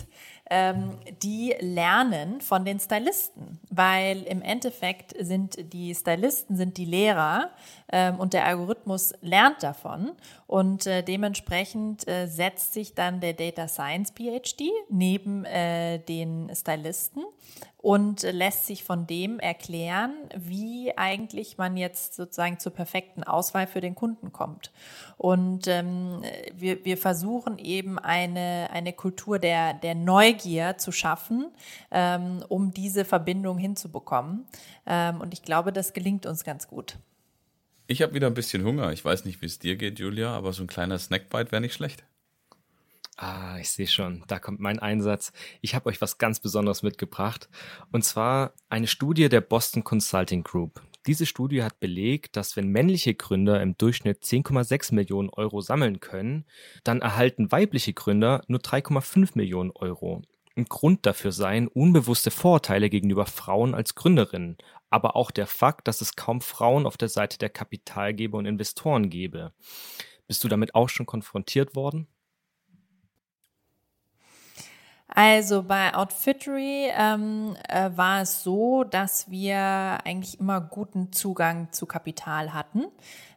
ähm, 0.49 0.99
die 1.23 1.55
lernen 1.59 2.41
von 2.41 2.65
den 2.65 2.79
Stylisten, 2.79 3.59
weil 3.71 4.23
im 4.23 4.43
Endeffekt 4.43 5.15
sind 5.19 5.73
die 5.73 5.95
Stylisten 5.95 6.57
sind 6.57 6.77
die 6.77 6.85
Lehrer 6.85 7.51
ähm, 7.93 8.21
und 8.21 8.33
der 8.33 8.47
Algorithmus 8.47 9.13
lernt 9.23 9.63
davon. 9.63 10.13
Und 10.47 10.87
äh, 10.87 11.03
dementsprechend 11.03 12.07
äh, 12.07 12.27
setzt 12.27 12.75
sich 12.75 12.95
dann 12.95 13.21
der 13.21 13.33
Data 13.33 13.67
Science 13.67 14.13
PhD 14.13 14.71
neben 14.89 15.45
äh, 15.45 15.99
den 15.99 16.51
Stylisten 16.55 17.25
und 17.87 18.23
lässt 18.23 18.67
sich 18.67 18.83
von 18.83 19.07
dem 19.07 19.39
erklären, 19.39 20.13
wie 20.37 20.99
eigentlich 20.99 21.57
man 21.57 21.77
jetzt 21.77 22.17
sozusagen 22.17 22.59
zur 22.59 22.73
perfekten 22.73 23.23
Auswahl 23.23 23.69
für 23.69 23.81
den 23.81 23.95
Kunden 23.95 24.33
kommt. 24.33 24.73
Und 25.17 25.69
ähm, 25.69 26.21
wir, 26.53 26.85
wir 26.85 26.99
versuchen 26.99 27.61
eben 27.61 28.01
eine, 28.01 28.71
eine 28.73 28.93
Kultur 28.93 29.39
der, 29.39 29.73
der 29.73 29.95
Neugier 29.95 30.79
zu 30.79 30.91
schaffen, 30.91 31.47
ähm, 31.93 32.43
um 32.49 32.73
diese 32.73 33.05
Verbindung 33.05 33.57
hinzubekommen. 33.57 34.49
Ähm, 34.85 35.21
und 35.21 35.33
ich 35.33 35.43
glaube, 35.43 35.73
das 35.73 35.93
gelingt 35.93 36.27
uns 36.27 36.43
ganz 36.43 36.67
gut. 36.67 36.97
Ich 37.87 38.03
habe 38.03 38.15
wieder 38.15 38.27
ein 38.27 38.35
bisschen 38.35 38.65
Hunger. 38.65 38.91
Ich 38.91 39.05
weiß 39.05 39.25
nicht, 39.27 39.43
wie 39.43 39.47
es 39.47 39.61
dir 39.61 39.77
geht, 39.77 40.01
Julia, 40.01 40.35
aber 40.37 40.53
so 40.53 40.65
ein 40.65 40.67
kleiner 40.67 40.99
Snackbite 40.99 41.53
wäre 41.53 41.61
nicht 41.63 41.75
schlecht. 41.75 42.03
Ah, 43.19 43.57
ich 43.59 43.71
sehe 43.71 43.87
schon, 43.87 44.25
da 44.27 44.39
kommt 44.39 44.61
mein 44.61 44.79
Einsatz. 44.79 45.33
Ich 45.63 45.75
habe 45.75 45.89
euch 45.89 46.03
was 46.03 46.19
ganz 46.19 46.39
Besonderes 46.39 46.83
mitgebracht. 46.83 47.49
Und 47.91 48.05
zwar 48.05 48.53
eine 48.69 48.87
Studie 48.87 49.31
der 49.31 49.41
Boston 49.41 49.85
Consulting 49.85 50.45
Group. 50.45 50.83
Diese 51.07 51.25
Studie 51.25 51.63
hat 51.63 51.81
belegt, 51.81 52.37
dass 52.37 52.57
wenn 52.57 52.69
männliche 52.69 53.15
Gründer 53.15 53.63
im 53.63 53.79
Durchschnitt 53.79 54.23
10,6 54.23 54.95
Millionen 54.95 55.31
Euro 55.31 55.63
sammeln 55.63 56.01
können, 56.01 56.45
dann 56.85 57.01
erhalten 57.01 57.51
weibliche 57.51 57.95
Gründer 57.95 58.43
nur 58.49 58.61
3,5 58.61 59.31
Millionen 59.35 59.71
Euro. 59.71 60.21
Ein 60.55 60.67
Grund 60.67 61.07
dafür 61.07 61.33
seien 61.33 61.69
unbewusste 61.69 62.31
Vorurteile 62.31 62.91
gegenüber 62.91 63.25
Frauen 63.25 63.75
als 63.75 63.95
Gründerinnen, 63.95 64.59
aber 64.91 65.17
auch 65.17 65.31
der 65.31 65.47
Fakt, 65.47 65.89
dass 65.89 66.03
es 66.03 66.17
kaum 66.17 66.43
Frauen 66.43 66.87
auf 66.87 66.99
der 66.99 67.09
Seite 67.09 67.39
der 67.39 67.51
Kapitalgeber 67.51 68.37
und 68.37 68.47
Investoren 68.47 69.09
gebe. 69.09 69.53
Bist 70.27 70.45
du 70.45 70.49
damit 70.49 70.75
auch 70.75 70.89
schon 70.89 71.07
konfrontiert 71.07 71.77
worden? 71.77 72.09
Also 75.09 75.63
bei 75.63 75.95
Outfittery 75.95 76.91
ähm, 76.97 77.57
äh, 77.69 77.91
war 77.95 78.23
es 78.23 78.43
so, 78.43 78.85
dass 78.85 79.31
wir 79.31 79.57
eigentlich 80.05 80.41
immer 80.41 80.61
guten 80.61 81.13
Zugang 81.13 81.73
zu 81.73 81.87
Kapital 81.87 82.53
hatten. 82.53 82.87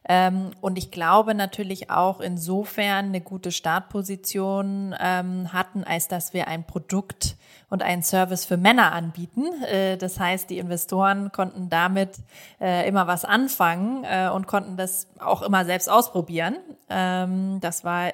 Ähm, 0.08 0.50
und 0.60 0.78
ich 0.78 0.90
glaube 0.90 1.34
natürlich 1.34 1.90
auch 1.90 2.20
insofern 2.20 3.06
eine 3.06 3.20
gute 3.20 3.52
Startposition 3.52 4.94
ähm, 4.98 5.52
hatten, 5.52 5.84
als 5.84 6.08
dass 6.08 6.32
wir 6.32 6.48
ein 6.48 6.64
Produkt 6.64 7.36
und 7.70 7.82
einen 7.84 8.02
Service 8.02 8.44
für 8.44 8.56
Männer 8.56 8.92
anbieten. 8.92 9.62
Äh, 9.62 9.96
das 9.96 10.18
heißt, 10.18 10.50
die 10.50 10.58
Investoren 10.58 11.32
konnten 11.32 11.70
damit 11.70 12.16
äh, 12.60 12.86
immer 12.86 13.06
was 13.06 13.24
anfangen 13.24 14.04
äh, 14.04 14.28
und 14.28 14.46
konnten 14.46 14.76
das 14.76 15.06
auch 15.20 15.42
immer 15.42 15.64
selbst 15.64 15.88
ausprobieren. 15.88 16.56
Ähm, 16.88 17.58
das 17.60 17.84
war 17.84 18.10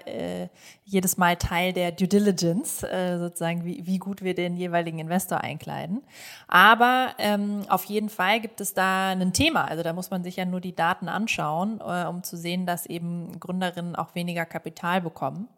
jedes 0.84 1.16
Mal 1.16 1.36
Teil 1.36 1.72
der 1.72 1.92
Due 1.92 2.06
Diligence, 2.06 2.80
sozusagen, 3.18 3.64
wie, 3.64 3.86
wie 3.86 3.98
gut 3.98 4.22
wir 4.22 4.34
den 4.34 4.56
jeweiligen 4.56 4.98
Investor 4.98 5.40
einkleiden. 5.40 6.02
Aber 6.46 7.08
auf 7.68 7.84
jeden 7.84 8.08
Fall 8.08 8.40
gibt 8.40 8.60
es 8.60 8.74
da 8.74 9.08
ein 9.08 9.32
Thema. 9.32 9.64
Also 9.64 9.82
da 9.82 9.92
muss 9.92 10.10
man 10.10 10.22
sich 10.22 10.36
ja 10.36 10.44
nur 10.44 10.60
die 10.60 10.76
Daten 10.76 11.08
anschauen 11.08 11.75
äh, 11.80 12.06
um 12.06 12.22
zu 12.22 12.36
sehen, 12.36 12.66
dass 12.66 12.86
eben 12.86 13.38
Gründerinnen 13.40 13.96
auch 13.96 14.14
weniger 14.14 14.44
Kapital 14.44 15.00
bekommen. 15.00 15.48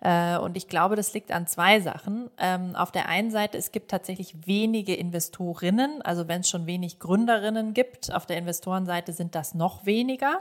Äh, 0.00 0.38
und 0.38 0.56
ich 0.56 0.68
glaube, 0.68 0.94
das 0.94 1.12
liegt 1.12 1.32
an 1.32 1.46
zwei 1.46 1.80
Sachen. 1.80 2.30
Ähm, 2.38 2.76
auf 2.76 2.92
der 2.92 3.08
einen 3.08 3.30
Seite, 3.30 3.58
es 3.58 3.72
gibt 3.72 3.90
tatsächlich 3.90 4.46
wenige 4.46 4.94
Investorinnen, 4.94 6.02
also 6.02 6.28
wenn 6.28 6.42
es 6.42 6.48
schon 6.48 6.66
wenig 6.66 7.00
Gründerinnen 7.00 7.74
gibt, 7.74 8.14
auf 8.14 8.26
der 8.26 8.38
Investorenseite 8.38 9.12
sind 9.12 9.34
das 9.34 9.54
noch 9.54 9.86
weniger. 9.86 10.40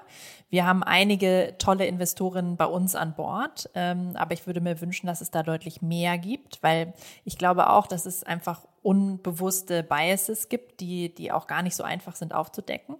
Wir 0.50 0.66
haben 0.66 0.84
einige 0.84 1.56
tolle 1.58 1.88
Investorinnen 1.88 2.56
bei 2.56 2.66
uns 2.66 2.96
an 2.96 3.16
Bord, 3.16 3.70
ähm, 3.74 4.12
aber 4.16 4.34
ich 4.34 4.46
würde 4.46 4.62
mir 4.62 4.80
wünschen, 4.80 5.08
dass 5.08 5.22
es 5.22 5.32
da 5.32 5.42
deutlich 5.42 5.82
mehr 5.82 6.18
gibt, 6.18 6.62
weil 6.62 6.94
ich 7.26 7.38
glaube 7.38 7.70
auch, 7.70 7.88
dass 7.88 8.06
es 8.06 8.24
einfach 8.24 8.62
unbewusste 8.84 9.84
Biases 9.84 10.50
gibt, 10.50 10.80
die, 10.80 11.14
die 11.14 11.32
auch 11.32 11.48
gar 11.48 11.64
nicht 11.64 11.76
so 11.76 11.84
einfach 11.84 12.16
sind 12.16 12.34
aufzudecken. 12.34 12.96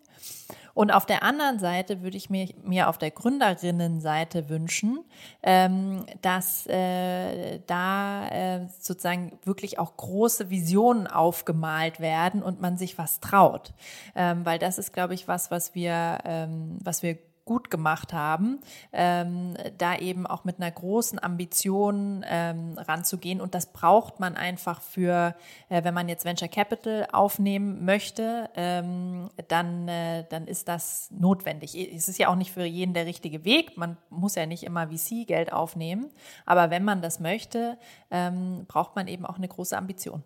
Und 0.78 0.92
auf 0.92 1.08
der 1.08 1.24
anderen 1.24 1.58
Seite 1.58 2.04
würde 2.04 2.18
ich 2.18 2.30
mir, 2.30 2.50
mir 2.64 2.88
auf 2.88 3.00
der 3.00 3.10
Gründerinnenseite 3.10 4.48
wünschen, 4.48 5.04
ähm, 5.42 6.06
dass 6.22 6.68
äh, 6.68 7.62
da 7.66 8.28
äh, 8.28 8.68
sozusagen 8.80 9.40
wirklich 9.44 9.80
auch 9.80 9.98
große 9.98 10.52
Visionen 10.52 11.08
aufgemalt 11.08 12.00
werden 12.00 12.44
und 12.44 12.62
man 12.62 12.78
sich 12.78 13.00
was 13.00 13.22
traut. 13.22 13.74
Ähm, 14.16 14.46
weil 14.46 14.60
das 14.60 14.78
ist, 14.78 14.94
glaube 14.94 15.16
ich, 15.16 15.28
was, 15.28 15.50
was 15.50 15.74
wir, 15.74 16.20
ähm, 16.26 16.78
was 16.84 17.02
wir 17.02 17.18
gut 17.48 17.72
gemacht 17.72 18.14
haben, 18.14 18.60
ähm, 18.94 19.56
da 19.80 19.96
eben 19.98 20.28
auch 20.28 20.44
mit 20.44 20.58
einer 20.60 20.70
großen 20.70 21.18
Ambition 21.24 22.24
ähm, 22.28 22.78
ranzugehen. 22.78 23.42
Und 23.42 23.56
das 23.56 23.74
braucht 23.74 24.20
man 24.20 24.36
einfach 24.36 24.82
für, 24.82 25.36
äh, 25.70 25.84
wenn 25.84 25.96
man 25.96 26.10
jetzt 26.10 26.26
Venture 26.26 26.50
Capital 26.50 27.08
aufnehmen 27.12 27.86
möchte, 27.86 28.52
ähm, 28.56 29.30
dann, 29.48 29.88
äh, 29.88 30.26
dann 30.30 30.46
ist 30.46 30.68
das 30.68 31.10
notwendig. 31.10 31.74
Es 31.76 32.08
ist 32.08 32.20
ja 32.20 32.28
auch 32.28 32.36
nicht 32.36 32.52
für 32.52 32.66
jeden 32.66 32.94
der 32.94 33.06
richtige 33.06 33.44
Weg. 33.46 33.78
Man 33.78 33.98
muss 34.10 34.36
ja 34.36 34.46
nicht 34.46 34.64
immer 34.64 34.90
VC-Geld 34.90 35.52
aufnehmen. 35.52 36.12
Aber 36.46 36.70
wenn 36.70 36.84
man 36.84 37.02
das 37.02 37.20
möchte, 37.20 37.78
ähm, 38.12 38.66
braucht 38.68 38.96
man 38.96 39.08
eben 39.08 39.26
auch 39.26 39.38
eine 39.38 39.48
große 39.48 39.76
Ambition. 39.78 40.24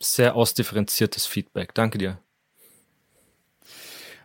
Sehr 0.00 0.34
ausdifferenziertes 0.34 1.26
Feedback. 1.26 1.74
Danke 1.74 1.96
dir. 1.98 2.21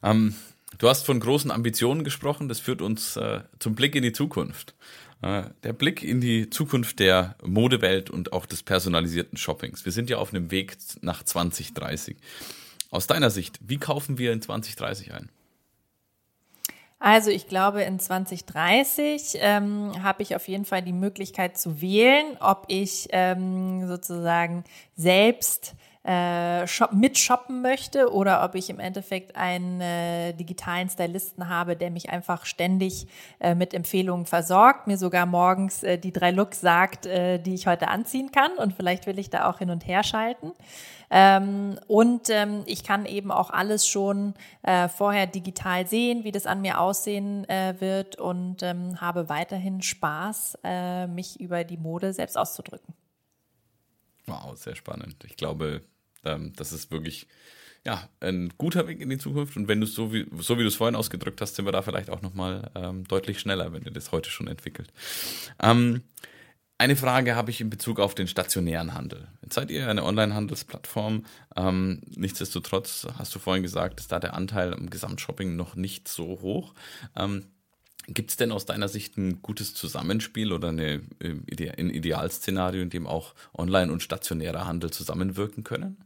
Ähm, 0.04 0.36
du 0.78 0.90
hast 0.90 1.06
von 1.06 1.20
großen 1.20 1.52
Ambitionen 1.52 2.04
gesprochen. 2.04 2.48
Das 2.48 2.60
führt 2.60 2.82
uns 2.82 3.16
äh, 3.18 3.42
zum 3.60 3.76
Blick 3.76 3.96
in 3.96 4.04
die 4.04 4.14
Zukunft. 4.14 4.76
Äh, 5.22 5.44
der 5.64 5.74
Blick 5.74 6.04
in 6.04 6.22
die 6.22 6.50
Zukunft 6.50 7.00
der 7.00 7.36
Modewelt 7.44 8.10
und 8.10 8.34
auch 8.34 8.46
des 8.46 8.64
personalisierten 8.64 9.38
Shoppings. 9.38 9.86
Wir 9.86 9.92
sind 9.92 10.10
ja 10.10 10.18
auf 10.18 10.34
einem 10.34 10.52
Weg 10.52 10.78
nach 11.02 11.24
2030. 11.24 12.18
Aus 12.90 13.08
deiner 13.08 13.30
Sicht, 13.30 13.60
wie 13.62 13.78
kaufen 13.78 14.18
wir 14.18 14.32
in 14.32 14.42
2030 14.42 15.14
ein? 15.14 15.30
Also 17.00 17.30
ich 17.30 17.48
glaube, 17.48 17.84
in 17.84 18.00
2030 18.00 19.38
ähm, 19.40 19.92
habe 20.02 20.24
ich 20.24 20.36
auf 20.36 20.48
jeden 20.48 20.66
Fall 20.66 20.82
die 20.82 20.94
Möglichkeit 20.94 21.58
zu 21.58 21.80
wählen, 21.80 22.38
ob 22.40 22.66
ich 22.70 23.08
ähm, 23.12 23.88
sozusagen 23.88 24.64
selbst 24.96 25.76
äh, 26.08 26.66
shop, 26.68 26.94
mit 26.94 27.18
shoppen 27.18 27.62
möchte 27.62 28.14
oder 28.14 28.42
ob 28.46 28.56
ich 28.56 28.70
im 28.70 28.80
Endeffekt 28.80 29.36
einen 29.36 29.82
äh, 29.82 30.32
digitalen 30.34 30.90
Stylisten 30.90 31.50
habe, 31.50 31.76
der 31.76 31.92
mich 31.92 32.10
einfach 32.10 32.46
ständig 32.46 33.08
äh, 33.40 33.56
mit 33.56 33.74
Empfehlungen 33.74 34.26
versorgt, 34.26 34.88
mir 34.88 34.98
sogar 34.98 35.26
morgens 35.26 35.84
äh, 35.84 35.98
die 35.98 36.14
drei 36.14 36.32
Looks 36.32 36.62
sagt, 36.62 37.06
äh, 37.08 37.40
die 37.40 37.54
ich 37.54 37.68
heute 37.68 37.90
anziehen 37.90 38.32
kann 38.32 38.54
und 38.58 38.74
vielleicht 38.74 39.06
will 39.06 39.20
ich 39.20 39.30
da 39.30 39.50
auch 39.50 39.60
hin 39.60 39.70
und 39.70 39.86
her 39.86 40.02
schalten. 40.04 40.54
Ähm, 41.10 41.78
und 41.88 42.30
ähm, 42.30 42.64
ich 42.68 42.86
kann 42.86 43.06
eben 43.06 43.30
auch 43.30 43.50
alles 43.50 43.86
schon 43.86 44.34
äh, 44.64 44.88
vorher 44.88 45.28
digital 45.28 45.88
sehen, 45.88 46.24
wie 46.24 46.32
das 46.32 46.46
an 46.46 46.62
mir 46.62 46.80
aussehen 46.80 47.48
äh, 47.50 47.76
wird 47.80 48.18
und 48.18 48.64
ähm, 48.64 49.02
habe 49.02 49.28
weiterhin 49.28 49.82
Spaß, 49.82 50.60
äh, 50.64 51.08
mich 51.08 51.40
über 51.42 51.66
die 51.66 51.78
Mode 51.78 52.14
selbst 52.14 52.38
auszudrücken. 52.38 52.94
Wow, 54.26 54.58
sehr 54.58 54.76
spannend. 54.76 55.24
Ich 55.26 55.38
glaube, 55.38 55.82
ähm, 56.28 56.54
das 56.56 56.72
ist 56.72 56.92
wirklich 56.92 57.28
ja, 57.86 58.10
ein 58.20 58.52
guter 58.58 58.88
Weg 58.88 59.00
in 59.00 59.10
die 59.10 59.18
Zukunft. 59.18 59.56
Und 59.56 59.68
wenn 59.68 59.80
du 59.80 59.88
es 59.88 59.94
so 59.94 60.12
wie, 60.14 60.28
so 60.40 60.58
wie 60.58 60.62
du 60.62 60.68
es 60.68 60.76
vorhin 60.76 60.96
ausgedrückt 60.96 61.40
hast, 61.40 61.56
sind 61.56 61.66
wir 61.66 61.72
da 61.72 61.82
vielleicht 61.82 62.10
auch 62.10 62.22
nochmal 62.22 62.70
ähm, 62.76 63.08
deutlich 63.08 63.40
schneller, 63.40 63.72
wenn 63.72 63.84
ihr 63.84 63.92
das 63.92 64.12
heute 64.12 64.30
schon 64.30 64.48
entwickelt. 64.48 64.92
Ähm, 65.62 66.02
eine 66.80 66.96
Frage 66.96 67.36
habe 67.36 67.50
ich 67.50 67.62
in 67.62 67.70
Bezug 67.70 68.00
auf 68.00 68.14
den 68.14 68.28
stationären 68.28 68.94
Handel. 68.94 69.28
Jetzt 69.42 69.56
seid 69.56 69.72
ihr 69.72 69.90
eine 69.90 70.04
Online-Handelsplattform. 70.04 71.26
Ähm, 71.56 72.02
nichtsdestotrotz 72.16 73.08
hast 73.18 73.34
du 73.34 73.40
vorhin 73.40 73.64
gesagt, 73.64 74.00
ist 74.00 74.12
da 74.12 74.20
der 74.20 74.36
Anteil 74.36 74.74
im 74.74 74.90
Gesamtshopping 74.90 75.56
noch 75.56 75.76
nicht 75.76 76.08
so 76.08 76.40
hoch. 76.42 76.76
Ähm, 77.16 77.46
Gibt 78.10 78.30
es 78.30 78.38
denn 78.38 78.52
aus 78.52 78.66
deiner 78.66 78.88
Sicht 78.88 79.18
ein 79.18 79.42
gutes 79.42 79.74
Zusammenspiel 79.74 80.54
oder 80.54 80.70
eine, 80.70 81.02
äh, 81.20 81.70
ein 81.78 81.90
Idealszenario, 81.90 82.82
in 82.82 82.90
dem 82.90 83.08
auch 83.08 83.34
Online- 83.54 83.92
und 83.92 84.04
stationärer 84.04 84.66
Handel 84.66 84.92
zusammenwirken 84.92 85.64
können? 85.64 85.98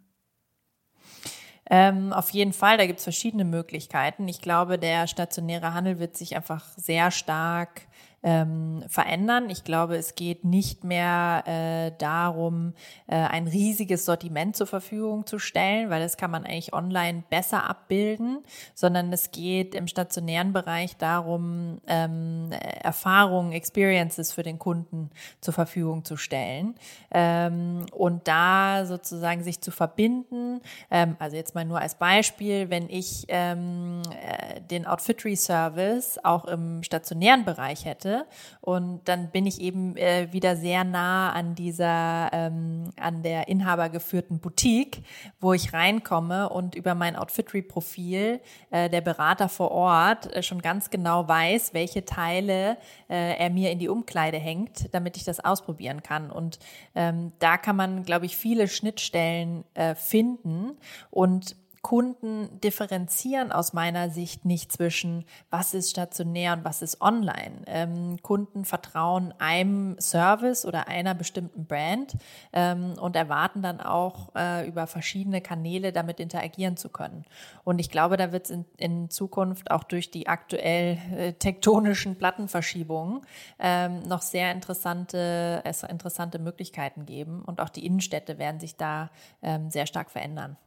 Ähm, 1.71 2.11
auf 2.11 2.31
jeden 2.31 2.51
Fall, 2.51 2.77
da 2.77 2.85
gibt 2.85 2.99
es 2.99 3.05
verschiedene 3.05 3.45
Möglichkeiten. 3.45 4.27
Ich 4.27 4.41
glaube, 4.41 4.77
der 4.77 5.07
stationäre 5.07 5.73
Handel 5.73 5.99
wird 5.99 6.17
sich 6.17 6.35
einfach 6.35 6.65
sehr 6.75 7.11
stark 7.11 7.83
ähm, 8.23 8.83
verändern. 8.87 9.49
Ich 9.49 9.63
glaube, 9.63 9.97
es 9.97 10.15
geht 10.15 10.45
nicht 10.45 10.83
mehr 10.83 11.43
äh, 11.47 11.91
darum, 11.97 12.73
äh, 13.07 13.15
ein 13.15 13.47
riesiges 13.47 14.05
Sortiment 14.05 14.55
zur 14.55 14.67
Verfügung 14.67 15.25
zu 15.25 15.39
stellen, 15.39 15.89
weil 15.89 16.01
das 16.01 16.17
kann 16.17 16.29
man 16.29 16.45
eigentlich 16.45 16.73
online 16.73 17.23
besser 17.29 17.67
abbilden, 17.67 18.43
sondern 18.75 19.11
es 19.11 19.31
geht 19.31 19.73
im 19.73 19.87
stationären 19.87 20.53
Bereich 20.53 20.97
darum, 20.97 21.81
ähm, 21.87 22.49
Erfahrungen, 22.51 23.53
Experiences 23.53 24.31
für 24.31 24.43
den 24.43 24.59
Kunden 24.59 25.09
zur 25.39 25.53
Verfügung 25.53 26.05
zu 26.05 26.15
stellen 26.15 26.75
ähm, 27.11 27.85
und 27.91 28.27
da 28.27 28.85
sozusagen 28.85 29.43
sich 29.43 29.61
zu 29.61 29.71
verbinden. 29.71 30.61
Ähm, 30.91 31.15
also 31.17 31.35
jetzt 31.35 31.55
mal 31.55 31.65
nur 31.65 31.79
als 31.79 31.95
Beispiel, 31.95 32.69
wenn 32.69 32.87
ich 32.89 33.25
ähm, 33.29 34.01
äh, 34.11 34.61
den 34.61 34.85
Outfittery 34.85 35.35
Service 35.35 36.19
auch 36.23 36.45
im 36.45 36.83
stationären 36.83 37.45
Bereich 37.45 37.85
hätte, 37.85 38.10
hatte. 38.11 38.25
Und 38.61 39.01
dann 39.05 39.31
bin 39.31 39.45
ich 39.45 39.61
eben 39.61 39.95
äh, 39.97 40.27
wieder 40.31 40.55
sehr 40.55 40.83
nah 40.83 41.31
an 41.31 41.55
dieser, 41.55 42.29
ähm, 42.31 42.91
an 42.99 43.23
der 43.23 43.47
inhabergeführten 43.47 44.39
Boutique, 44.39 45.03
wo 45.39 45.53
ich 45.53 45.73
reinkomme 45.73 46.49
und 46.49 46.75
über 46.75 46.95
mein 46.95 47.15
Outfittery-Profil 47.15 48.39
äh, 48.69 48.89
der 48.89 49.01
Berater 49.01 49.49
vor 49.49 49.71
Ort 49.71 50.33
äh, 50.33 50.43
schon 50.43 50.61
ganz 50.61 50.89
genau 50.89 51.27
weiß, 51.27 51.73
welche 51.73 52.05
Teile 52.05 52.77
äh, 53.09 53.37
er 53.37 53.49
mir 53.49 53.71
in 53.71 53.79
die 53.79 53.89
Umkleide 53.89 54.37
hängt, 54.37 54.93
damit 54.93 55.17
ich 55.17 55.23
das 55.23 55.39
ausprobieren 55.39 56.03
kann. 56.03 56.31
Und 56.31 56.59
ähm, 56.95 57.31
da 57.39 57.57
kann 57.57 57.75
man, 57.75 58.03
glaube 58.03 58.25
ich, 58.25 58.37
viele 58.37 58.67
Schnittstellen 58.67 59.63
äh, 59.73 59.95
finden 59.95 60.77
und 61.09 61.55
Kunden 61.81 62.61
differenzieren 62.61 63.51
aus 63.51 63.73
meiner 63.73 64.11
Sicht 64.11 64.45
nicht 64.45 64.71
zwischen, 64.71 65.25
was 65.49 65.73
ist 65.73 65.89
stationär 65.89 66.53
und 66.53 66.63
was 66.63 66.83
ist 66.83 67.01
online. 67.01 67.63
Ähm, 67.65 68.21
Kunden 68.21 68.65
vertrauen 68.65 69.33
einem 69.39 69.99
Service 69.99 70.65
oder 70.65 70.87
einer 70.87 71.15
bestimmten 71.15 71.65
Brand 71.65 72.17
ähm, 72.53 72.93
und 72.99 73.15
erwarten 73.15 73.63
dann 73.63 73.81
auch 73.81 74.29
äh, 74.35 74.67
über 74.67 74.85
verschiedene 74.85 75.41
Kanäle 75.41 75.91
damit 75.91 76.19
interagieren 76.19 76.77
zu 76.77 76.89
können. 76.89 77.25
Und 77.63 77.79
ich 77.79 77.89
glaube, 77.89 78.15
da 78.15 78.31
wird 78.31 78.45
es 78.45 78.51
in, 78.51 78.65
in, 78.77 79.09
Zukunft 79.09 79.71
auch 79.71 79.83
durch 79.83 80.11
die 80.11 80.27
aktuell 80.27 80.99
äh, 81.15 81.33
tektonischen 81.33 82.15
Plattenverschiebungen 82.15 83.21
ähm, 83.57 84.03
noch 84.03 84.21
sehr 84.21 84.51
interessante, 84.51 85.63
äh, 85.65 85.73
interessante 85.89 86.37
Möglichkeiten 86.37 87.07
geben. 87.07 87.41
Und 87.43 87.59
auch 87.59 87.69
die 87.69 87.85
Innenstädte 87.85 88.37
werden 88.37 88.59
sich 88.59 88.75
da 88.75 89.09
ähm, 89.41 89.71
sehr 89.71 89.87
stark 89.87 90.11
verändern. 90.11 90.57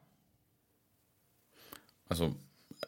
Also 2.14 2.36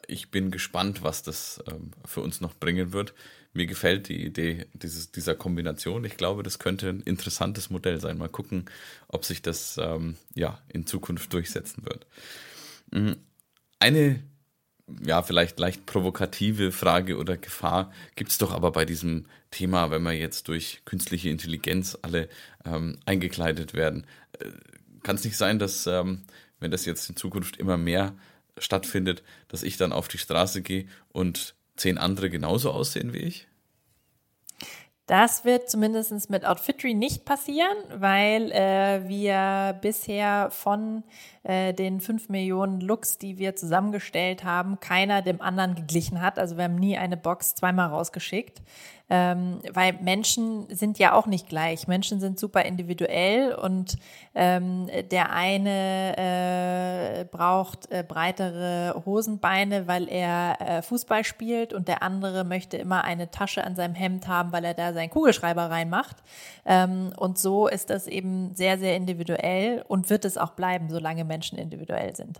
ich 0.07 0.31
bin 0.31 0.51
gespannt, 0.51 1.03
was 1.03 1.21
das 1.21 1.61
ähm, 1.69 1.91
für 2.05 2.21
uns 2.21 2.39
noch 2.39 2.53
bringen 2.53 2.93
wird. 2.93 3.13
Mir 3.51 3.65
gefällt 3.65 4.07
die 4.07 4.25
Idee 4.25 4.67
dieses, 4.71 5.11
dieser 5.11 5.35
Kombination. 5.35 6.05
Ich 6.05 6.15
glaube, 6.15 6.43
das 6.43 6.59
könnte 6.59 6.87
ein 6.87 7.01
interessantes 7.01 7.69
Modell 7.69 7.99
sein. 7.99 8.17
Mal 8.17 8.29
gucken, 8.29 8.69
ob 9.09 9.25
sich 9.25 9.41
das 9.41 9.77
ähm, 9.83 10.15
ja, 10.33 10.61
in 10.69 10.87
Zukunft 10.87 11.33
durchsetzen 11.33 11.83
wird. 11.83 12.07
Mhm. 12.91 13.17
Eine 13.79 14.23
ja, 15.05 15.21
vielleicht 15.23 15.59
leicht 15.59 15.85
provokative 15.85 16.71
Frage 16.71 17.17
oder 17.17 17.35
Gefahr 17.35 17.91
gibt 18.15 18.31
es 18.31 18.37
doch 18.37 18.53
aber 18.53 18.71
bei 18.71 18.85
diesem 18.85 19.25
Thema, 19.51 19.91
wenn 19.91 20.03
wir 20.03 20.13
jetzt 20.13 20.47
durch 20.47 20.83
künstliche 20.85 21.27
Intelligenz 21.27 21.97
alle 22.01 22.29
ähm, 22.63 22.97
eingekleidet 23.05 23.73
werden. 23.73 24.07
Äh, 24.39 24.45
Kann 25.03 25.17
es 25.17 25.25
nicht 25.25 25.35
sein, 25.35 25.59
dass, 25.59 25.85
ähm, 25.85 26.21
wenn 26.61 26.71
das 26.71 26.85
jetzt 26.85 27.09
in 27.09 27.17
Zukunft 27.17 27.57
immer 27.57 27.75
mehr 27.75 28.15
stattfindet, 28.59 29.23
dass 29.47 29.63
ich 29.63 29.77
dann 29.77 29.91
auf 29.91 30.07
die 30.07 30.17
Straße 30.17 30.61
gehe 30.61 30.87
und 31.11 31.55
zehn 31.75 31.97
andere 31.97 32.29
genauso 32.29 32.71
aussehen 32.71 33.13
wie 33.13 33.19
ich? 33.19 33.47
Das 35.07 35.45
wird 35.45 35.69
zumindest 35.69 36.29
mit 36.29 36.45
Outfitry 36.45 36.93
nicht 36.93 37.23
passieren, 37.23 37.77
weil 37.95 38.51
äh, 38.51 39.07
wir 39.07 39.77
bisher 39.81 40.49
von 40.51 41.03
äh, 41.47 41.73
den 41.73 42.01
fünf 42.01 42.27
Millionen 42.27 42.81
Looks, 42.81 43.17
die 43.17 43.37
wir 43.37 43.55
zusammengestellt 43.55 44.43
haben, 44.43 44.81
keiner 44.81 45.21
dem 45.21 45.41
anderen 45.41 45.75
geglichen 45.75 46.21
hat. 46.21 46.37
Also 46.37 46.57
wir 46.57 46.65
haben 46.65 46.75
nie 46.75 46.97
eine 46.97 47.15
Box 47.15 47.55
zweimal 47.55 47.87
rausgeschickt 47.87 48.61
ähm, 49.09 49.59
weil 49.71 49.93
Menschen 50.01 50.67
sind 50.69 50.99
ja 50.99 51.13
auch 51.13 51.27
nicht 51.27 51.47
gleich. 51.47 51.87
Menschen 51.87 52.19
sind 52.19 52.37
super 52.37 52.65
individuell 52.65 53.53
und 53.53 53.97
ähm, 54.35 54.89
der 55.11 55.31
eine 55.31 56.17
äh, 56.17 57.25
braucht 57.25 57.89
äh, 57.89 58.03
breitere 58.05 59.01
Hosenbeine, 59.05 59.87
weil 59.87 60.09
er 60.09 60.57
äh, 60.59 60.81
Fußball 60.81 61.23
spielt 61.23 61.73
und 61.73 61.87
der 61.87 62.03
andere 62.03 62.43
möchte 62.43 62.75
immer 62.77 63.05
eine 63.05 63.31
Tasche 63.31 63.63
an 63.63 63.77
seinem 63.77 63.95
Hemd 63.95 64.27
haben, 64.27 64.51
weil 64.51 64.65
er 64.65 64.73
da 64.73 64.91
seinen 64.91 65.09
Kugelschreiber 65.09 65.69
reinmacht. 65.69 66.17
Ähm, 66.65 67.13
und 67.15 67.37
so 67.37 67.67
ist 67.67 67.89
das 67.89 68.07
eben 68.07 68.55
sehr, 68.55 68.77
sehr 68.77 68.97
individuell 68.97 69.85
und 69.87 70.09
wird 70.09 70.25
es 70.25 70.37
auch 70.37 70.51
bleiben, 70.51 70.89
solange 70.89 71.23
Menschen 71.23 71.36
individuell 71.57 72.15
sind. 72.15 72.39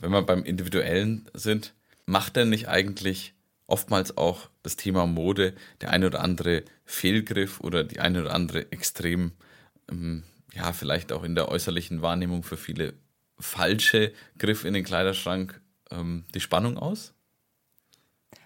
Wenn 0.00 0.12
wir 0.12 0.22
beim 0.22 0.44
Individuellen 0.44 1.28
sind, 1.34 1.74
macht 2.06 2.36
denn 2.36 2.48
nicht 2.50 2.68
eigentlich 2.68 3.34
oftmals 3.66 4.16
auch 4.16 4.48
das 4.62 4.76
Thema 4.76 5.06
Mode 5.06 5.54
der 5.80 5.90
eine 5.90 6.06
oder 6.06 6.20
andere 6.20 6.64
Fehlgriff 6.84 7.60
oder 7.60 7.84
die 7.84 8.00
eine 8.00 8.22
oder 8.22 8.34
andere 8.34 8.72
extrem, 8.72 9.32
ähm, 9.90 10.24
ja, 10.52 10.72
vielleicht 10.72 11.12
auch 11.12 11.22
in 11.22 11.34
der 11.34 11.48
äußerlichen 11.48 12.02
Wahrnehmung 12.02 12.42
für 12.42 12.56
viele 12.56 12.94
falsche 13.38 14.12
Griff 14.38 14.64
in 14.64 14.74
den 14.74 14.84
Kleiderschrank 14.84 15.60
ähm, 15.90 16.24
die 16.34 16.40
Spannung 16.40 16.76
aus? 16.76 17.14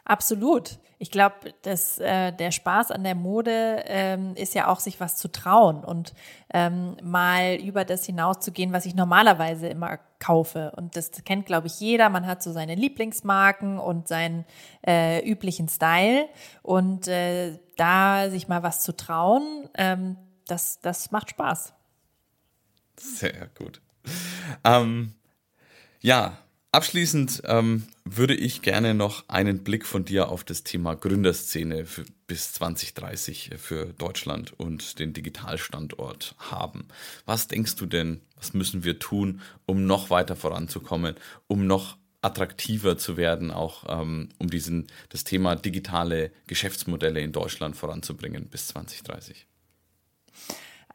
Absolut. 0.04 0.78
Ich 1.04 1.10
glaube, 1.10 1.52
dass 1.60 1.98
äh, 1.98 2.32
der 2.32 2.50
Spaß 2.50 2.90
an 2.90 3.04
der 3.04 3.14
Mode 3.14 3.84
ähm, 3.84 4.34
ist 4.36 4.54
ja 4.54 4.68
auch, 4.68 4.80
sich 4.80 5.00
was 5.00 5.18
zu 5.18 5.30
trauen 5.30 5.84
und 5.84 6.14
ähm, 6.54 6.96
mal 7.02 7.56
über 7.56 7.84
das 7.84 8.06
hinauszugehen, 8.06 8.72
was 8.72 8.86
ich 8.86 8.94
normalerweise 8.94 9.68
immer 9.68 9.98
kaufe. 10.18 10.72
Und 10.74 10.96
das 10.96 11.10
kennt, 11.26 11.44
glaube 11.44 11.66
ich, 11.66 11.78
jeder. 11.78 12.08
Man 12.08 12.26
hat 12.26 12.42
so 12.42 12.52
seine 12.52 12.74
Lieblingsmarken 12.74 13.78
und 13.78 14.08
seinen 14.08 14.46
äh, 14.86 15.22
üblichen 15.28 15.68
Style. 15.68 16.26
Und 16.62 17.06
äh, 17.06 17.58
da 17.76 18.30
sich 18.30 18.48
mal 18.48 18.62
was 18.62 18.80
zu 18.80 18.96
trauen, 18.96 19.68
ähm, 19.74 20.16
das, 20.46 20.80
das 20.80 21.10
macht 21.10 21.28
Spaß. 21.28 21.74
Sehr 22.98 23.50
gut. 23.58 23.82
Ähm, 24.64 25.12
ja, 26.00 26.38
Abschließend 26.74 27.42
ähm, 27.44 27.84
würde 28.04 28.34
ich 28.34 28.60
gerne 28.60 28.94
noch 28.94 29.28
einen 29.28 29.62
Blick 29.62 29.86
von 29.86 30.04
dir 30.04 30.28
auf 30.28 30.42
das 30.42 30.64
Thema 30.64 30.96
Gründerszene 30.96 31.86
für, 31.86 32.04
bis 32.26 32.52
2030 32.54 33.50
für 33.58 33.86
Deutschland 33.96 34.58
und 34.58 34.98
den 34.98 35.12
Digitalstandort 35.12 36.34
haben. 36.36 36.88
Was 37.26 37.46
denkst 37.46 37.76
du 37.76 37.86
denn, 37.86 38.22
was 38.34 38.54
müssen 38.54 38.82
wir 38.82 38.98
tun, 38.98 39.40
um 39.66 39.86
noch 39.86 40.10
weiter 40.10 40.34
voranzukommen, 40.34 41.14
um 41.46 41.68
noch 41.68 41.96
attraktiver 42.22 42.98
zu 42.98 43.16
werden, 43.16 43.52
auch 43.52 43.84
ähm, 43.88 44.30
um 44.38 44.50
diesen, 44.50 44.88
das 45.10 45.22
Thema 45.22 45.54
digitale 45.54 46.32
Geschäftsmodelle 46.48 47.20
in 47.20 47.30
Deutschland 47.30 47.76
voranzubringen 47.76 48.48
bis 48.48 48.66
2030? 48.66 49.46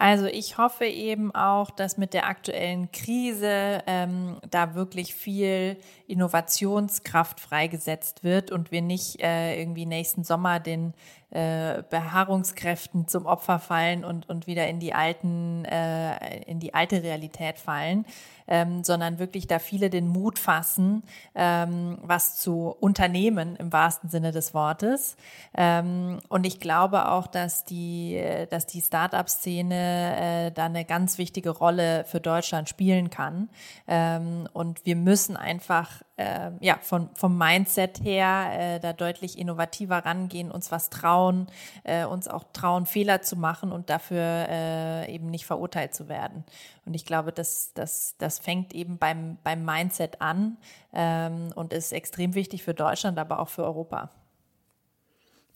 Also 0.02 0.28
ich 0.28 0.58
hoffe 0.58 0.86
eben 0.86 1.36
auch, 1.36 1.72
dass 1.72 1.98
mit 1.98 2.14
der 2.14 2.26
aktuellen 2.26 2.90
Krise 2.94 3.84
ähm, 3.86 4.38
da 4.50 4.74
wirklich 4.74 5.14
viel 5.14 5.76
Innovationskraft 6.10 7.40
freigesetzt 7.40 8.24
wird 8.24 8.52
und 8.52 8.72
wir 8.72 8.82
nicht 8.82 9.22
äh, 9.22 9.60
irgendwie 9.60 9.86
nächsten 9.86 10.24
Sommer 10.24 10.60
den 10.60 10.94
äh, 11.32 11.84
Beharrungskräften 11.92 13.08
zum 13.08 13.28
Opfer 13.28 13.60
fallen 13.60 14.04
und, 14.04 14.28
und 14.30 14.48
wieder 14.48 14.68
in 14.68 14.80
die 14.80 14.96
alten, 14.96 15.64
äh, 15.66 16.42
in 16.46 16.60
die 16.60 16.74
alte 16.74 17.04
Realität 17.04 17.60
fallen, 17.60 18.06
ähm, 18.48 18.84
sondern 18.84 19.20
wirklich 19.20 19.46
da 19.46 19.60
viele 19.60 19.92
den 19.92 20.08
Mut 20.08 20.40
fassen, 20.40 21.04
ähm, 21.36 22.00
was 22.02 22.38
zu 22.38 22.76
unternehmen 22.80 23.56
im 23.58 23.72
wahrsten 23.72 24.10
Sinne 24.10 24.32
des 24.32 24.56
Wortes. 24.56 25.18
Ähm, 25.54 26.18
und 26.30 26.48
ich 26.48 26.60
glaube 26.60 27.12
auch, 27.12 27.28
dass 27.28 27.64
die, 27.64 28.20
dass 28.50 28.66
die 28.66 28.82
Start-up-Szene 28.82 30.48
äh, 30.48 30.52
da 30.52 30.66
eine 30.66 30.84
ganz 30.84 31.20
wichtige 31.20 31.52
Rolle 31.52 32.06
für 32.06 32.20
Deutschland 32.20 32.70
spielen 32.70 33.12
kann. 33.12 33.50
Ähm, 33.88 34.50
und 34.54 34.84
wir 34.84 34.96
müssen 34.96 35.38
einfach 35.38 35.99
äh, 36.18 36.52
ja, 36.60 36.78
von, 36.82 37.10
vom 37.16 37.38
Mindset 37.38 38.04
her 38.04 38.50
äh, 38.54 38.80
da 38.80 38.94
deutlich 38.94 39.38
innovativer 39.38 40.00
rangehen, 40.00 40.52
uns 40.52 40.72
was 40.72 40.90
trauen, 40.90 41.48
äh, 41.84 42.06
uns 42.06 42.28
auch 42.28 42.46
trauen, 42.54 42.86
Fehler 42.86 43.22
zu 43.22 43.36
machen 43.36 43.72
und 43.72 43.90
dafür 43.90 44.22
äh, 44.22 45.14
eben 45.14 45.30
nicht 45.30 45.46
verurteilt 45.46 45.94
zu 45.94 46.10
werden. 46.10 46.44
Und 46.86 46.94
ich 46.94 47.06
glaube, 47.06 47.32
das, 47.32 47.74
das, 47.74 48.16
das 48.18 48.40
fängt 48.40 48.74
eben 48.74 48.98
beim, 48.98 49.38
beim 49.44 49.64
Mindset 49.64 50.22
an 50.22 50.58
ähm, 50.94 51.52
und 51.56 51.74
ist 51.74 51.94
extrem 51.94 52.36
wichtig 52.36 52.64
für 52.64 52.74
Deutschland, 52.74 53.18
aber 53.18 53.40
auch 53.40 53.50
für 53.50 53.64
Europa. 53.64 54.10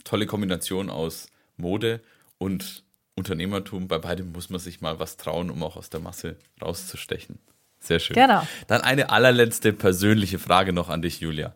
Tolle 0.03 0.25
Kombination 0.25 0.89
aus 0.89 1.27
Mode 1.57 2.01
und 2.37 2.83
Unternehmertum. 3.15 3.87
Bei 3.87 3.99
beidem 3.99 4.31
muss 4.31 4.49
man 4.49 4.59
sich 4.59 4.81
mal 4.81 4.99
was 4.99 5.17
trauen, 5.17 5.49
um 5.49 5.61
auch 5.63 5.75
aus 5.75 5.89
der 5.89 5.99
Masse 5.99 6.37
rauszustechen. 6.61 7.39
Sehr 7.83 7.99
schön. 7.99 8.15
Genau. 8.15 8.47
Dann 8.67 8.81
eine 8.81 9.09
allerletzte 9.09 9.73
persönliche 9.73 10.39
Frage 10.39 10.71
noch 10.71 10.89
an 10.89 11.01
dich, 11.01 11.19
Julia. 11.19 11.53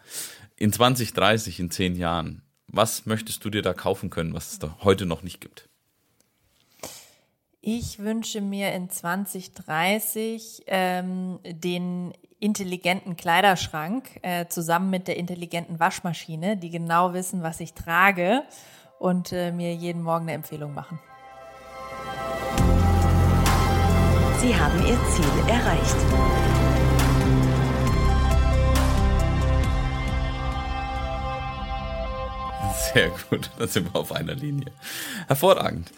In 0.58 0.74
2030, 0.74 1.60
in 1.62 1.72
zehn 1.72 1.96
Jahren, 1.96 2.42
was 2.68 3.06
möchtest 3.06 3.46
du 3.46 3.50
dir 3.50 3.62
da 3.62 3.74
kaufen 3.74 4.10
können, 4.10 4.34
was 4.34 4.52
es 4.52 4.60
da 4.60 4.78
heute 4.84 5.06
noch 5.06 5.24
nicht 5.24 5.40
gibt? 5.40 5.70
Ich 7.62 8.00
wünsche 8.00 8.42
mir 8.42 8.74
in 8.74 8.90
2030 8.90 10.64
ähm, 10.68 11.40
den 11.46 12.14
intelligenten 12.40 13.16
Kleiderschrank 13.16 14.20
äh, 14.22 14.48
zusammen 14.48 14.90
mit 14.90 15.08
der 15.08 15.18
intelligenten 15.18 15.80
Waschmaschine, 15.80 16.58
die 16.58 16.70
genau 16.70 17.14
wissen, 17.14 17.42
was 17.42 17.62
ich 17.62 17.74
trage 17.74 18.44
und 19.00 19.32
äh, 19.32 19.52
mir 19.52 19.74
jeden 19.74 20.02
Morgen 20.02 20.24
eine 20.24 20.34
Empfehlung 20.34 20.74
machen. 20.74 21.00
Sie 24.40 24.56
haben 24.56 24.78
Ihr 24.86 25.00
Ziel 25.10 25.50
erreicht. 25.50 25.96
Sehr 32.94 33.10
gut, 33.30 33.50
da 33.58 33.68
sind 33.68 33.92
wir 33.92 34.00
auf 34.00 34.12
einer 34.12 34.36
Linie. 34.36 34.72
Hervorragend. 35.28 35.92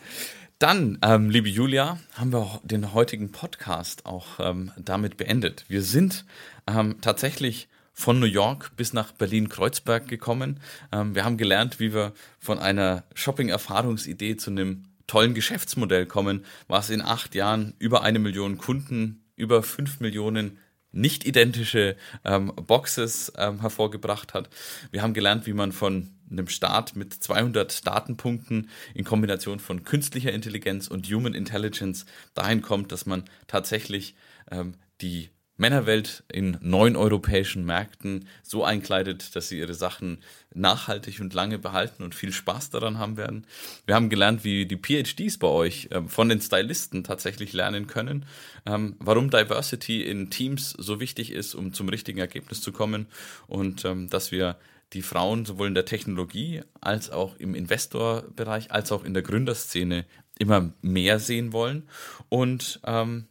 Dann, 0.57 0.99
ähm, 1.01 1.29
liebe 1.29 1.49
Julia, 1.49 1.99
haben 2.13 2.31
wir 2.31 2.61
den 2.63 2.93
heutigen 2.93 3.31
Podcast 3.31 4.05
auch 4.05 4.39
ähm, 4.39 4.71
damit 4.77 5.17
beendet. 5.17 5.65
Wir 5.67 5.81
sind 5.81 6.25
ähm, 6.65 6.95
tatsächlich 7.01 7.67
von 7.93 8.19
New 8.19 8.25
York 8.25 8.71
bis 8.77 8.93
nach 8.93 9.11
Berlin-Kreuzberg 9.11 10.07
gekommen. 10.07 10.61
Ähm, 10.93 11.13
wir 11.13 11.25
haben 11.25 11.35
gelernt, 11.35 11.81
wie 11.81 11.93
wir 11.93 12.13
von 12.39 12.57
einer 12.57 13.03
Shopping-Erfahrungsidee 13.15 14.37
zu 14.37 14.51
einem 14.51 14.85
tollen 15.09 15.33
Geschäftsmodell 15.33 16.05
kommen, 16.05 16.45
was 16.67 16.89
in 16.89 17.01
acht 17.01 17.35
Jahren 17.35 17.73
über 17.79 18.03
eine 18.03 18.19
Million 18.19 18.57
Kunden, 18.57 19.25
über 19.35 19.63
fünf 19.63 19.99
Millionen 19.99 20.59
nicht 20.91 21.25
identische 21.25 21.95
ähm, 22.23 22.53
Boxes 22.55 23.33
ähm, 23.37 23.61
hervorgebracht 23.61 24.33
hat. 24.33 24.49
Wir 24.91 25.01
haben 25.01 25.13
gelernt, 25.13 25.45
wie 25.45 25.53
man 25.53 25.71
von 25.71 26.11
einem 26.31 26.47
Start 26.47 26.95
mit 26.95 27.13
200 27.13 27.85
Datenpunkten 27.87 28.69
in 28.93 29.03
Kombination 29.03 29.59
von 29.59 29.83
künstlicher 29.83 30.31
Intelligenz 30.31 30.87
und 30.87 31.07
Human 31.07 31.33
Intelligence 31.33 32.05
dahin 32.33 32.61
kommt, 32.61 32.91
dass 32.91 33.05
man 33.05 33.23
tatsächlich 33.47 34.15
ähm, 34.51 34.75
die 35.01 35.29
Männerwelt 35.59 36.23
in 36.31 36.57
neun 36.61 36.95
europäischen 36.95 37.65
Märkten 37.65 38.27
so 38.43 38.63
einkleidet, 38.63 39.35
dass 39.35 39.49
sie 39.49 39.59
ihre 39.59 39.73
Sachen 39.73 40.19
nachhaltig 40.53 41.19
und 41.19 41.33
lange 41.33 41.59
behalten 41.59 42.01
und 42.01 42.15
viel 42.15 42.31
Spaß 42.31 42.69
daran 42.69 42.97
haben 42.97 43.17
werden. 43.17 43.45
Wir 43.85 43.95
haben 43.95 44.09
gelernt, 44.09 44.43
wie 44.43 44.65
die 44.65 44.77
PhDs 44.77 45.37
bei 45.37 45.47
euch 45.47 45.89
ähm, 45.91 46.07
von 46.07 46.29
den 46.29 46.41
Stylisten 46.41 47.03
tatsächlich 47.03 47.53
lernen 47.53 47.87
können, 47.87 48.25
ähm, 48.65 48.95
warum 48.99 49.29
Diversity 49.29 50.01
in 50.01 50.29
Teams 50.29 50.71
so 50.77 50.99
wichtig 50.99 51.31
ist, 51.31 51.55
um 51.55 51.73
zum 51.73 51.89
richtigen 51.89 52.19
Ergebnis 52.19 52.61
zu 52.61 52.71
kommen 52.71 53.07
und 53.47 53.83
ähm, 53.85 54.09
dass 54.09 54.31
wir 54.31 54.57
die 54.93 55.01
Frauen 55.01 55.45
sowohl 55.45 55.67
in 55.67 55.75
der 55.75 55.85
Technologie 55.85 56.61
als 56.81 57.11
auch 57.11 57.35
im 57.35 57.53
Investorbereich 57.53 58.71
als 58.71 58.91
auch 58.91 59.03
in 59.03 59.13
der 59.13 59.23
Gründerszene 59.23 60.05
immer 60.39 60.71
mehr 60.81 61.19
sehen 61.19 61.53
wollen 61.53 61.83
und 62.29 62.79
ähm, 62.85 63.27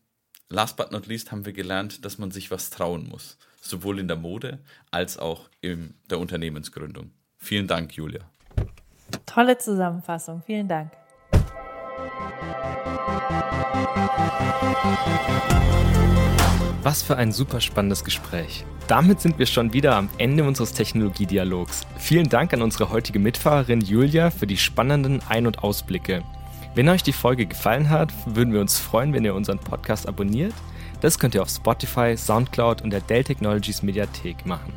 last 0.50 0.76
but 0.76 0.92
not 0.92 1.06
least 1.06 1.30
haben 1.30 1.44
wir 1.44 1.52
gelernt, 1.52 2.04
dass 2.04 2.18
man 2.18 2.30
sich 2.30 2.50
was 2.50 2.70
trauen 2.70 3.08
muss. 3.08 3.38
Sowohl 3.60 3.98
in 3.98 4.08
der 4.08 4.16
Mode 4.16 4.60
als 4.90 5.18
auch 5.18 5.48
in 5.60 5.94
der 6.10 6.18
Unternehmensgründung. 6.18 7.10
Vielen 7.36 7.66
Dank, 7.66 7.92
Julia. 7.94 8.20
Tolle 9.26 9.58
Zusammenfassung. 9.58 10.42
Vielen 10.42 10.68
Dank. 10.68 10.92
Was 16.82 17.02
für 17.02 17.16
ein 17.16 17.32
super 17.32 17.60
spannendes 17.60 18.02
Gespräch. 18.02 18.64
Damit 18.86 19.20
sind 19.20 19.38
wir 19.38 19.44
schon 19.44 19.74
wieder 19.74 19.96
am 19.96 20.08
Ende 20.16 20.44
unseres 20.44 20.72
Technologiedialogs. 20.72 21.82
Vielen 21.98 22.30
Dank 22.30 22.54
an 22.54 22.62
unsere 22.62 22.88
heutige 22.88 23.18
Mitfahrerin 23.18 23.82
Julia 23.82 24.30
für 24.30 24.46
die 24.46 24.56
spannenden 24.56 25.20
Ein- 25.28 25.46
und 25.46 25.62
Ausblicke. 25.62 26.22
Wenn 26.74 26.88
euch 26.88 27.02
die 27.02 27.12
Folge 27.12 27.46
gefallen 27.46 27.90
hat, 27.90 28.12
würden 28.26 28.52
wir 28.52 28.60
uns 28.60 28.78
freuen, 28.78 29.12
wenn 29.12 29.24
ihr 29.24 29.34
unseren 29.34 29.58
Podcast 29.58 30.06
abonniert. 30.06 30.54
Das 31.00 31.18
könnt 31.18 31.34
ihr 31.34 31.42
auf 31.42 31.48
Spotify, 31.48 32.16
Soundcloud 32.16 32.82
und 32.82 32.90
der 32.90 33.00
Dell 33.00 33.24
Technologies 33.24 33.82
Mediathek 33.82 34.46
machen. 34.46 34.72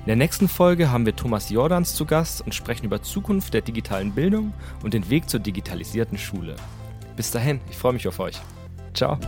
In 0.00 0.06
der 0.06 0.16
nächsten 0.16 0.48
Folge 0.48 0.90
haben 0.90 1.04
wir 1.04 1.14
Thomas 1.14 1.50
Jordans 1.50 1.94
zu 1.94 2.06
Gast 2.06 2.40
und 2.40 2.54
sprechen 2.54 2.86
über 2.86 3.02
Zukunft 3.02 3.52
der 3.52 3.60
digitalen 3.60 4.12
Bildung 4.12 4.54
und 4.82 4.94
den 4.94 5.10
Weg 5.10 5.28
zur 5.28 5.40
digitalisierten 5.40 6.16
Schule. 6.16 6.56
Bis 7.16 7.30
dahin, 7.30 7.60
ich 7.68 7.76
freue 7.76 7.92
mich 7.92 8.08
auf 8.08 8.18
euch. 8.20 8.40
Ciao. 8.94 9.18